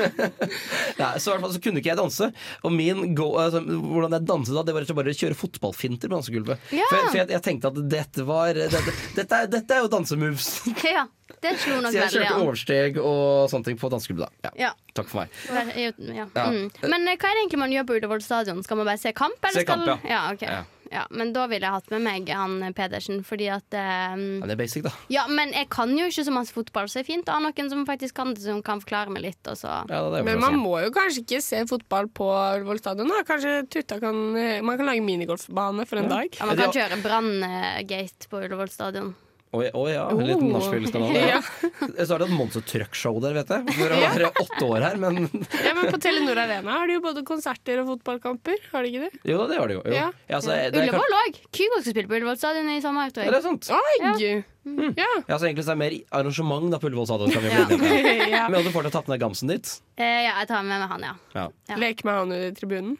Ja, 1.01 1.11
så 1.19 1.31
i 1.31 1.33
hvert 1.35 1.43
fall 1.45 1.53
så 1.55 1.61
kunne 1.63 1.81
ikke 1.81 1.91
jeg 1.93 1.99
danse. 1.99 2.29
Og 2.65 2.73
min 2.75 3.13
go, 3.17 3.29
altså, 3.41 3.61
hvordan 3.65 4.15
jeg 4.17 4.27
danset 4.29 4.57
da, 4.57 4.63
det 4.67 4.75
var 4.75 4.83
rett 4.83 4.89
og 4.89 4.95
slett 4.95 5.01
bare 5.03 5.13
å 5.15 5.19
kjøre 5.21 5.37
fotballfinter 5.39 6.11
på 6.11 6.17
dansegulvet. 6.17 6.65
Ja. 6.75 6.87
For, 6.91 7.07
for 7.11 7.19
jeg, 7.21 7.29
jeg 7.35 7.45
tenkte 7.49 7.71
at 7.73 7.79
dette 7.93 8.25
var 8.27 8.59
dette, 8.59 8.95
dette, 9.17 9.41
dette 9.55 9.77
er 9.77 9.85
jo 9.85 9.91
dansemoves. 9.93 10.49
ja, 10.95 11.05
det 11.43 11.55
slo 11.61 11.77
nok 11.79 11.89
veldig 11.89 11.93
Så 11.93 12.01
jeg 12.01 12.15
kjørte 12.17 12.33
an. 12.35 12.45
oversteg 12.47 12.99
og 13.03 13.49
sånne 13.53 13.69
ting 13.69 13.79
på 13.81 13.91
dansegulvet. 13.93 14.33
da. 14.43 14.51
Ja. 14.55 14.69
Ja. 14.69 14.73
Takk 14.97 15.07
for 15.11 15.21
meg. 15.21 15.37
Ja. 15.77 16.25
Ja. 16.33 16.49
Mm. 16.49 16.65
Men 16.89 17.07
eh, 17.07 17.15
hva 17.21 17.29
er 17.29 17.37
det 17.37 17.45
egentlig 17.45 17.61
man 17.61 17.71
gjør 17.75 17.85
på 17.91 17.99
Ullevål 17.99 18.23
stadion? 18.25 18.59
Skal 18.65 18.81
man 18.81 18.89
bare 18.89 18.99
se 18.99 19.13
kamp? 19.15 19.37
Eller 19.45 19.61
Se 19.61 19.67
kamp, 19.69 19.85
skal... 19.87 20.09
ja. 20.09 20.25
ok. 20.33 20.43
Ja. 20.91 20.99
Ja, 20.99 21.05
men 21.15 21.31
da 21.35 21.45
ville 21.49 21.67
jeg 21.67 21.75
hatt 21.75 21.91
med 21.93 22.03
meg 22.03 22.29
han 22.33 22.57
Pedersen, 22.75 23.21
fordi 23.25 23.47
at 23.53 23.75
um, 23.77 24.23
Ja, 24.41 24.49
er 24.49 24.59
basic, 24.59 24.83
da. 24.85 24.91
Ja, 25.13 25.25
men 25.31 25.53
jeg 25.55 25.69
kan 25.71 25.93
jo 25.95 26.09
ikke 26.09 26.25
så 26.27 26.33
masse 26.35 26.55
fotball, 26.55 26.89
så 26.89 26.99
det 26.99 27.05
er 27.05 27.09
fint 27.11 27.29
å 27.29 27.37
ha 27.37 27.43
noen 27.43 27.71
som 27.71 27.85
faktisk 27.87 28.17
kan 28.19 28.33
det, 28.35 28.43
som 28.43 28.59
kan 28.65 28.81
forklare 28.83 29.13
meg 29.13 29.23
litt. 29.29 29.39
Og 29.47 29.59
så. 29.59 29.79
Ja, 29.87 30.01
det 30.11 30.21
er 30.21 30.27
Men 30.27 30.41
man 30.43 30.59
må 30.59 30.75
jo 30.83 30.91
kanskje 30.95 31.23
ikke 31.23 31.41
se 31.45 31.63
fotball 31.69 32.09
på 32.11 32.27
Ullevål 32.27 32.81
stadion. 32.81 33.13
da. 33.13 33.23
Kanskje 33.27 33.55
Tutta 33.69 33.99
kan 34.01 34.17
Man 34.19 34.77
kan 34.79 34.87
lage 34.89 35.05
minigolfbane 35.05 35.85
for 35.87 36.01
en 36.01 36.11
dag. 36.11 36.35
Ja, 36.35 36.49
man 36.49 36.59
kan 36.59 36.75
kjøre 36.75 36.99
Brann-gate 37.05 38.29
på 38.31 38.43
Ullevål 38.43 38.71
stadion. 38.73 39.13
Å 39.49 39.63
oh, 39.73 39.87
ja, 39.89 40.03
en 40.13 40.19
liten 40.21 40.45
Oh. 40.45 40.59
nachspielskanal. 40.59 41.15
Ja. 41.17 41.39
Så 42.05 42.13
er 42.13 42.21
det 42.21 42.27
et 42.27 42.33
Monster 42.37 42.61
Truck-show 42.69 43.15
der, 43.23 43.33
vet 43.33 43.49
jeg. 43.49 43.73
For 43.79 43.95
å 43.95 43.97
være 44.03 44.27
åtte 44.43 44.67
år 44.67 44.85
her, 44.85 44.99
men 45.01 45.23
Ja, 45.65 45.71
men 45.73 45.89
På 45.89 45.97
Telenor 46.01 46.37
Arena 46.37 46.75
har 46.77 46.85
de 46.85 46.99
jo 46.99 47.01
både 47.01 47.23
konserter 47.25 47.81
og 47.81 47.89
fotballkamper. 47.95 48.61
Har 48.75 48.85
de 48.85 48.91
ikke 48.93 49.07
det? 49.07 49.23
Jo, 49.25 49.39
det 49.49 49.57
har 49.57 49.71
det 49.71 49.79
jo. 49.79 49.81
jo. 49.89 49.95
Ja. 49.97 50.11
Ja, 50.29 50.41
det, 50.45 50.59
Ullevål 50.83 51.17
òg! 51.23 51.41
Kygo 51.49 51.81
skal 51.81 51.95
spille 51.95 52.11
på 52.11 52.19
Ullevål 52.19 52.37
stadion 52.37 52.69
i 52.75 52.77
samme 52.85 53.07
tror 53.09 53.25
Er 53.25 53.37
det 53.39 53.43
sant. 53.47 53.71
Oi! 53.73 53.97
Ja. 54.05 55.11
Ja, 55.25 55.37
så 55.39 55.47
egentlig 55.49 55.65
så 55.65 55.73
er 55.73 55.79
det 55.79 55.81
mer 55.81 55.97
arrangement 56.21 56.69
da 56.69 56.77
på 56.77 56.91
Ullevål 56.91 57.09
stadion. 57.09 57.33
kan. 57.33 57.73
Men 57.79 58.53
hadde 58.53 58.67
du 58.69 58.75
fortsatt 58.75 58.99
tatt 59.01 59.09
med 59.09 59.23
Gamsen 59.25 59.49
dit? 59.49 59.71
Eh, 59.97 60.27
ja, 60.29 60.35
jeg 60.43 60.51
tar 60.53 60.61
med 60.61 60.77
meg 60.77 60.93
han, 60.93 61.09
ja. 61.09 61.15
Ja. 61.33 61.49
Ja. 61.73 61.79
Leke 61.81 62.05
med 62.05 62.21
han 62.21 62.37
i 62.37 62.43
tribunen. 62.53 62.99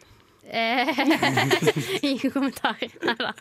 Eh, 0.50 0.88
Ingen 2.02 2.30
kommentar. 2.30 2.76
Neida. 3.04 3.34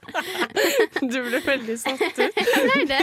Du 1.02 1.17
ble 1.26 1.39
veldig 1.45 1.78
satt 1.82 2.04
ut. 2.06 2.19
Nei, 2.69 2.84
det 2.86 3.00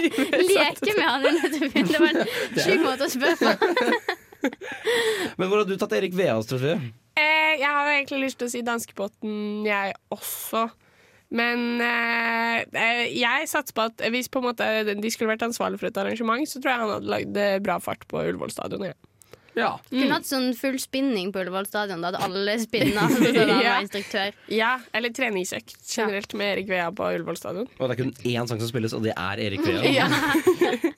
leke 0.47 0.95
med 0.95 1.07
han 1.09 1.27
under. 1.33 1.67
Det 1.75 1.99
var 1.99 2.13
en 2.13 2.23
sjuk 2.65 2.85
måte 2.85 3.09
å 3.09 3.11
spørre 3.11 3.57
på. 3.59 4.53
Men 5.41 5.51
hvor 5.51 5.59
har 5.59 5.67
du 5.67 5.75
tatt 5.81 5.97
Erik 5.99 6.15
Veas, 6.15 6.47
tror 6.47 6.63
jeg? 6.71 6.93
Eh, 7.19 7.55
jeg 7.59 7.67
har 7.67 7.91
egentlig 7.97 8.27
lyst 8.29 8.39
til 8.39 8.47
å 8.47 8.53
si 8.53 8.63
danskebåten, 8.67 9.33
jeg 9.67 9.97
også. 10.15 10.69
Men 11.35 11.81
eh, 11.83 12.61
eh, 12.79 13.05
jeg 13.19 13.49
satser 13.51 13.75
på 13.75 13.89
at 13.89 14.07
hvis 14.15 14.31
på 14.31 14.39
en 14.39 14.47
måte 14.53 14.69
de 14.87 15.11
skulle 15.11 15.33
vært 15.33 15.43
ansvarlig 15.49 15.81
for 15.83 15.91
et 15.91 15.99
arrangement, 15.99 16.47
så 16.47 16.61
tror 16.63 16.71
jeg 16.73 16.83
han 16.85 16.93
hadde 16.95 17.11
lagd 17.17 17.41
eh, 17.43 17.59
bra 17.65 17.81
fart 17.83 18.07
på 18.07 18.23
Ullevål 18.23 18.55
stadion. 18.55 18.87
Ja. 18.93 18.95
Ja. 19.57 19.71
Kunne 19.89 20.13
hatt 20.19 20.29
sånn 20.29 20.51
full 20.57 20.77
spinning 20.83 21.31
på 21.33 21.41
Ullevål 21.41 21.67
stadion. 21.69 22.03
Da 22.05 22.11
hadde 22.13 22.25
alle 22.27 22.59
spinna. 22.61 23.07
Så 23.09 23.33
da 23.33 23.47
han 23.53 23.89
Ja. 23.89 24.25
ja, 24.53 24.73
eller 24.93 25.15
treningsøkt 25.17 25.79
generelt 25.89 26.35
med 26.37 26.53
Erik 26.59 26.69
Vea 26.69 26.91
på 26.93 27.09
Ullevål 27.17 27.39
stadion. 27.41 27.69
Og 27.79 27.89
det 27.89 27.97
er 27.97 28.03
kun 28.03 28.13
én 28.29 28.49
sang 28.51 28.61
som 28.61 28.69
spilles, 28.69 28.93
og 28.97 29.07
det 29.07 29.15
er 29.17 29.43
Erik 29.49 29.65
Vea. 29.65 29.83
Ja. 29.97 30.09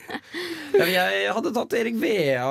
Ja, 0.78 0.84
jeg 1.10 1.32
hadde 1.32 1.50
tatt 1.56 1.72
Erik 1.78 1.96
Vea 1.98 2.44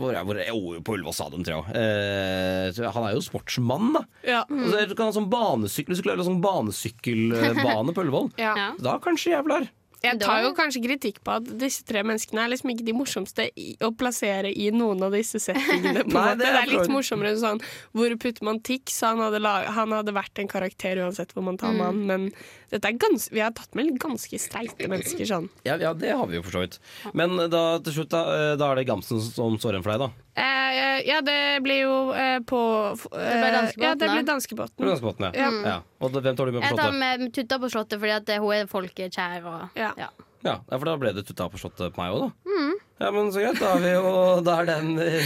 hvor 0.00 0.14
er, 0.16 0.24
hvor 0.26 0.38
er, 0.40 0.48
oh, 0.54 0.78
på 0.82 0.94
Ullevål 0.96 1.14
stadion, 1.14 1.44
tror 1.46 1.68
jeg. 1.68 1.76
Eh, 1.76 2.80
han 2.96 3.06
er 3.06 3.14
jo 3.14 3.22
sportsmann, 3.22 3.92
da. 3.94 4.02
Ja. 4.26 4.40
Mm. 4.48 4.64
Altså, 4.64 4.86
du 4.90 4.94
kan 4.98 5.10
ha 5.10 5.14
sånn 5.14 5.28
banesykkel, 5.30 5.92
hvis 5.92 6.02
du 6.02 6.06
klarer 6.06 6.22
å 6.22 6.24
ha 6.24 6.30
sånn 6.30 6.42
banesykkelbane 6.44 7.94
på 7.94 8.04
Ullevål. 8.06 8.30
da 8.38 8.42
Ja. 8.42 8.68
Da 8.80 8.96
kanskje 9.04 9.34
jævlar. 9.36 9.68
Jeg 10.04 10.20
tar 10.22 10.44
jo 10.44 10.52
kanskje 10.56 10.84
kritikk 10.84 11.22
på 11.24 11.38
at 11.40 11.48
disse 11.60 11.84
tre 11.88 12.04
menneskene 12.06 12.44
er 12.44 12.52
liksom 12.52 12.74
ikke 12.74 12.86
de 12.86 12.96
morsomste 12.96 13.48
å 13.84 13.90
plassere 13.96 14.52
i 14.52 14.70
noen 14.74 15.02
av 15.06 15.16
disse 15.16 15.40
settingene. 15.42 16.04
Nei, 16.14 16.28
det 16.40 16.50
er 16.50 16.70
litt 16.70 16.92
morsommere 16.92 17.24
morsommere 17.24 17.36
sånn 17.40 17.62
Hvor 17.94 18.16
putter 18.20 18.46
man 18.46 18.60
Tix? 18.64 19.00
Han 19.06 19.22
han 19.24 19.94
hadde 19.94 20.14
vært 20.14 20.42
en 20.42 20.50
karakter 20.50 21.00
uansett 21.04 21.32
hvor 21.34 21.44
man 21.46 21.58
tar 21.60 21.74
med 21.74 21.86
han, 21.86 22.02
men 22.08 22.26
dette 22.72 22.90
er 22.90 22.98
gans, 22.98 23.28
vi 23.30 23.42
har 23.42 23.52
tatt 23.54 23.76
med 23.78 23.92
ganske 24.02 24.38
streite 24.40 24.88
mennesker 24.90 25.28
sånn. 25.28 25.48
Ja, 25.66 25.76
ja, 25.78 25.92
det 25.94 26.10
har 26.10 26.26
vi 26.26 26.40
jo 26.40 26.42
for 26.42 26.56
så 26.56 26.64
vidt. 26.64 26.80
Men 27.14 27.36
da 27.50 27.78
til 27.84 28.00
slutt, 28.00 28.10
da, 28.10 28.22
eh, 28.34 28.54
da 28.58 28.72
er 28.72 28.80
det 28.80 28.88
Gamsen 28.88 29.22
som 29.22 29.58
står 29.60 29.76
igjen 29.76 29.86
for 29.86 29.94
deg, 29.94 30.02
da. 30.08 30.24
Eh, 30.34 30.98
ja, 31.06 31.20
det 31.22 31.62
blir 31.62 31.84
jo 31.84 31.96
eh, 32.10 32.40
på 32.42 32.58
eh, 32.90 33.18
Det 33.22 33.36
ble 33.38 33.50
danskebåten, 33.54 33.84
Ja, 33.86 33.92
det 33.94 34.08
ble 34.08 34.14
blir 34.18 34.26
danskebåten. 34.26 34.86
Det 34.88 35.00
godt, 35.04 35.20
ja. 35.22 35.30
Ja. 35.38 35.50
ja. 35.62 35.76
Og 36.02 36.10
da- 36.12 36.20
hvem 36.24 36.36
tar 36.36 36.46
du 36.46 36.52
med 36.52 36.62
på 36.62 36.66
Jeg 36.66 36.76
tar 36.76 36.90
slottet? 36.90 36.98
med 37.22 37.32
Tutta 37.36 37.58
på 37.62 37.70
Slottet 37.70 38.00
fordi 38.02 38.14
at 38.16 38.28
eh, 38.34 38.40
hun 38.42 38.52
er 38.56 38.66
folkekjær. 38.66 39.44
Og, 39.46 39.68
Ja. 39.78 39.92
ja. 39.98 40.08
Ja, 40.44 40.58
ja, 40.70 40.76
for 40.76 40.84
da 40.84 40.96
ble 41.00 41.12
det 41.16 41.22
tutta 41.24 41.46
på 41.48 41.56
slottet 41.56 41.94
på 41.94 42.02
meg 42.02 42.12
òg, 42.12 42.26
da. 42.26 42.50
Mm. 42.50 42.72
Ja, 43.00 43.10
men 43.14 43.30
så 43.32 43.40
greit. 43.40 43.60
Da 43.62 43.70
er, 43.76 43.80
vi 43.80 43.92
jo, 43.94 44.10
da 44.44 44.56
er 44.60 44.66
den 44.68 44.90
i, 45.00 45.22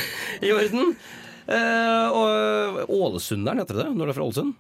i 0.47 0.53
orden. 0.55 0.93
Eh, 1.49 2.07
og 2.15 2.85
Ålesunderen, 2.93 3.59
heter 3.59 3.75
det 3.81 3.87
det? 3.89 3.97
Når 3.97 4.05
du 4.07 4.11
er 4.13 4.19
fra 4.21 4.29
Ålesund? 4.29 4.55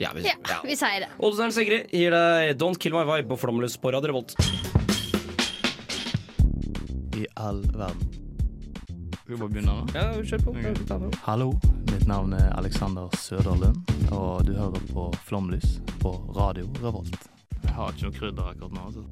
Ja, 0.00 0.10
vi, 0.16 0.24
ja, 0.24 0.58
vi 0.64 0.74
sier 0.74 1.04
det. 1.04 1.10
Ålesunderen 1.20 1.52
Sigrid 1.54 1.92
gir 1.94 2.10
deg 2.16 2.56
Don't 2.58 2.80
Kill 2.82 2.96
My 2.96 3.04
Vibe 3.04 3.28
på 3.30 3.38
Flomlys 3.44 3.76
på 3.78 3.92
Radio 3.94 4.10
Revolt. 4.10 4.34
I 7.14 7.26
all 7.36 7.62
verden. 7.76 8.08
Skal 9.32 9.48
vi 9.48 9.48
bare 9.48 9.62
begynne, 9.62 9.74
da? 9.92 10.00
Ja, 10.00 10.22
kjør 10.28 10.42
på. 10.44 11.10
Hallo, 11.24 11.46
mitt 11.88 12.02
navn 12.06 12.34
er 12.36 12.50
Alexander 12.52 13.08
Søderlund, 13.16 13.78
og 14.12 14.44
du 14.44 14.52
hører 14.52 14.82
på 14.92 15.06
Flomlys 15.24 15.78
på 16.02 16.12
Radio 16.36 16.66
Revolt. 16.82 17.16
Jeg 17.62 17.72
har 17.72 17.94
ikke 17.94 18.10
noe 18.10 18.18
krydder 18.18 18.50
akkurat 18.50 18.76
nå. 18.76 18.82
altså. 18.90 19.06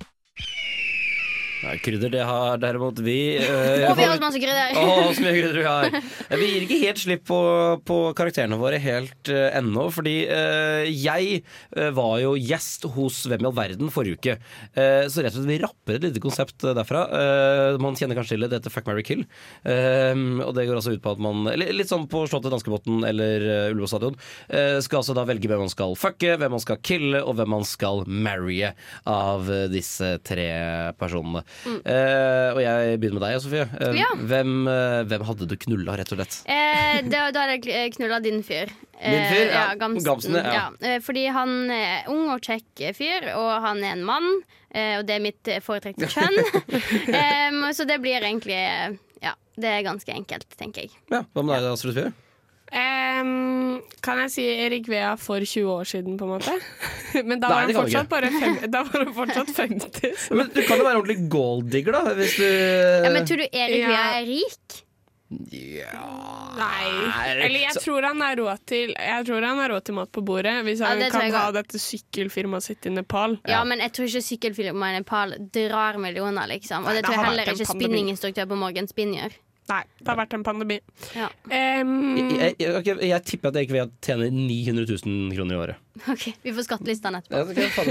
Nei, 1.60 1.74
krydder, 1.84 2.08
det 2.14 2.22
har 2.24 2.56
derimot 2.62 2.98
vi. 3.04 3.36
eh, 3.36 3.84
Og 3.90 3.98
vi 3.98 4.06
har 4.06 4.20
masse 4.22 4.40
krydder. 4.40 4.76
Å, 4.80 5.10
så 5.12 5.24
mye 5.24 5.34
krydder 5.36 5.58
vi 5.58 5.66
har. 5.66 5.96
Vi 6.40 6.48
gir 6.48 6.64
ikke 6.64 6.78
helt 6.86 7.02
slipp 7.02 7.24
på, 7.28 7.40
på 7.86 7.98
karakterene 8.16 8.56
våre 8.60 8.78
helt 8.80 9.30
uh, 9.32 9.50
ennå, 9.58 9.88
fordi 9.92 10.14
eh, 10.30 10.88
jeg 10.88 11.42
eh, 11.42 11.90
var 11.96 12.14
jo 12.22 12.32
gjest 12.38 12.86
hos 12.94 13.20
Hvem 13.30 13.44
i 13.44 13.48
all 13.50 13.56
verden 13.56 13.92
forrige 13.92 14.16
uke. 14.16 14.36
Uh, 14.72 15.04
så 15.12 15.20
rett 15.20 15.34
og 15.34 15.42
slett 15.42 15.50
vi 15.50 15.58
rapper 15.62 15.98
et 15.98 16.06
lite 16.08 16.22
konsept 16.24 16.64
eh, 16.64 16.74
derfra. 16.76 17.04
Uh, 17.12 17.80
man 17.82 17.98
kjenner 17.98 18.16
kanskje 18.18 18.36
til 18.38 18.46
det, 18.46 18.50
det 18.54 18.62
heter 18.62 18.74
Fuck, 18.74 18.88
marry, 18.88 19.04
kill. 19.06 19.26
Uh, 19.66 20.40
og 20.46 20.54
det 20.56 20.64
går 20.68 20.80
altså 20.80 20.94
ut 20.96 21.04
på 21.04 21.12
at 21.12 21.20
man, 21.22 21.44
litt 21.60 21.90
sånn 21.92 22.08
på 22.10 22.24
Slottet 22.30 22.52
Danskebotn 22.54 23.04
eller 23.06 23.44
uh, 23.44 23.70
Ullevål 23.74 23.90
stadion, 23.90 24.16
eh, 24.48 24.78
skal 24.84 25.00
altså 25.02 25.14
da 25.16 25.24
velge 25.28 25.48
hvem 25.50 25.64
man 25.64 25.72
skal 25.72 25.94
fucke, 25.98 26.34
hvem 26.40 26.54
man 26.56 26.62
skal 26.62 26.80
kille, 26.84 27.20
og 27.20 27.36
hvem 27.38 27.52
man 27.58 27.64
skal 27.68 28.04
marrye 28.08 28.72
av 29.08 29.48
eh, 29.52 29.66
disse 29.72 30.14
tre 30.26 30.48
personene. 31.00 31.44
Eh, 31.66 32.48
og 32.54 32.60
jeg 32.62 33.00
begynner 33.00 33.18
med 33.18 33.24
deg, 33.26 33.40
Sofie. 33.44 33.66
Uh, 33.76 33.96
Ja. 33.98 34.08
hvem, 34.16 34.54
uh, 34.68 35.00
hvem 35.10 35.24
hadde 35.28 35.48
du 35.50 35.56
knulla, 35.60 35.96
rett 36.00 36.12
og 36.14 36.20
slett? 36.20 36.38
Da, 37.10 37.26
da 37.34 37.44
hadde 37.46 37.58
jeg 37.68 37.94
knulla 37.96 38.20
din 38.24 38.40
fyr. 38.46 38.72
Min 39.00 39.26
fyr? 39.30 39.50
Ja, 39.52 39.66
Gamsen. 39.80 40.06
Gamsten, 40.06 40.38
ja. 40.38 40.70
ja. 40.78 40.96
Fordi 41.04 41.26
han 41.32 41.70
er 41.72 42.08
ung 42.12 42.30
og 42.32 42.40
kjekk 42.44 42.90
fyr, 42.96 43.30
og 43.36 43.52
han 43.64 43.80
er 43.84 43.94
en 43.96 44.04
mann. 44.04 44.28
Og 44.70 45.06
det 45.08 45.16
er 45.16 45.22
mitt 45.24 45.52
foretrekte 45.64 46.08
kjønn. 46.12 46.36
um, 47.50 47.62
så 47.74 47.86
det 47.88 48.00
blir 48.04 48.20
egentlig 48.20 48.58
Ja, 49.24 49.32
det 49.56 49.72
er 49.78 49.86
ganske 49.86 50.12
enkelt, 50.14 50.48
tenker 50.60 50.84
jeg. 50.86 50.92
Ja, 51.10 51.24
Hva 51.32 51.42
med 51.44 51.56
deg, 51.56 51.72
Astrid 51.72 51.96
Sofie? 51.96 52.12
Em, 52.70 53.80
kan 54.04 54.20
jeg 54.22 54.30
si 54.30 54.44
Erik 54.46 54.86
Vea 54.90 55.16
for 55.18 55.42
20 55.42 55.72
år 55.72 55.88
siden, 55.90 56.18
på 56.18 56.28
en 56.28 56.36
måte? 56.36 56.52
Men 57.28 57.40
da 57.42 57.50
var 57.50 57.64
han 57.66 57.74
fortsatt 57.74 58.10
bare 58.12 58.30
fem, 58.30 58.60
Da 58.70 58.84
var 58.86 59.04
han 59.04 59.14
fortsatt 59.16 59.50
50. 59.56 60.12
Så. 60.26 60.36
Men 60.38 60.52
Du 60.54 60.62
kan 60.62 60.78
jo 60.78 60.86
være 60.86 61.00
ordentlig 61.00 61.26
golddigger, 61.32 61.98
da. 61.98 62.14
Hvis 62.14 62.36
du 62.38 62.46
Ja, 62.46 63.10
men 63.10 63.26
tror 63.26 63.42
du 63.42 63.48
Erik 63.48 63.82
Ja. 63.82 63.90
Vea 63.90 64.06
er 64.20 64.30
rik? 64.30 64.78
Ja 65.30 65.98
Nei. 66.58 66.86
Eller 67.46 67.60
jeg 67.62 67.82
tror 67.84 68.02
han 68.02 68.22
har 68.24 68.34
råd 68.40 68.62
til 68.66 68.90
Jeg 68.96 69.26
tror 69.28 69.44
han 69.46 69.60
har 69.62 69.70
råd 69.70 69.84
til 69.86 69.94
mat 69.94 70.10
på 70.10 70.24
bordet, 70.26 70.56
hvis 70.66 70.82
han 70.82 70.98
ja, 70.98 71.10
kan 71.14 71.30
ha 71.36 71.44
dette 71.54 71.78
sykkelfirmaet 71.78 72.66
sitt 72.66 72.88
i 72.90 72.94
Nepal. 72.94 73.38
Ja, 73.48 73.60
men 73.66 73.82
jeg 73.84 73.94
tror 73.94 74.10
ikke 74.10 74.24
sykkelfirmaet 74.26 74.96
i 74.96 75.04
Nepal 75.04 75.36
drar 75.54 76.00
millioner, 76.02 76.50
liksom. 76.50 76.82
Og 76.82 76.98
det 76.98 77.04
det 77.04 77.06
tror 77.06 77.18
jeg 77.18 77.28
heller 77.28 77.54
ikke 77.54 77.70
spinninginstruktør 77.70 78.50
på 78.50 78.58
Morgan 78.58 78.90
Spinn 78.90 79.14
gjør. 79.18 79.38
Nei, 79.70 79.84
det 80.00 80.08
har 80.08 80.18
vært 80.18 80.34
en 80.34 80.44
pandemi. 80.46 80.80
Ja. 81.14 81.28
Um, 81.46 81.92
jeg, 82.18 82.56
jeg, 82.58 82.82
jeg, 82.86 82.96
jeg 83.06 83.24
tipper 83.28 83.52
at 83.52 83.58
jeg 83.58 83.68
ikke 83.68 83.76
vil 83.76 83.92
tjene 84.02 84.26
900 84.34 84.88
000 84.90 85.36
kroner 85.36 85.54
i 85.54 85.60
året. 85.60 85.86
OK, 86.10 86.26
vi 86.42 86.54
får 86.56 86.66
skattelistene 86.66 87.20
etterpå. 87.20 87.84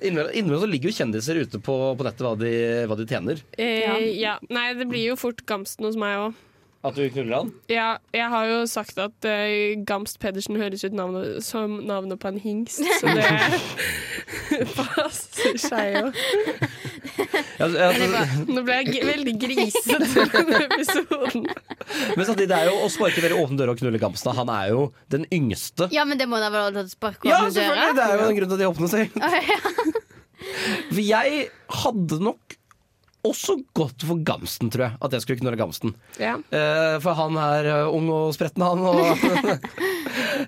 Innimellom 0.00 0.62
så 0.62 0.70
ligger 0.70 0.92
jo 0.92 0.98
kjendiser 1.02 1.42
ute 1.42 1.60
på, 1.60 1.78
på 1.98 2.06
nettet 2.06 2.24
hva 2.24 2.34
de, 2.40 2.52
hva 2.88 2.96
de 2.98 3.08
tjener. 3.10 3.44
Uh, 3.60 4.04
ja. 4.16 4.38
Nei, 4.48 4.70
det 4.78 4.88
blir 4.88 5.10
jo 5.10 5.18
fort 5.20 5.44
Gamsten 5.48 5.88
hos 5.88 5.98
meg 6.00 6.16
òg. 6.28 6.44
At 6.86 6.94
du 6.94 7.08
knuller 7.10 7.42
han? 7.42 7.48
Ja, 7.68 7.96
jeg 8.14 8.28
har 8.30 8.44
jo 8.46 8.58
sagt 8.70 9.00
at 9.02 9.26
uh, 9.26 9.84
Gamst 9.84 10.20
Pedersen 10.22 10.56
høres 10.56 10.84
ut 10.86 10.94
navnet, 10.94 11.42
som 11.44 11.80
navnet 11.84 12.20
på 12.22 12.30
en 12.30 12.38
hingst, 12.38 12.84
så 13.00 13.16
det 13.18 14.68
passer 14.78 15.58
seg 15.58 15.98
jo. 15.98 16.12
Ja, 17.18 17.66
altså, 17.66 17.88
altså, 17.88 18.44
Nå 18.52 18.62
ble 18.66 18.76
jeg 18.78 19.06
veldig 19.08 19.34
grisete 19.42 19.96
i 20.06 20.26
denne 20.34 20.60
episoden. 20.68 21.46
men 21.48 22.24
samtidig, 22.28 22.48
det 22.52 22.58
er 22.58 22.70
jo 22.70 22.76
å 22.84 22.90
sparke 22.92 23.24
veldig 23.24 23.40
åpne 23.42 23.58
dører 23.60 23.74
og 23.74 23.80
knulle 23.82 24.00
Gamstad. 24.02 24.36
Han 24.38 24.52
er 24.54 24.70
jo 24.72 24.84
den 25.14 25.26
yngste. 25.34 25.88
Ja, 25.94 26.06
men 26.08 26.20
det 26.20 26.28
må 26.30 26.40
da 26.42 26.52
vel 26.54 26.68
ha 26.68 26.74
tatt 26.78 26.92
spark 26.94 27.26
Ja, 27.26 27.42
åpne 27.42 27.56
selvfølgelig! 27.56 27.96
Det 27.98 28.06
er 28.06 28.14
jo 28.22 28.28
en 28.28 28.38
grunn 28.38 28.52
til 28.52 28.58
at 28.58 28.62
de 28.62 28.70
åpner 28.70 28.92
seg. 28.92 29.98
For 30.94 31.02
jeg 31.02 31.48
hadde 31.82 32.20
nok 32.22 32.57
også 33.30 33.58
godt 33.76 34.04
for 34.08 34.20
Gamsten, 34.26 34.70
tror 34.72 34.88
jeg. 34.88 34.98
At 35.04 35.14
jeg 35.14 35.24
skulle 35.24 35.42
knulle 35.42 35.60
Gamsten. 35.60 35.94
Ja. 36.20 36.36
Eh, 36.50 36.96
for 37.04 37.18
han 37.18 37.38
er 37.40 37.68
eh, 37.72 37.94
ung 37.94 38.08
og 38.12 38.32
spretten, 38.36 38.64
han. 38.64 38.84
Og, 38.88 38.98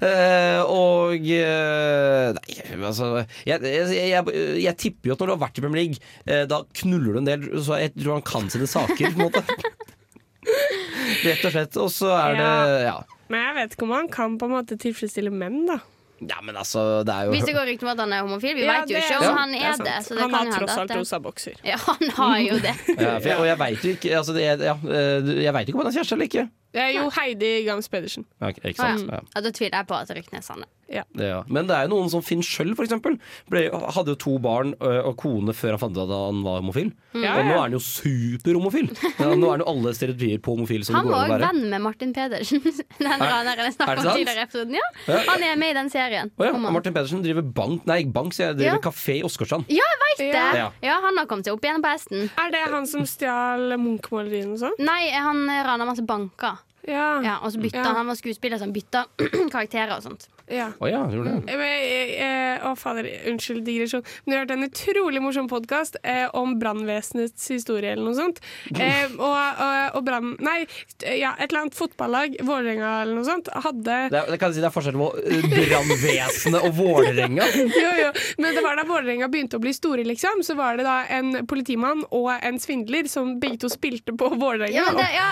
Eh, 0.00 0.60
og 0.70 1.26
eh, 1.34 2.30
Nei, 2.36 2.54
altså 2.86 3.08
jeg, 3.46 3.58
jeg, 3.60 3.90
jeg, 3.92 4.34
jeg 4.62 4.76
tipper 4.80 5.10
jo 5.10 5.16
at 5.16 5.22
når 5.22 5.30
du 5.30 5.34
har 5.34 5.42
vært 5.42 5.58
i 5.60 5.64
Premier 5.64 5.82
League, 5.82 6.10
eh, 6.24 6.44
da 6.48 6.60
knuller 6.80 7.16
du 7.16 7.20
en 7.20 7.28
del, 7.28 7.46
så 7.64 7.80
jeg 7.82 7.92
tror 7.98 8.16
han 8.16 8.26
kan 8.26 8.48
sine 8.52 8.68
saker, 8.70 9.12
på 9.12 9.18
en 9.18 9.26
måte. 9.26 9.42
Rett 11.26 11.44
og 11.44 11.52
slett. 11.54 11.80
Og 11.82 11.90
så 11.92 12.12
er 12.16 12.38
det 12.38 12.50
Ja. 12.86 12.98
Men 13.30 13.44
jeg 13.44 13.56
vet 13.60 13.74
ikke 13.76 13.86
om 13.86 13.92
han 13.94 14.08
kan 14.10 14.38
på 14.40 14.48
en 14.48 14.56
måte 14.56 14.78
tilfredsstille 14.80 15.30
menn, 15.30 15.60
da. 15.68 15.76
Ja, 16.20 16.36
men 16.42 16.56
altså, 16.56 17.02
det 17.04 17.14
er 17.14 17.24
jo 17.24 17.30
Hvis 17.32 17.44
det 17.48 17.54
går 17.56 17.66
rykter 17.70 17.86
om 17.86 17.92
at 17.94 18.00
han 18.04 18.12
er 18.12 18.20
homofil, 18.26 18.54
vi 18.56 18.64
Ja, 18.66 18.80
vet 18.80 18.90
jo 18.92 18.96
ikke 19.00 19.16
om 19.18 19.24
ja, 19.24 19.32
han 19.38 19.54
er 19.54 19.76
det. 19.80 19.88
Er 19.96 20.00
Så 20.04 20.14
det 20.14 20.20
Han 20.22 20.30
kan 20.30 20.38
har 20.38 20.46
jo 20.46 20.66
tross 20.66 20.78
alt 20.78 20.94
rosa 20.98 21.18
bokser. 21.18 21.54
Ja, 21.64 21.76
han 21.86 22.10
har 22.18 22.38
jo 22.44 22.58
det. 22.60 22.74
ja, 23.00 23.18
for 23.18 23.28
jeg, 23.28 23.38
Og 23.38 23.46
jeg 23.46 23.58
veit 23.58 23.84
jo 23.84 23.90
ikke 23.96 24.16
altså 24.18 24.32
det, 24.36 24.44
er- 24.44 24.64
ja, 24.68 24.74
eh, 24.84 25.30
Jeg 25.44 25.54
vet 25.54 25.68
ikke 25.68 25.78
om 25.78 25.84
han 25.86 25.92
er 25.92 25.96
kjæreste 25.98 26.14
eller 26.18 26.28
ikke. 26.28 26.48
Det 26.72 26.80
er 26.80 26.92
jo 26.94 27.08
Heidi 27.10 27.64
Gams 27.66 27.88
Pedersen. 27.90 28.24
Ja, 28.40 28.48
ok, 28.52 28.60
ikke 28.64 28.76
sant? 28.76 29.06
ja. 29.08 29.16
Ja. 29.18 29.22
Ja, 29.34 29.40
da 29.42 29.50
tviler 29.50 29.80
jeg 29.80 29.86
på 29.90 29.96
at 29.98 30.10
ryktene 30.14 30.38
er 30.38 30.46
sanne. 30.46 30.66
Ja. 30.90 31.04
Det, 31.14 31.22
ja. 31.28 31.42
Men 31.46 31.66
det 31.68 31.74
er 31.76 31.84
jo 31.86 31.92
noen 31.96 32.08
som 32.10 32.22
Finn 32.22 32.42
Schjøll, 32.42 32.72
for 32.74 32.82
eksempel. 32.82 33.16
Ble, 33.50 33.68
hadde 33.70 34.10
jo 34.10 34.18
to 34.18 34.32
barn 34.42 34.72
ø, 34.82 34.90
og 35.06 35.16
kone 35.22 35.52
før 35.54 35.76
han 35.76 35.78
fant 35.78 35.94
ut 35.94 36.02
at 36.02 36.10
han 36.10 36.40
var 36.42 36.58
homofil. 36.60 36.88
Ja, 37.14 37.36
Og 37.38 37.44
nå 37.46 37.52
ja. 37.52 37.58
er 37.58 37.62
han 37.68 37.72
jo 37.76 37.78
superhomofil. 37.82 38.88
Ja, 39.20 39.28
nå 39.38 39.46
er 39.46 39.54
han 39.54 39.62
jo 39.62 39.68
alle 39.70 39.92
stereotypier 39.94 40.40
på 40.42 40.54
homofil 40.56 40.82
som 40.86 40.96
Han 40.98 41.06
går 41.06 41.14
var 41.14 41.20
an 41.20 41.30
å 41.30 41.34
òg 41.34 41.34
være. 41.36 41.50
venn 41.50 41.70
med 41.74 41.84
Martin 41.84 42.14
Pedersen. 42.16 42.62
Den 42.98 43.06
Er- 43.10 43.22
raneren 43.22 43.62
jeg 43.62 43.70
er 43.70 43.76
snakket 43.76 43.94
det 43.94 44.02
om 44.02 44.08
sant? 44.08 44.18
tidligere 44.18 44.40
i 44.42 44.46
episoden. 44.48 44.74
Ja, 44.80 44.88
Ja. 45.10 45.20
han 45.30 45.42
er 45.50 45.60
med 45.62 45.70
i 45.70 45.76
den 45.78 45.90
serien. 45.94 46.30
Å 46.38 46.44
ja, 46.48 46.52
Om 46.58 46.64
han- 46.66 46.74
Martin 46.78 46.96
Pedersen 46.96 47.22
driver 47.22 47.42
bank 47.42 47.86
Nei, 47.90 48.00
bank, 48.04 48.34
sier 48.34 48.50
jeg. 48.50 48.58
Driver 48.62 48.78
Ja. 48.80 48.84
kafé 48.90 49.18
i 49.20 49.22
Åsgårdstrand. 49.26 49.66
Ja, 49.70 49.86
jeg 49.94 50.00
veit 50.06 50.18
det! 50.34 50.58
Ja. 50.58 50.70
Ja, 50.82 50.98
han 51.06 51.16
har 51.22 51.26
kommet 51.30 51.44
seg 51.46 51.54
opp 51.54 51.62
igjen 51.66 51.82
på 51.82 51.90
hesten. 51.94 52.30
Er 52.38 52.50
det 52.50 52.64
han 52.70 52.86
som 52.86 53.06
stjal 53.06 53.76
Munch-maleriene 53.78 54.52
og 54.58 54.58
sånn? 54.66 54.76
Nei, 54.82 55.10
han 55.14 55.46
rana 55.46 55.86
masse 55.88 56.02
banker. 56.06 56.58
Ja. 56.88 57.20
Ja, 57.22 57.36
og 57.42 57.52
så 57.52 57.60
bytta 57.60 57.78
Ja. 57.78 57.84
han. 57.84 57.96
Han 57.96 58.06
var 58.06 58.14
skuespiller 58.14 58.58
som 58.58 58.72
bytta 58.72 59.04
karakterer 59.52 59.96
og 59.96 60.02
sånt. 60.02 60.28
Ja. 60.50 60.70
Å 60.78 60.90
ja, 60.90 61.02
gjorde 61.12 61.36
det. 61.38 61.58
Men, 61.60 62.64
Å, 62.66 62.74
fader, 62.78 63.08
unnskyld 63.30 63.64
digresjon. 63.66 64.04
Men 64.24 64.34
jeg 64.34 64.38
har 64.38 64.44
hørt 64.44 64.54
en 64.56 64.68
utrolig 64.68 65.22
morsom 65.24 65.48
podkast 65.50 65.96
eh, 66.02 66.26
om 66.36 66.58
brannvesenets 66.60 67.48
historie 67.52 67.94
eller 67.94 68.10
noe 68.10 68.18
sånt. 68.18 68.42
Eh, 68.80 69.12
og 69.20 69.30
og, 69.60 69.96
og 69.98 70.04
brann... 70.06 70.32
Nei, 70.42 70.62
ja, 71.04 71.32
et 71.38 71.50
eller 71.50 71.64
annet 71.64 71.76
fotballag, 71.76 72.36
Vålerenga 72.46 72.90
eller 73.02 73.18
noe 73.18 73.26
sånt, 73.26 73.50
hadde 73.64 73.96
Det, 74.12 74.20
er, 74.20 74.30
det 74.32 74.38
kan 74.40 74.54
si 74.54 74.62
det 74.62 74.68
er 74.70 74.74
forskjell 74.74 74.98
på 75.00 75.08
brannvesenet 75.52 76.66
og 76.66 76.76
Vålerenga. 76.78 77.48
jo, 77.84 77.92
jo. 78.00 78.10
Men 78.40 78.56
det 78.56 78.64
var 78.64 78.80
da 78.80 78.86
Vålerenga 78.88 79.30
begynte 79.32 79.60
å 79.60 79.62
bli 79.62 79.74
store, 79.76 80.04
liksom. 80.08 80.44
Så 80.46 80.56
var 80.58 80.80
det 80.80 80.86
da 80.88 81.02
en 81.12 81.44
politimann 81.50 82.04
og 82.08 82.30
en 82.36 82.60
svindler 82.62 83.10
som 83.10 83.36
begge 83.42 83.62
to 83.64 83.72
spilte 83.72 84.16
på 84.16 84.32
Vålerenga. 84.34 84.76
Ja, 84.76 84.88
men 84.90 85.02
det, 85.02 85.10
ja, 85.16 85.28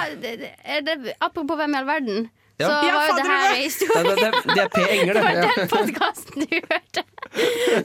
det, 0.84 0.96
det, 1.06 1.16
apropos 1.24 1.58
Hvem 1.58 1.74
i 1.74 1.78
all 1.80 1.88
verden. 1.88 2.28
Så 2.66 2.70
Ja, 2.88 2.94
var 2.94 3.06
jo 3.06 3.14
det 3.18 3.26
her 3.28 3.54
historien. 3.62 4.06
det, 4.08 4.14
det, 4.18 4.54
det 4.54 4.62
er 4.64 4.68
P. 4.74 4.80
Enger, 4.96 5.14
Det 5.18 5.22
var 5.22 5.34
den 5.44 5.68
podkasten 5.70 6.42
du 6.42 6.56
hørte. 6.72 7.04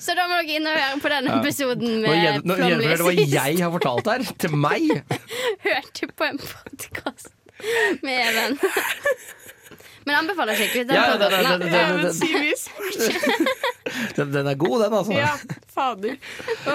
Så 0.01 0.15
da 0.17 0.25
må 0.31 0.39
dere 0.41 0.55
inn 0.57 0.65
og 0.71 0.77
høre 0.79 0.99
på 1.03 1.11
den 1.13 1.27
episoden 1.35 1.91
med 2.01 2.15
gjen- 2.17 2.41
nå 2.47 2.55
gjennomfører 2.57 2.97
det 2.97 3.05
hva 3.05 3.27
jeg 3.35 3.61
har 3.61 3.71
fortalt 3.75 4.09
her, 4.13 4.25
til 4.41 4.55
meg. 4.57 4.89
Hørte 5.67 6.09
på 6.17 6.29
en 6.31 6.39
podkast 6.41 7.29
med 8.01 8.17
Even. 8.23 8.57
Men 10.05 10.15
anbefaler 10.19 10.57
ut 10.59 10.73
den 10.75 10.89
Ja, 10.95 11.03
den, 11.15 11.31
den, 11.31 11.61
den, 11.61 12.01
den, 12.01 12.13
Sivis. 12.17 12.65
Den, 14.17 14.31
den 14.33 14.47
er 14.47 14.55
god, 14.57 14.81
den, 14.83 14.93
altså. 14.97 15.13
Ja, 15.13 15.29
fader. 15.73 16.17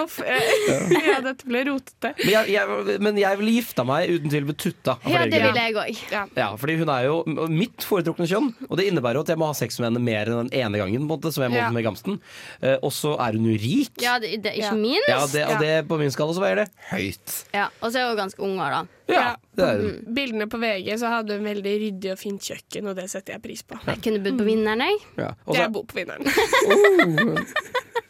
Uff, 0.03 0.19
ja, 0.27 1.19
dette 1.25 1.47
ble 1.49 1.63
rotete. 1.69 2.13
Men 2.25 2.33
jeg, 2.35 2.53
jeg, 2.57 2.99
men 3.05 3.21
jeg 3.21 3.39
ville 3.41 3.55
gifta 3.59 3.85
meg 3.89 4.11
uten 4.17 4.33
tvil 4.33 4.49
med 4.51 4.59
Tutta. 4.61 4.97
Ja, 5.07 5.23
det 5.25 5.39
ville 5.39 5.53
vil 5.53 5.61
jeg 5.63 5.77
òg. 5.79 6.03
Ja. 6.13 6.25
Ja, 6.39 6.49
fordi 6.61 6.77
hun 6.83 6.93
er 6.93 7.07
jo 7.09 7.17
mitt 7.53 7.87
foretrukne 7.87 8.27
kjønn, 8.31 8.51
og 8.69 8.77
det 8.81 8.89
innebærer 8.91 9.21
jo 9.21 9.25
at 9.27 9.33
jeg 9.35 9.41
må 9.41 9.49
ha 9.51 9.57
sex 9.59 9.79
med 9.81 9.91
henne 9.93 10.03
mer 10.05 10.31
enn 10.33 10.49
den 10.49 10.53
ene 10.61 10.83
gangen, 10.83 11.07
på 11.07 11.07
en 11.07 11.13
måte, 11.15 11.33
som 11.35 11.47
jeg 11.47 11.55
må 11.55 11.61
Ja. 11.63 11.71
med 11.75 11.85
Gamsten. 11.87 12.21
Eh, 12.63 12.77
og 12.83 12.93
så 12.95 13.15
er 13.19 13.39
hun 13.39 13.47
jo 13.49 13.57
rik. 13.59 13.95
Ja, 14.03 14.19
det, 14.23 14.35
det, 14.45 14.53
ikke 14.59 14.71
Ja. 14.71 14.75
minst. 14.77 15.09
Ja, 15.09 15.23
det, 15.33 15.45
og 15.49 15.63
det, 15.65 15.73
på 15.89 15.99
min 16.01 16.11
skala 16.15 16.35
så 16.37 16.43
veier 16.45 16.65
det 16.65 16.69
høyt. 16.93 17.39
Ja, 17.55 17.69
og 17.83 17.93
så 17.93 17.99
er 18.03 18.09
hun 18.13 18.17
ganske 18.21 18.43
ung 18.45 18.57
da. 18.59 18.85
Ja, 19.09 19.37
det 19.57 19.65
er 19.65 19.81
hun. 19.81 19.95
Bildene 20.15 20.47
på 20.53 20.59
VG 20.61 20.91
så 21.01 21.09
hadde 21.09 21.39
hun 21.39 21.47
veldig 21.49 21.75
ryddig 21.85 22.11
og 22.13 22.19
fint 22.21 22.43
kjøkken, 22.45 22.91
og 22.91 22.99
det 22.99 23.07
setter 23.11 23.37
jeg 23.39 23.43
pris 23.47 23.63
på. 23.65 23.79
Jeg 23.87 24.03
kunne 24.05 24.21
bodd 24.25 24.37
på 24.43 24.45
vinneren, 24.51 24.85
jeg. 24.85 25.01
Ja. 25.17 25.31
Også, 25.47 25.59
jeg 25.63 25.69
er 25.69 25.73
på 25.73 25.97
vinneren. 25.97 27.47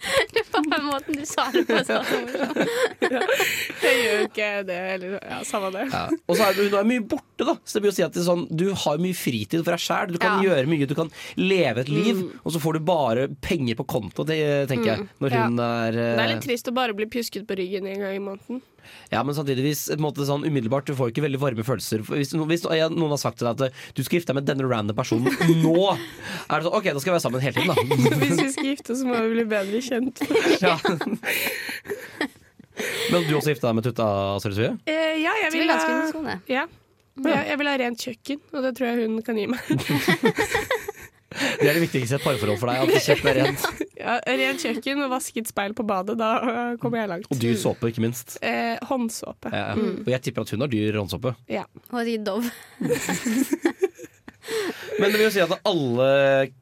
Det 0.34 0.42
var 0.52 0.62
på 0.64 0.80
måten 0.86 1.16
du 1.18 1.24
sa 1.28 1.44
det 1.52 1.64
på. 1.68 1.76
Så. 1.84 1.98
Jeg 3.00 3.96
gjør 4.00 4.14
jo 4.20 4.26
ikke 4.28 4.48
det, 4.68 4.78
eller 4.94 5.16
ja, 5.18 5.40
samme 5.46 5.70
det. 5.74 5.84
Ja. 5.92 6.02
Og 6.26 6.38
så 6.38 6.46
er 6.48 6.58
hun 6.60 6.76
er 6.80 6.88
mye 6.88 7.04
borte, 7.12 7.44
da. 7.46 7.54
Så 7.64 7.76
det 7.78 7.82
blir 7.84 7.92
å 7.92 7.96
si 7.98 8.04
at 8.06 8.14
det 8.16 8.22
er 8.22 8.28
sånn, 8.28 8.46
du 8.48 8.66
har 8.84 9.00
mye 9.02 9.16
fritid 9.16 9.60
for 9.64 9.74
deg 9.76 9.84
sjæl. 9.84 10.14
Du 10.14 10.18
kan 10.22 10.40
Ja. 10.40 10.50
gjøre 10.50 10.70
mye, 10.70 10.88
du 10.88 10.94
kan 10.96 11.12
leve 11.36 11.84
et 11.84 11.92
liv, 11.92 12.22
og 12.44 12.52
så 12.54 12.62
får 12.62 12.78
du 12.78 12.80
bare 12.88 13.28
penger 13.44 13.76
på 13.80 13.86
konto, 13.92 14.24
det 14.28 14.40
tenker 14.72 14.92
jeg. 14.94 15.08
Når 15.20 15.30
Ja. 15.36 15.44
hun 15.46 15.58
er, 15.60 15.92
Det 15.92 16.08
er 16.16 16.24
eh, 16.26 16.34
litt 16.34 16.44
trist 16.48 16.68
å 16.68 16.74
bare 16.74 16.94
bli 16.96 17.06
pjusket 17.06 17.46
på 17.46 17.56
ryggen 17.60 17.86
en 17.86 18.00
gang 18.00 18.16
i 18.16 18.22
måneden. 18.24 18.62
Ja, 19.10 19.22
men 19.26 19.34
samtidig 19.34 19.64
hvis, 19.66 19.84
på 19.90 19.96
en 19.96 20.04
måte, 20.04 20.26
sånn, 20.28 20.44
umiddelbart 20.46 20.86
Du 20.86 20.94
får 20.98 21.10
ikke 21.10 21.24
veldig 21.24 21.40
varme 21.42 21.64
følelser. 21.66 22.04
Hvis, 22.06 22.32
hvis 22.34 22.66
ja, 22.78 22.88
noen 22.92 23.14
har 23.14 23.20
sagt 23.22 23.40
til 23.40 23.48
deg 23.48 23.58
at 23.58 23.64
eh, 23.68 23.86
du 23.96 24.02
skal 24.06 24.20
gifte 24.20 24.30
deg 24.32 24.40
med 24.40 24.48
denne 24.50 24.68
random 24.70 24.98
personen 24.98 25.34
nå, 25.64 25.76
er 25.94 26.54
det 26.54 26.66
sånn 26.66 26.76
OK, 26.78 26.90
da 26.90 27.02
skal 27.02 27.10
vi 27.10 27.16
være 27.16 27.24
sammen 27.26 27.44
hele 27.44 27.56
tiden, 27.58 27.72
da. 27.74 28.18
Hvis 28.24 28.42
vi 28.42 28.50
skal 28.54 28.68
gifte 28.72 28.94
oss, 28.94 29.02
så 29.02 29.08
må 29.10 29.22
vi 29.24 29.32
bli 29.38 29.46
bedre 29.50 29.82
kjent. 29.84 30.22
Ja. 30.60 30.76
Men 33.10 33.24
du 33.26 33.34
også 33.36 33.52
gifta 33.52 33.68
deg 33.68 33.76
med 33.78 33.86
Tutta, 33.86 34.06
Sofie? 34.42 34.74
Eh, 34.88 35.16
ja, 35.22 35.32
jeg 35.44 35.52
vil 35.54 35.72
ha 35.72 36.36
ja. 36.48 36.66
Ja, 37.20 37.40
jeg 37.44 37.58
vil 37.60 37.68
ha 37.68 37.74
rent 37.80 38.00
kjøkken, 38.00 38.40
og 38.54 38.64
det 38.64 38.70
tror 38.78 38.88
jeg 38.88 39.08
hun 39.08 39.18
kan 39.26 39.36
gi 39.36 39.48
meg. 39.50 39.60
Det 41.30 41.68
er 41.68 41.76
det 41.76 41.82
viktigste 41.84 42.16
i 42.16 42.18
et 42.18 42.24
parforhold 42.24 42.58
for 42.58 42.70
deg. 42.70 42.90
At 42.90 43.04
kjøkkenet 43.06 43.30
er 43.30 43.46
rent. 43.46 43.84
Ja, 44.00 44.16
rent 44.26 44.64
kjøkken 44.64 45.04
og 45.04 45.12
vasket 45.12 45.50
speil 45.50 45.76
på 45.78 45.86
badet, 45.86 46.16
da 46.18 46.30
øh, 46.42 46.78
kommer 46.82 47.02
jeg 47.02 47.12
langt. 47.12 47.30
Og 47.30 47.40
dyr 47.42 47.58
såpe, 47.60 47.92
ikke 47.92 48.02
minst. 48.04 48.38
Eh, 48.42 48.76
håndsåpe. 48.90 49.52
Ja, 49.54 49.70
ja. 49.70 49.90
Og 50.00 50.10
jeg 50.14 50.24
tipper 50.26 50.46
at 50.46 50.54
hun 50.56 50.66
har 50.66 50.72
dyr 50.72 50.98
håndsåpe. 50.98 51.34
Ja. 51.52 51.66
Og 51.92 52.02
de 52.08 52.18
Dove. 52.26 52.50
Men 55.00 55.10
det 55.10 55.18
vil 55.18 55.26
jo 55.26 55.32
si 55.34 55.42
at 55.42 55.52
alle 55.68 56.08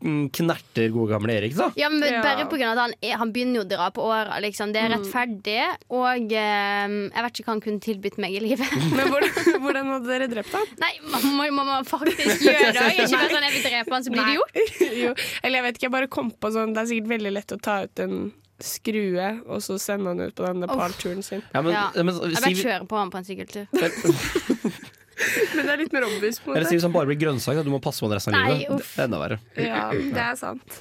mm, 0.03 0.25
knerter 0.35 0.91
gode 0.95 1.13
gamle 1.15 1.37
Erik, 1.39 1.57
da. 1.59 1.71
Ja, 1.79 1.91
men 1.93 2.05
Ja. 2.09 2.23
Bare 2.25 2.47
av 2.47 2.73
at 2.73 2.81
han, 2.81 2.95
er, 3.05 3.17
han 3.21 3.33
begynner 3.35 3.61
jo 3.61 3.65
å 3.67 3.69
dra 3.69 3.89
på 3.95 4.05
åra. 4.07 4.39
Liksom. 4.43 4.73
Det 4.75 4.81
er 4.83 4.93
rettferdig. 4.95 5.59
Og 5.95 6.33
eh, 6.35 6.87
jeg 6.89 7.25
vet 7.27 7.41
ikke 7.41 7.49
hva 7.49 7.55
han 7.55 7.63
kunne 7.65 7.85
tilbudt 7.85 8.19
meg 8.23 8.37
i 8.39 8.43
livet. 8.43 8.75
Men 8.97 9.13
hvordan, 9.13 9.39
hvordan 9.65 9.93
hadde 9.95 10.11
dere 10.13 10.31
drept 10.33 10.55
ham? 10.57 10.67
Nei, 10.83 10.93
man 11.13 11.55
må, 11.55 11.65
man 11.69 11.89
faktisk 11.89 12.45
gjøre 12.47 12.73
det. 12.77 12.89
Ikke 12.97 13.15
bare 13.15 13.31
sånn 13.35 13.49
jeg 13.49 13.57
vil 13.57 13.67
drepe 13.69 13.95
han, 13.95 14.07
så 14.07 14.15
blir 14.15 14.29
det 14.29 14.37
gjort. 14.39 14.61
jo, 15.05 15.15
eller 15.43 15.61
jeg 15.61 15.67
vet 15.69 15.79
ikke, 15.79 15.89
jeg 15.89 15.97
bare 15.99 16.11
kom 16.19 16.31
på 16.35 16.53
sånn 16.55 16.75
Det 16.75 16.83
er 16.83 16.91
sikkert 16.93 17.13
veldig 17.17 17.35
lett 17.39 17.55
å 17.55 17.61
ta 17.63 17.81
ut 17.87 18.05
en 18.05 18.21
skrue 18.61 19.29
og 19.47 19.61
så 19.63 19.77
sende 19.79 20.11
han 20.13 20.21
ut 20.21 20.35
på 20.35 20.45
den 20.47 20.61
Nepal-turen 20.65 21.23
sin. 21.23 21.43
Ja, 21.55 21.63
men, 21.63 21.73
Ja. 21.73 21.91
men, 21.95 22.15
Jeg 22.15 22.43
bare 22.43 22.55
kjører 22.63 22.87
på 22.91 22.97
han 22.99 23.11
på 23.11 23.19
en 23.21 23.25
sykkeltur. 23.25 23.67
Men 25.57 25.67
det 25.67 25.73
er 25.73 25.81
litt 25.81 25.93
mer 25.93 26.05
obvious 26.07 26.37
eller 26.47 26.63
si 26.69 26.77
Siv 26.77 26.81
som 26.85 26.93
bare 26.95 27.09
blir 27.11 27.19
grønnsak, 27.19 27.57
da. 27.59 27.65
du 27.67 27.71
må 27.73 27.81
passe 27.83 27.99
på 27.99 28.07
den 28.07 28.15
resten 28.21 28.37
av 28.39 28.45
Nei, 28.47 28.59
livet. 28.61 28.71
uff. 28.79 28.93
Det 28.95 29.03
er 29.03 29.09
enda 29.09 29.19
verre. 29.19 29.39
Ja, 29.59 29.89
det 29.91 30.23
er 30.23 30.37
sant. 30.39 30.77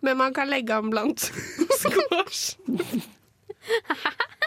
Men 0.00 0.16
man 0.20 0.32
kan 0.36 0.46
legge 0.48 0.70
ham 0.78 0.90
blant 0.92 1.18
squash. 1.80 2.54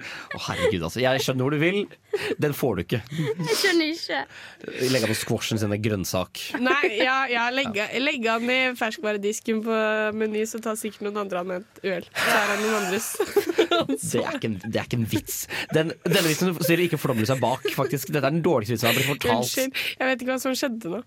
Å 0.00 0.42
herregud, 0.48 0.84
altså. 0.88 1.00
Jeg 1.02 1.24
skjønner 1.24 1.46
hvor 1.46 1.54
du 1.54 1.60
vil. 1.62 1.80
Den 2.42 2.54
får 2.56 2.76
du 2.76 2.82
ikke. 2.84 3.00
Jeg 3.14 3.56
skjønner 3.60 3.92
ikke. 3.94 4.20
Legge 4.90 5.10
på 5.12 5.16
squashen 5.20 5.60
sin 5.62 5.74
er 5.74 5.80
grønnsak. 5.82 6.42
Nei, 6.60 6.92
ja, 6.98 7.18
ja 7.30 7.46
legge, 7.54 7.86
legge 8.02 8.32
han 8.34 8.50
i 8.50 8.58
ferskvaredisken 8.78 9.62
på 9.66 9.78
Meny, 10.18 10.42
så 10.48 10.60
tar 10.62 10.78
sikkert 10.80 11.06
noen 11.06 11.20
andre 11.24 11.44
han 11.44 11.54
et 11.60 11.82
øl. 11.92 12.08
Så 12.16 12.34
er 12.34 12.50
han 12.52 12.64
noen 12.64 12.78
andres. 12.80 13.10
Det 13.70 14.20
er 14.20 14.36
ikke 14.36 14.50
en, 14.50 14.56
det 14.66 14.80
er 14.80 14.88
ikke 14.88 14.98
en 14.98 15.06
vits. 15.08 15.36
Den, 15.72 15.92
denne 16.04 16.26
vitsen 16.26 16.52
stiller 16.58 16.84
ikke 16.88 16.98
flomlys 17.00 17.30
seg 17.30 17.40
bak, 17.42 17.64
faktisk. 17.76 18.10
Dette 18.10 18.26
er 18.26 18.34
den 18.34 18.42
dårligste 18.44 18.74
vitsen 18.74 18.88
jeg 18.88 18.92
har 18.92 18.98
blitt 18.98 19.12
fortalt. 19.14 19.46
Unnskyld. 19.46 19.84
Jeg 20.00 20.10
vet 20.10 20.24
ikke 20.24 20.32
hva 20.32 20.40
som 20.42 20.56
skjedde 20.58 20.92
nå. 20.92 21.02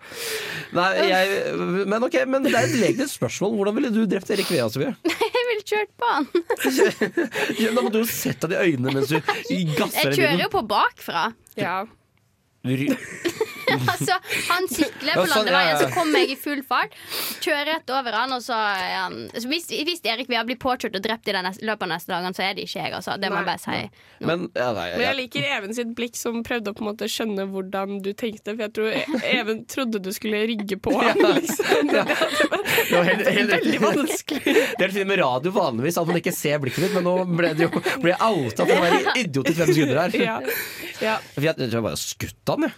Nei, 0.79 0.89
jeg, 1.11 1.43
men 1.91 2.07
ok, 2.07 2.17
men 2.29 2.47
det 2.47 2.53
er 2.55 2.69
et 2.69 2.77
legitimt 2.79 3.13
spørsmål. 3.13 3.57
Hvordan 3.59 3.77
ville 3.79 3.93
du 3.93 4.01
drept 4.09 4.31
Erik 4.33 4.49
Vea, 4.53 4.69
Sofie? 4.71 4.95
Kjørt 5.73 5.91
på 5.99 6.11
han. 6.13 6.27
Ja, 7.63 7.71
Da 7.73 7.81
måtte 7.81 7.95
du 7.97 8.01
jo 8.03 8.07
sett 8.13 8.45
ham 8.45 8.53
i 8.53 8.61
øynene 8.61 8.93
mens 8.99 9.09
du 9.09 9.17
gasser 9.79 10.11
Jeg 10.11 10.17
kjører 10.21 10.43
jo 10.45 10.49
på 10.53 10.63
bakfra. 10.69 11.25
Ja. 11.59 11.79
Ry- 12.63 12.93
Altså, 13.93 14.15
han 14.49 14.67
sykler 14.71 15.15
på 15.17 15.25
sånn, 15.27 15.47
ja, 15.47 15.53
landeveien, 15.53 15.77
så 15.81 15.89
kommer 15.93 16.23
jeg 16.23 16.33
i 16.33 16.37
full 16.39 16.61
fart. 16.67 16.95
Kjører 17.43 17.69
rett 17.73 17.93
over 17.93 18.15
han, 18.17 18.33
og 18.35 18.41
så 18.43 18.57
um, 19.07 19.17
så 19.33 19.49
hvis, 19.51 19.67
hvis 19.87 20.01
Erik 20.09 20.29
vil 20.31 20.41
bli 20.47 20.57
påkjørt 20.59 20.97
og 20.99 21.03
drept 21.05 21.29
i 21.29 21.35
den 21.35 21.45
neste, 21.47 21.65
løpet 21.67 21.85
av 21.87 21.91
neste 21.93 22.13
dagene, 22.13 22.33
så 22.37 22.45
er 22.47 22.57
det 22.57 22.65
ikke 22.67 22.79
jeg, 22.83 22.93
altså. 22.97 23.17
Det 23.21 23.29
må 23.31 23.41
jeg 23.41 23.47
bare 23.49 23.63
si. 23.63 23.79
Men, 24.23 24.47
ja, 24.57 24.69
nei, 24.75 24.87
Men 24.97 25.05
jeg 25.07 25.17
liker 25.21 25.47
Even 25.57 25.75
sitt 25.77 25.93
blikk, 25.97 26.17
som 26.19 26.41
prøvde 26.45 26.71
å 26.73 26.77
på 26.77 26.83
en 26.85 26.89
måte 26.91 27.07
skjønne 27.11 27.45
hvordan 27.51 27.99
du 28.05 28.11
tenkte. 28.17 28.53
For 28.55 28.65
jeg 28.65 28.73
tror 28.75 28.91
E- 28.93 29.21
Even 29.33 29.63
trodde 29.69 30.01
du 30.03 30.11
skulle 30.15 30.43
rygge 30.49 30.77
på 30.83 30.93
han, 30.99 31.19
Liksom. 31.37 31.91
Det 31.93 32.97
var 32.97 33.07
helt, 33.09 33.27
helt 33.27 33.51
veldig 33.53 33.79
vanskelig. 33.83 34.53
Det 34.53 34.79
er 34.79 34.87
det 34.87 34.93
fine 34.95 35.09
med 35.09 35.21
radio 35.21 35.53
vanligvis, 35.55 35.97
at 36.01 36.09
man 36.09 36.19
ikke 36.19 36.33
ser 36.35 36.59
blikket 36.63 36.87
ditt, 36.87 36.95
men 36.97 37.05
nå 37.07 37.15
ble 37.29 37.53
det 37.57 37.67
jo 37.67 37.83
ble 38.03 38.15
outa 38.23 38.65
for 38.65 38.75
å 38.75 38.81
være 38.83 39.13
idiot 39.23 39.49
i 39.51 39.55
fem 39.57 39.71
sekunder 39.73 40.01
her. 40.03 40.17
Ja. 40.19 40.37
Ja. 41.03 41.17
Jeg 41.37 41.55
tror 41.59 41.77
jeg 41.79 41.85
bare 41.85 41.99
skutt 41.99 42.53
han, 42.53 42.67
jeg. 42.67 42.75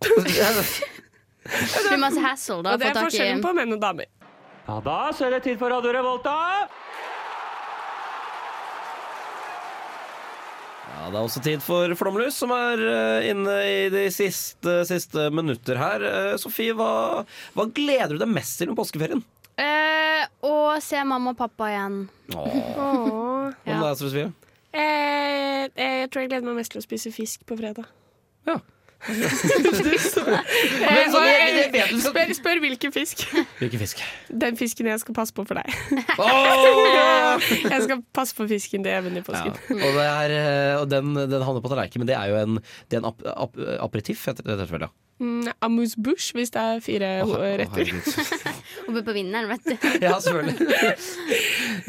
Det 0.00 1.82
blir 1.88 1.98
masse 2.00 2.22
hassle 2.24 2.60
da. 2.64 2.74
Og 2.74 2.80
det 2.80 2.90
er 2.90 2.98
forskjellen 3.00 3.42
på 3.44 3.52
menn 3.56 3.74
og 3.76 3.80
damer. 3.82 4.08
Ja, 4.66 4.76
da 4.84 4.98
så 5.16 5.26
er 5.26 5.36
det 5.36 5.42
tid 5.48 5.58
for 5.60 5.72
Radio 5.72 5.92
Revolta. 5.96 6.36
Ja, 10.90 11.08
Det 11.10 11.16
er 11.16 11.22
også 11.24 11.42
tid 11.42 11.62
for 11.64 11.94
Flomlys, 11.98 12.36
som 12.38 12.52
er 12.54 12.80
eh, 12.84 13.28
inne 13.32 13.56
i 13.66 13.76
de 13.92 14.04
siste, 14.14 14.80
siste 14.88 15.28
minutter 15.34 15.78
her. 15.80 16.04
Eh, 16.06 16.34
Sofie, 16.40 16.74
hva, 16.76 17.24
hva 17.56 17.66
gleder 17.74 18.14
du 18.16 18.20
deg 18.24 18.30
mest 18.30 18.58
til 18.60 18.70
med 18.72 18.78
påskeferien? 18.80 19.22
Eh, 19.60 20.24
å 20.46 20.54
se 20.84 21.00
mamma 21.04 21.32
og 21.34 21.38
pappa 21.40 21.70
igjen. 21.72 22.02
Åh. 22.34 22.58
Åh. 22.58 23.48
Hva 23.64 23.74
med 23.74 23.86
deg, 23.86 23.96
Sofie? 24.02 24.28
Eh, 24.70 25.64
eh, 25.74 25.96
jeg 26.04 26.10
tror 26.12 26.24
jeg 26.24 26.30
gleder 26.34 26.46
meg 26.50 26.60
mest 26.60 26.74
til 26.76 26.82
å 26.82 26.86
spise 26.86 27.12
fisk 27.14 27.42
på 27.48 27.58
fredag. 27.58 27.88
Ja. 28.48 28.60
Eh, 29.00 29.16
sånn, 31.08 31.24
spør, 32.04 32.32
spør 32.36 32.58
hvilken 32.60 32.92
fisk. 32.92 33.22
Hvilken 33.60 33.80
fisk? 33.80 34.02
Den 34.28 34.58
fisken 34.60 34.88
jeg 34.90 35.00
skal 35.02 35.14
passe 35.16 35.32
på 35.36 35.44
for 35.48 35.56
deg. 35.60 35.68
Åh! 36.20 37.40
Jeg 37.72 37.80
skal 37.86 38.02
passe 38.16 38.36
på 38.36 38.44
fisken 38.50 38.84
til 38.84 38.92
Even 38.92 39.16
i 39.16 39.22
Ja. 39.22 39.26
påsken. 39.26 39.54
Og, 39.78 39.90
det 39.96 40.06
er, 40.06 40.30
eh, 40.36 40.74
og 40.80 40.86
den, 40.92 41.14
den 41.16 41.42
havner 41.46 41.62
på 41.64 41.70
tallerkenen, 41.72 42.00
men 42.04 42.10
det 42.10 42.16
er 42.18 42.26
jo 42.32 42.36
en, 42.42 42.52
det 42.90 42.94
er 42.98 43.02
en 43.04 43.08
ap, 43.12 43.18
ap, 43.32 43.52
aperitiff, 43.88 44.20
heter 44.28 44.42
det 44.44 44.68
ja. 44.84 44.90
Mm, 45.20 45.50
amuse 45.60 46.00
bouche, 46.00 46.32
hvis 46.32 46.48
det 46.54 46.60
er 46.62 46.78
fire 46.80 47.08
oh, 47.26 47.34
retter. 47.60 47.90
Oh, 47.92 48.88
Oppe 48.88 49.02
på 49.04 49.12
vinneren, 49.12 49.50
vet 49.52 49.66
du. 49.68 49.88
Ja, 50.06 50.14
selvfølgelig. 50.16 50.68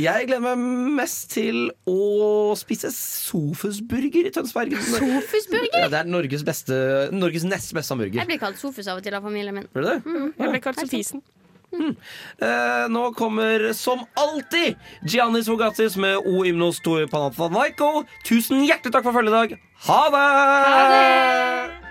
Jeg 0.03 0.27
gleder 0.27 0.43
meg 0.43 0.65
mest 0.99 1.29
til 1.31 1.69
å 1.87 2.51
spise 2.59 2.91
Sofusburger 2.91 4.27
i 4.27 4.33
Tønsberg. 4.35 4.75
Sofusburger? 4.83 5.77
Ja, 5.79 5.87
det 5.93 6.01
er 6.03 6.09
Norges, 6.11 6.43
beste, 6.47 6.75
Norges 7.15 7.45
nest 7.47 7.71
beste 7.77 7.95
hamburger. 7.95 8.19
Jeg 8.19 8.29
blir 8.33 8.41
kalt 8.41 8.59
Sofus 8.59 8.89
av 8.91 8.99
og 8.99 9.05
til 9.05 9.15
av 9.15 9.23
familien 9.23 9.55
min. 9.61 9.69
Blir 9.71 9.87
det 9.87 9.97
Mm, 10.01 10.33
Jeg 10.35 10.51
blir 10.57 10.63
kalt 10.63 10.81
Sofisen. 10.83 11.23
Eh, 11.71 12.87
nå 12.91 13.03
kommer 13.15 13.69
som 13.77 14.01
alltid 14.19 14.75
Giannis 15.07 15.47
Vogatis 15.47 15.95
med 15.95 16.19
O 16.27 16.43
Imnos 16.43 16.81
to 16.83 16.97
Panathanaiko. 17.07 18.03
Tusen 18.27 18.65
hjertelig 18.67 18.91
takk 18.97 19.07
for 19.07 19.15
følget 19.15 19.31
i 19.31 19.37
dag. 19.39 19.55
Ha 19.87 20.01
det! 20.17 21.90